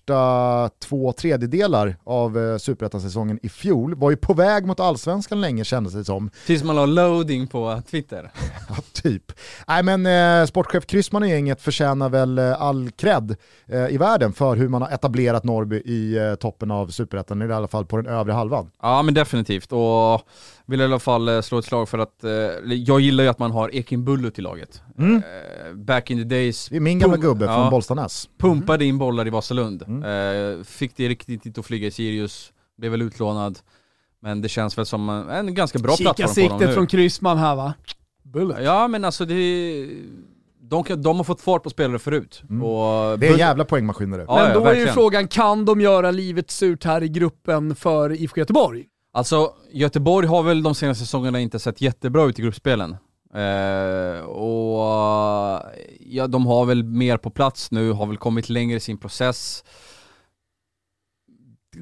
[0.84, 3.96] två tredjedelar av eh, superettan-säsongen i fjol.
[3.96, 6.30] Var ju på väg mot allsvenskan länge kändes det som.
[6.46, 8.32] Tills man la loading på Twitter.
[8.70, 9.32] Ja, typ.
[9.68, 13.36] Nej men eh, sportchef Kryssman och gänget förtjänar väl eh, all cred
[13.68, 17.54] eh, i världen för hur man har etablerat Norrby i eh, toppen av superettan, i
[17.54, 18.72] alla fall på den övre halvan.
[18.82, 20.22] Ja men definitivt och
[20.66, 22.32] vill i alla fall eh, slå ett slag för att, eh,
[22.74, 24.82] jag gillar ju att man har Ekin Bullut i laget.
[24.98, 25.16] Mm.
[25.16, 27.70] Eh, back in the days, Det är min gamla gubbe från ja.
[27.72, 28.30] Bollstanäs.
[28.38, 29.84] pumpade in bollar i Vasalund.
[29.88, 30.04] Mm.
[30.58, 33.60] Eh, fick det riktigt inte att flyga i Sirius, blev väl utlånad.
[34.20, 36.74] Men det känns väl som en, en ganska bra Kika plattform på honom siktet nu.
[36.76, 37.74] från Kryssman här va?
[38.24, 38.58] Bullet.
[38.64, 39.90] Ja men alltså det,
[40.62, 42.44] de, kan, de har fått fart på spelare förut.
[42.50, 42.64] Mm.
[42.64, 44.26] Och Det är jävla poängmaskineri.
[44.28, 47.76] Ja, Men ja, då är ju frågan, kan de göra livet surt här i gruppen
[47.76, 48.86] för IFK Göteborg?
[49.16, 52.92] Alltså Göteborg har väl de senaste säsongerna inte sett jättebra ut i gruppspelen.
[53.34, 54.80] Eh, och
[56.00, 59.64] ja, de har väl mer på plats nu, har väl kommit längre i sin process.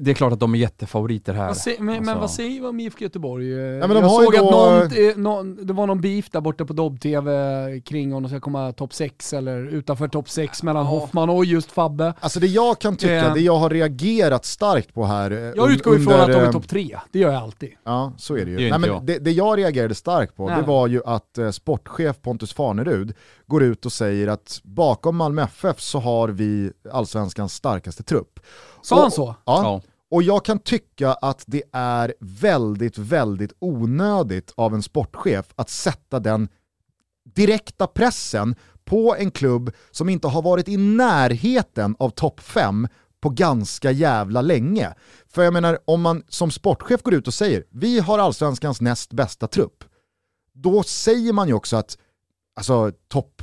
[0.00, 1.46] Det är klart att de är jättefavoriter här.
[1.46, 2.20] Vad se, men, men Alltså.
[2.20, 3.48] vad säger vi om IFK Göteborg?
[3.50, 6.40] Ja, men de jag såg att då- någon, eh, någon, det var någon beef där
[6.40, 10.86] borta på Dobb-TV kring om de ska komma topp 6 eller utanför topp 6 mellan
[10.86, 12.14] Hoffman och just Fabbe.
[12.20, 13.34] Alltså det jag kan tycka, Eh.
[13.34, 15.30] det jag har reagerat starkt på här...
[15.30, 17.70] eh, Jag utgår ifrån under, att de är eh, topp 3, det gör jag alltid.
[17.84, 18.56] Ja, så är det ju.
[18.56, 19.04] Det Nej, inte men jag.
[19.06, 20.56] det, det jag reagerade starkt på, Nej.
[20.60, 23.12] det var ju att eh, sportchef Pontus Farnerud
[23.46, 28.40] går ut och säger att bakom Malmö FF så har vi allsvenskans starkaste trupp.
[28.84, 29.26] Sa han så?
[29.44, 29.82] Ja, Ja.
[30.10, 36.20] och jag kan tycka att det är väldigt, väldigt onödigt av en sportchef att sätta
[36.20, 36.48] den
[37.34, 38.54] direkta pressen
[38.84, 42.88] på en klubb som inte har varit i närheten av topp 5
[43.20, 44.94] på ganska jävla länge.
[45.28, 49.12] För jag menar, om man som sportchef går ut och säger vi har allsvenskans näst
[49.12, 49.84] bästa trupp,
[50.52, 51.98] då säger man ju också att
[52.56, 53.42] alltså, topp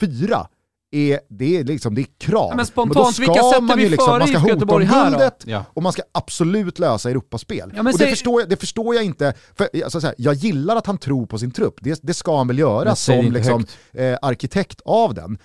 [0.00, 0.46] 4
[0.92, 2.46] är, det är liksom, det är krav.
[2.50, 4.54] Ja, men då spontant, ska vilka sätter man vi ju liksom, före Man ska hota
[4.54, 5.64] Göteborg om guldet Ja.
[5.74, 7.58] och man ska absolut lösa Europaspel.
[7.58, 10.14] Ja, men och det, säg- förstår jag, det förstår jag inte, för alltså, så här,
[10.18, 12.84] jag gillar att han tror på sin trupp, det, det ska han väl göra Men
[12.84, 15.38] det som liksom, eh, arkitekt av den.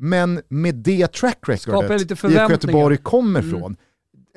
[0.00, 2.50] Men med det track recordet förväntningar.
[2.50, 3.76] Göteborg kommer Mm.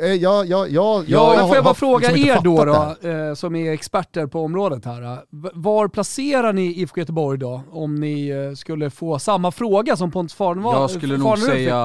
[0.02, 3.34] Eh, jag, jag, jag, Ja, men får jag bara fråga liksom er då, då eh,
[3.34, 5.02] som är experter på området här.
[5.14, 5.18] eh,
[5.54, 7.62] Var placerar ni IFK Göteborg då?
[7.72, 11.78] Om ni eh, skulle få samma fråga som Pontus Farnerud Jag skulle nog säga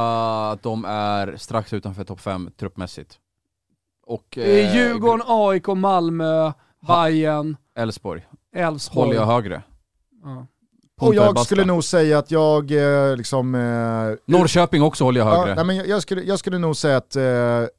[0.51, 3.19] att de är strax utanför topp 5 truppmässigt.
[4.07, 6.53] Och Eh, eh, Djurgården, AIK, Malmö,
[6.87, 8.23] Bayern, Elfsborg
[8.57, 9.07] Elfsborg.
[9.07, 9.63] håller jag högre.
[10.25, 10.47] Ja.
[11.09, 11.45] Och jag basta.
[11.45, 12.71] skulle nog säga att jag
[13.11, 13.55] eh, liksom...
[13.55, 15.55] Eh, Norrköping också håller jag ja, högre.
[15.55, 17.23] nej, men jag, jag, skulle, jag skulle nog säga att eh,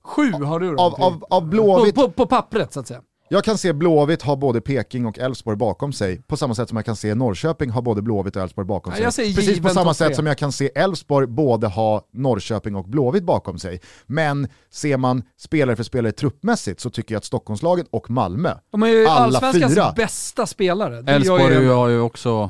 [0.03, 0.81] Sju har du då?
[0.81, 3.02] av, av, av Blåvitt på, på, på pappret så att säga.
[3.34, 6.76] Jag kan se Blåvitt ha både Peking och Elfsborg bakom sig, på samma sätt som
[6.77, 9.35] jag kan se Norrköping ha både Blåvitt och Elfsborg bakom Ja, sig.
[9.35, 13.60] Precis på samma sätt som jag kan se Elfsborg både ha Norrköping och Blåvitt bakom
[13.60, 13.81] sig.
[14.06, 18.84] Men ser man spelare för spelare truppmässigt så tycker jag att Stockholmslaget och Malmö, De
[18.84, 19.93] är ju Alla allsvenskans fyra.
[19.95, 21.03] bästa spelare.
[21.07, 22.49] Elfsborg har ju också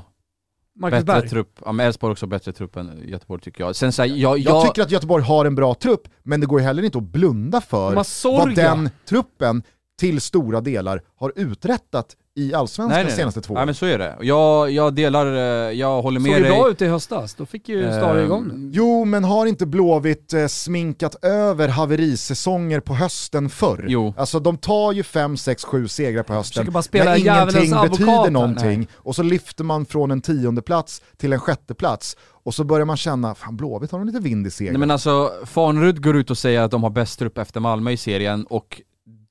[0.76, 1.30] Marcus bättre Berg.
[1.30, 1.60] trupp.
[1.66, 3.76] Ja men Elfsborg också bättre trupp än Göteborg tycker jag.
[3.76, 6.46] Sen så här, jag, jag, jag, tycker att Göteborg har en bra trupp, men det
[6.46, 9.64] går heller inte att blunda för har vad den truppen
[10.00, 13.66] till stora delar har uträttat i Allsvenskan de senaste två Nej åren.
[13.66, 14.18] men så är det.
[14.22, 16.52] Jag, jag delar, eh, jag håller Såg med ju dig.
[16.52, 18.78] bra ut i höstas, då fick ju Stare Ehm, igång det.
[18.78, 23.86] Jo, men har inte Blåvitt eh, sminkat över haverisäsonger på hösten förr?
[23.90, 24.14] Jo.
[24.18, 27.92] Alltså de tar ju 5, 6, 7 segrar på hösten bara spela när ingenting advokat
[27.92, 28.88] betyder någonting Nej.
[28.96, 32.86] och så lyfter man från en tionde plats till en sjätte plats och så börjar
[32.86, 34.74] man känna, fan Blåvitt har de lite vind i seglen.
[34.74, 37.92] Nej men alltså, Farnerud går ut och säger att de har bäst trupp efter Malmö
[37.92, 38.82] i serien och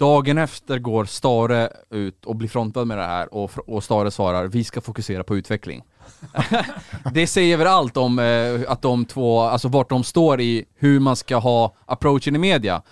[0.00, 4.46] dagen efter går Stare ut och blir frontad med det här och, och Stare svarar
[4.46, 5.82] vi ska fokusera på utveckling.
[7.14, 11.00] det säger väl allt om eh, att de två, alltså vart de står i hur
[11.00, 12.82] man ska ha approachen i media.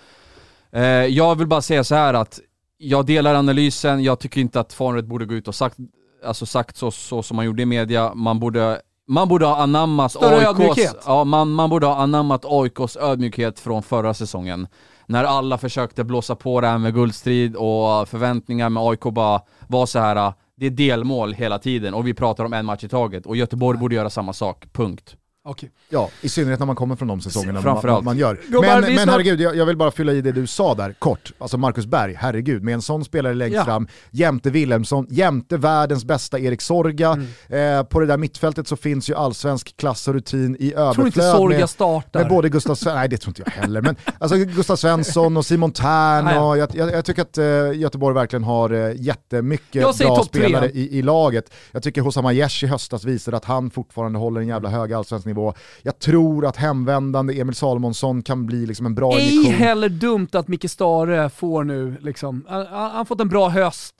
[0.71, 2.39] Eh, jag vill bara säga så här att
[2.77, 5.77] jag delar analysen, jag tycker inte att Farnerud borde gå ut och sagt,
[6.25, 10.11] alltså sagt så, så som man gjorde i media, man borde man borde ha anammat
[10.11, 11.03] Större AIKs, ödmjukhet.
[11.05, 14.67] ja, man, man borde ha anammat AIKs ödmjukhet från förra säsongen.
[15.09, 19.85] När alla försökte blåsa på det här med guldstrid och förväntningar med AIK bara var
[19.85, 20.15] så här.
[20.15, 23.35] Äh, det är delmål hela tiden och vi pratar om en match i taget och
[23.35, 25.15] Göteborg borde göra samma sak, punkt.
[25.43, 25.71] Okej.
[25.89, 28.39] Ja, i synnerhet när man kommer från de säsongerna man, man, gör.
[28.47, 31.31] Men men snart- herregud, jag, jag vill bara fylla i det du sa där, kort.
[31.37, 33.65] Alltså Marcus Berg, herregud, med en sån spelare längst Ja.
[33.65, 37.11] fram, jämte Wilhelmsson, jämte världens bästa Erik Sorga.
[37.49, 37.77] Mm.
[37.79, 41.07] Eh, på det där mittfältet så finns ju allsvensk klass och rutin i Jag tror
[41.07, 41.37] inte överflöd.
[41.41, 42.19] Sorga med, startar.
[42.19, 45.45] med både Gustav Svensson, nej det tror inte jag heller, men alltså Gustav Svensson och
[45.45, 46.39] Simon Tern ja.
[46.49, 47.45] och jag, jag, jag tycker att eh,
[47.79, 51.53] Göteborg verkligen har eh, jättemycket bra spelare i, i laget.
[51.71, 55.28] Jag tycker Hossam Aiesh i höstas visade att han fortfarande håller en jävla hög allsvensk
[55.29, 55.53] nivå.
[55.81, 59.53] Jag tror att hemvändande Emil Salomonsson kan bli liksom en bra Ej injektion.
[59.53, 63.95] heller dumt att Micke Stare får nu, liksom, han han har fått en bra höst,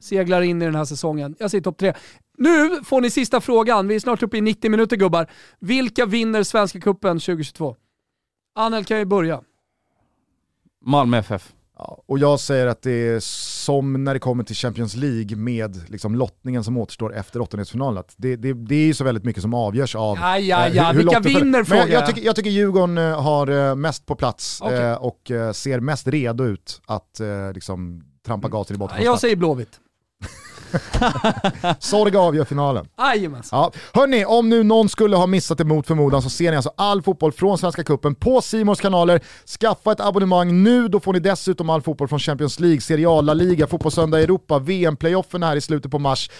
[0.00, 1.36] seglar in i den här säsongen.
[1.38, 1.94] Jag säger topp tre.
[2.38, 5.26] Nu får ni sista frågan, vi är snart uppe i 90 minuter gubbar.
[5.58, 7.76] Vilka vinner Svenska Cupen 2022?
[8.54, 9.40] Anel kan ju börja.
[10.84, 11.52] Malmö FF.
[11.78, 15.90] Ja, och jag säger att det är som när det kommer till Champions League med
[15.90, 18.04] liksom lottningen som återstår efter åttondelsfinalen.
[18.16, 20.92] Det, det, det är ju så väldigt mycket som avgörs av Ja, ja, eh, ja.
[20.92, 24.06] Vilka lotten för- vinner, Men jag, jag, tycker, jag tycker Djurgården eh, har eh, mest
[24.06, 25.20] på plats eh, och
[25.52, 27.20] ser mest redo ut att
[27.54, 29.02] liksom, trampa gasen i botten.
[29.02, 29.80] Jag säger Blåvitt.
[31.78, 32.88] Sorga avgör finalen.
[32.98, 33.58] Jajamensan.
[33.58, 33.72] Ja.
[34.00, 37.02] Hörni, om nu någon skulle ha missat det mot förmodan så ser ni alltså all
[37.02, 39.20] fotboll från Svenska Cupen på Simors kanaler.
[39.60, 43.20] Skaffa ett abonnemang nu, då får ni dessutom all fotboll från Champions League, Serie A,
[43.20, 46.30] La Liga, Fotbollssöndag i Europa, VM-playoffen här i slutet på mars.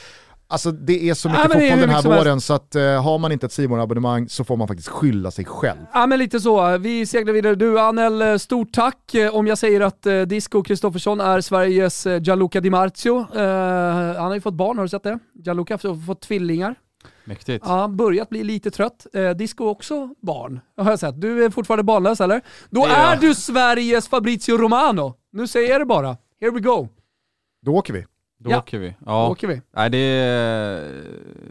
[0.48, 2.26] Alltså det är så mycket Ja, fotboll den här mycket som helst.
[2.26, 5.30] våren så att eh, har man inte ett simor abonnemang så får man faktiskt skylla
[5.30, 5.78] sig själv.
[5.92, 6.78] Ja men lite så.
[6.78, 7.54] Vi seglar vidare.
[7.54, 9.14] Du Anel, eh, stort tack.
[9.14, 13.18] Eh, Om jag säger att eh, Disco Kristoffersson är Sveriges eh, Gianluca Di Marzio.
[13.34, 15.18] Eh, han har ju fått barn, har du sett det?
[15.44, 16.74] Gianluca har fått tvillingar.
[17.24, 17.64] Mäktigt.
[17.68, 19.06] Ja, börjat bli lite trött.
[19.14, 21.20] Eh, Disco också barn, har jag sett.
[21.20, 22.40] Du är fortfarande barnlös eller?
[22.70, 25.14] Då är är du Sveriges Fabrizio Romano.
[25.32, 26.16] Nu säger jag det bara.
[26.40, 26.88] Here we go.
[27.62, 28.04] Då åker vi.
[28.46, 28.58] Då Ja.
[28.58, 28.88] åker vi.
[28.88, 29.28] Då Ja.
[29.28, 29.60] åker vi.
[29.76, 31.02] Nej det är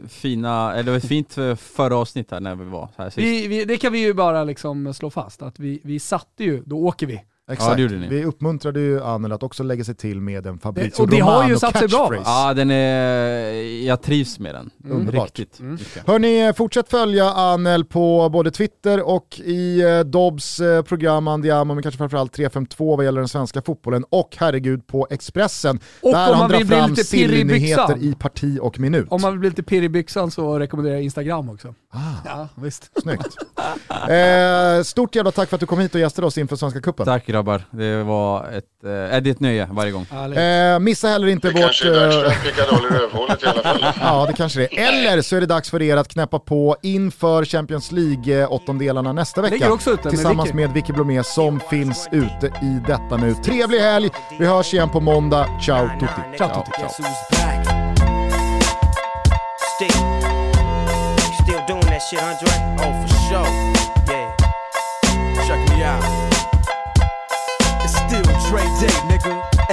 [0.08, 3.18] fina, eller det var ett fint eh, förra avsnitt här när vi var här sist.
[3.18, 6.62] vi, vi det kan vi ju bara liksom slå fast, att vi, vi satte ju,
[6.66, 7.20] då åker vi.
[7.52, 7.76] Exakt.
[7.76, 8.08] det gjorde ni.
[8.08, 11.32] Vi uppmuntrade ju Anel att också lägga sig till med en Fabrizio och det har
[11.32, 12.14] ju Romano satt sig bra.
[12.24, 14.70] Ja den är, jag trivs med den.
[14.90, 15.24] Underbart.
[15.38, 15.60] Riktigt.
[15.60, 15.78] Mm.
[16.06, 21.82] Hörni, fortsätt följa Anel på både Twitter och i eh, Dobbs eh, program Andiamo, men
[21.82, 25.80] kanske framförallt 352 vad gäller den svenska fotbollen och herregud på Expressen.
[26.02, 28.02] Och där om han man drar vill bli fram lite pirrig i nyheter byxan.
[28.12, 29.06] i parti och minut.
[29.10, 31.74] Om man vill bli lite pirrig i byxan så rekommenderar jag Instagram också.
[31.90, 32.90] Ah, Ja, visst.
[33.02, 33.26] snyggt.
[34.08, 37.06] Eh, stort jävla tack för att du kom hit och gästade oss inför Svenska Cupen.
[37.06, 40.06] Tack grabbar, det var ett, eh, är det ett nöje varje gång.
[40.36, 41.62] Eh, missa heller inte Det vårt...
[41.62, 43.84] kanske är dags för eh, en pickadoll i rövhålet i alla fall.
[44.00, 44.92] Ja, det kanske det är.
[45.12, 49.72] Eller så är det dags för er att knäppa på inför Champions League-åttondelarna nästa vecka.
[49.72, 50.56] Också ute med Tillsammans Vicky.
[50.56, 53.34] med Vicky Blomé som finns ute i detta nu.
[53.34, 55.46] Trevlig helg, vi hörs igen på måndag.
[55.64, 56.36] Ciao tutti.
[56.38, 57.04] Ciao tutti.
[59.76, 59.90] Still,
[61.42, 62.76] still doing that shit, Andre?
[62.78, 63.75] Oh, for sure.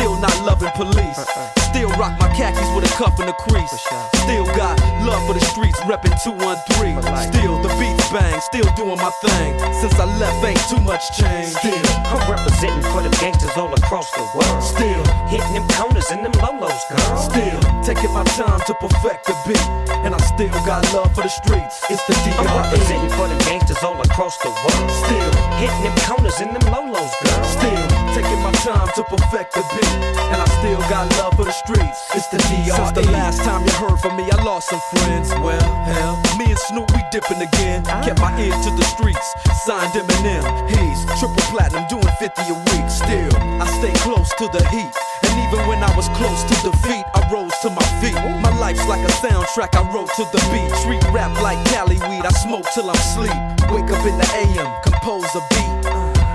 [0.00, 1.18] Still not loving police.
[1.18, 1.60] Uh-uh.
[1.60, 4.19] Still rock my khakis with a cuff and a crease.
[4.24, 7.00] Still got love for the streets, reppin' 213.
[7.32, 9.58] Still the beats bang, still doing my thing.
[9.80, 11.54] Since I left, ain't too much change.
[11.56, 14.62] Still, I'm representing for them gangsters all across the world.
[14.62, 17.16] Still, Hitting them corners and them lolos, girl.
[17.18, 19.66] still taking my time to perfect the beat.
[20.04, 21.84] And I still got love for the streets.
[21.90, 22.56] It's the I'm DRE.
[22.56, 24.90] representing for them gangsters all across the world.
[24.90, 25.30] Still,
[25.60, 27.44] Hitting them corners and them lolos, girl.
[27.44, 27.84] Still
[28.14, 29.94] taking my time to perfect the beat,
[30.32, 31.98] and I still got love for the streets.
[32.14, 32.74] It's the DRE.
[32.74, 35.30] Since the last time you heard from me, I lost some friends.
[35.42, 37.84] Well, hell, me and Snoop we dipping again.
[37.84, 39.34] Kept my ear to the streets,
[39.66, 40.44] signed Eminem.
[40.70, 42.86] He's triple platinum, doing 50 a week.
[42.88, 44.92] Still, I stay close to the heat.
[45.26, 48.16] And even when I was close to defeat, I rose to my feet.
[48.42, 50.70] My life's like a soundtrack I wrote to the beat.
[50.82, 53.36] Treat rap like Cali weed, I smoke till I'm sleep.
[53.70, 55.86] Wake up in the AM, compose a beat.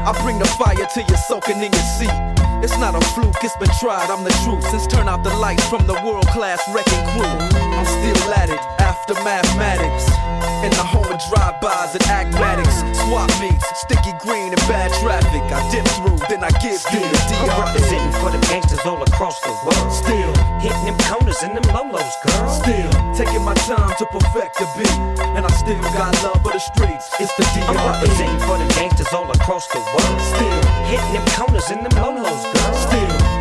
[0.06, 2.35] I bring the fire till you're soaking in your seat.
[2.64, 4.64] It's not a fluke, it's been tried, I'm the truth.
[4.70, 7.24] Since turn out the lights from the world class wrecking crew.
[7.26, 10.45] I'm still at it, after mathematics.
[10.66, 12.26] In the home of drive-bys and.
[13.06, 15.46] Swap meets, sticky green and bad traffic.
[15.54, 19.54] I dip through, then I give you the representing for them gangsters all across the
[19.62, 19.94] world.
[19.94, 20.34] Still,
[20.66, 22.50] Hitting them corners and them lolos, girl.
[22.50, 24.98] still taking my time to perfect the beat.
[25.38, 27.14] And I still got love for the streets.
[27.22, 30.18] It's the I'm representing for them gangsters all across the world.
[30.34, 32.55] Still, Hitting them corners and them lolos, girl.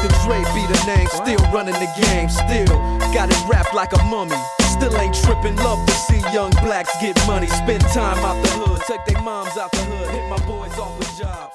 [0.00, 0.24] Dr.
[0.24, 2.78] Dre be the name, still running the game, still.
[3.12, 4.36] Got it wrapped like a mummy.
[4.60, 8.80] Still ain't tripping, love to see young blacks get money, spend time out the hood,
[8.86, 11.49] take their moms out the hood, hit my boys off with jobs.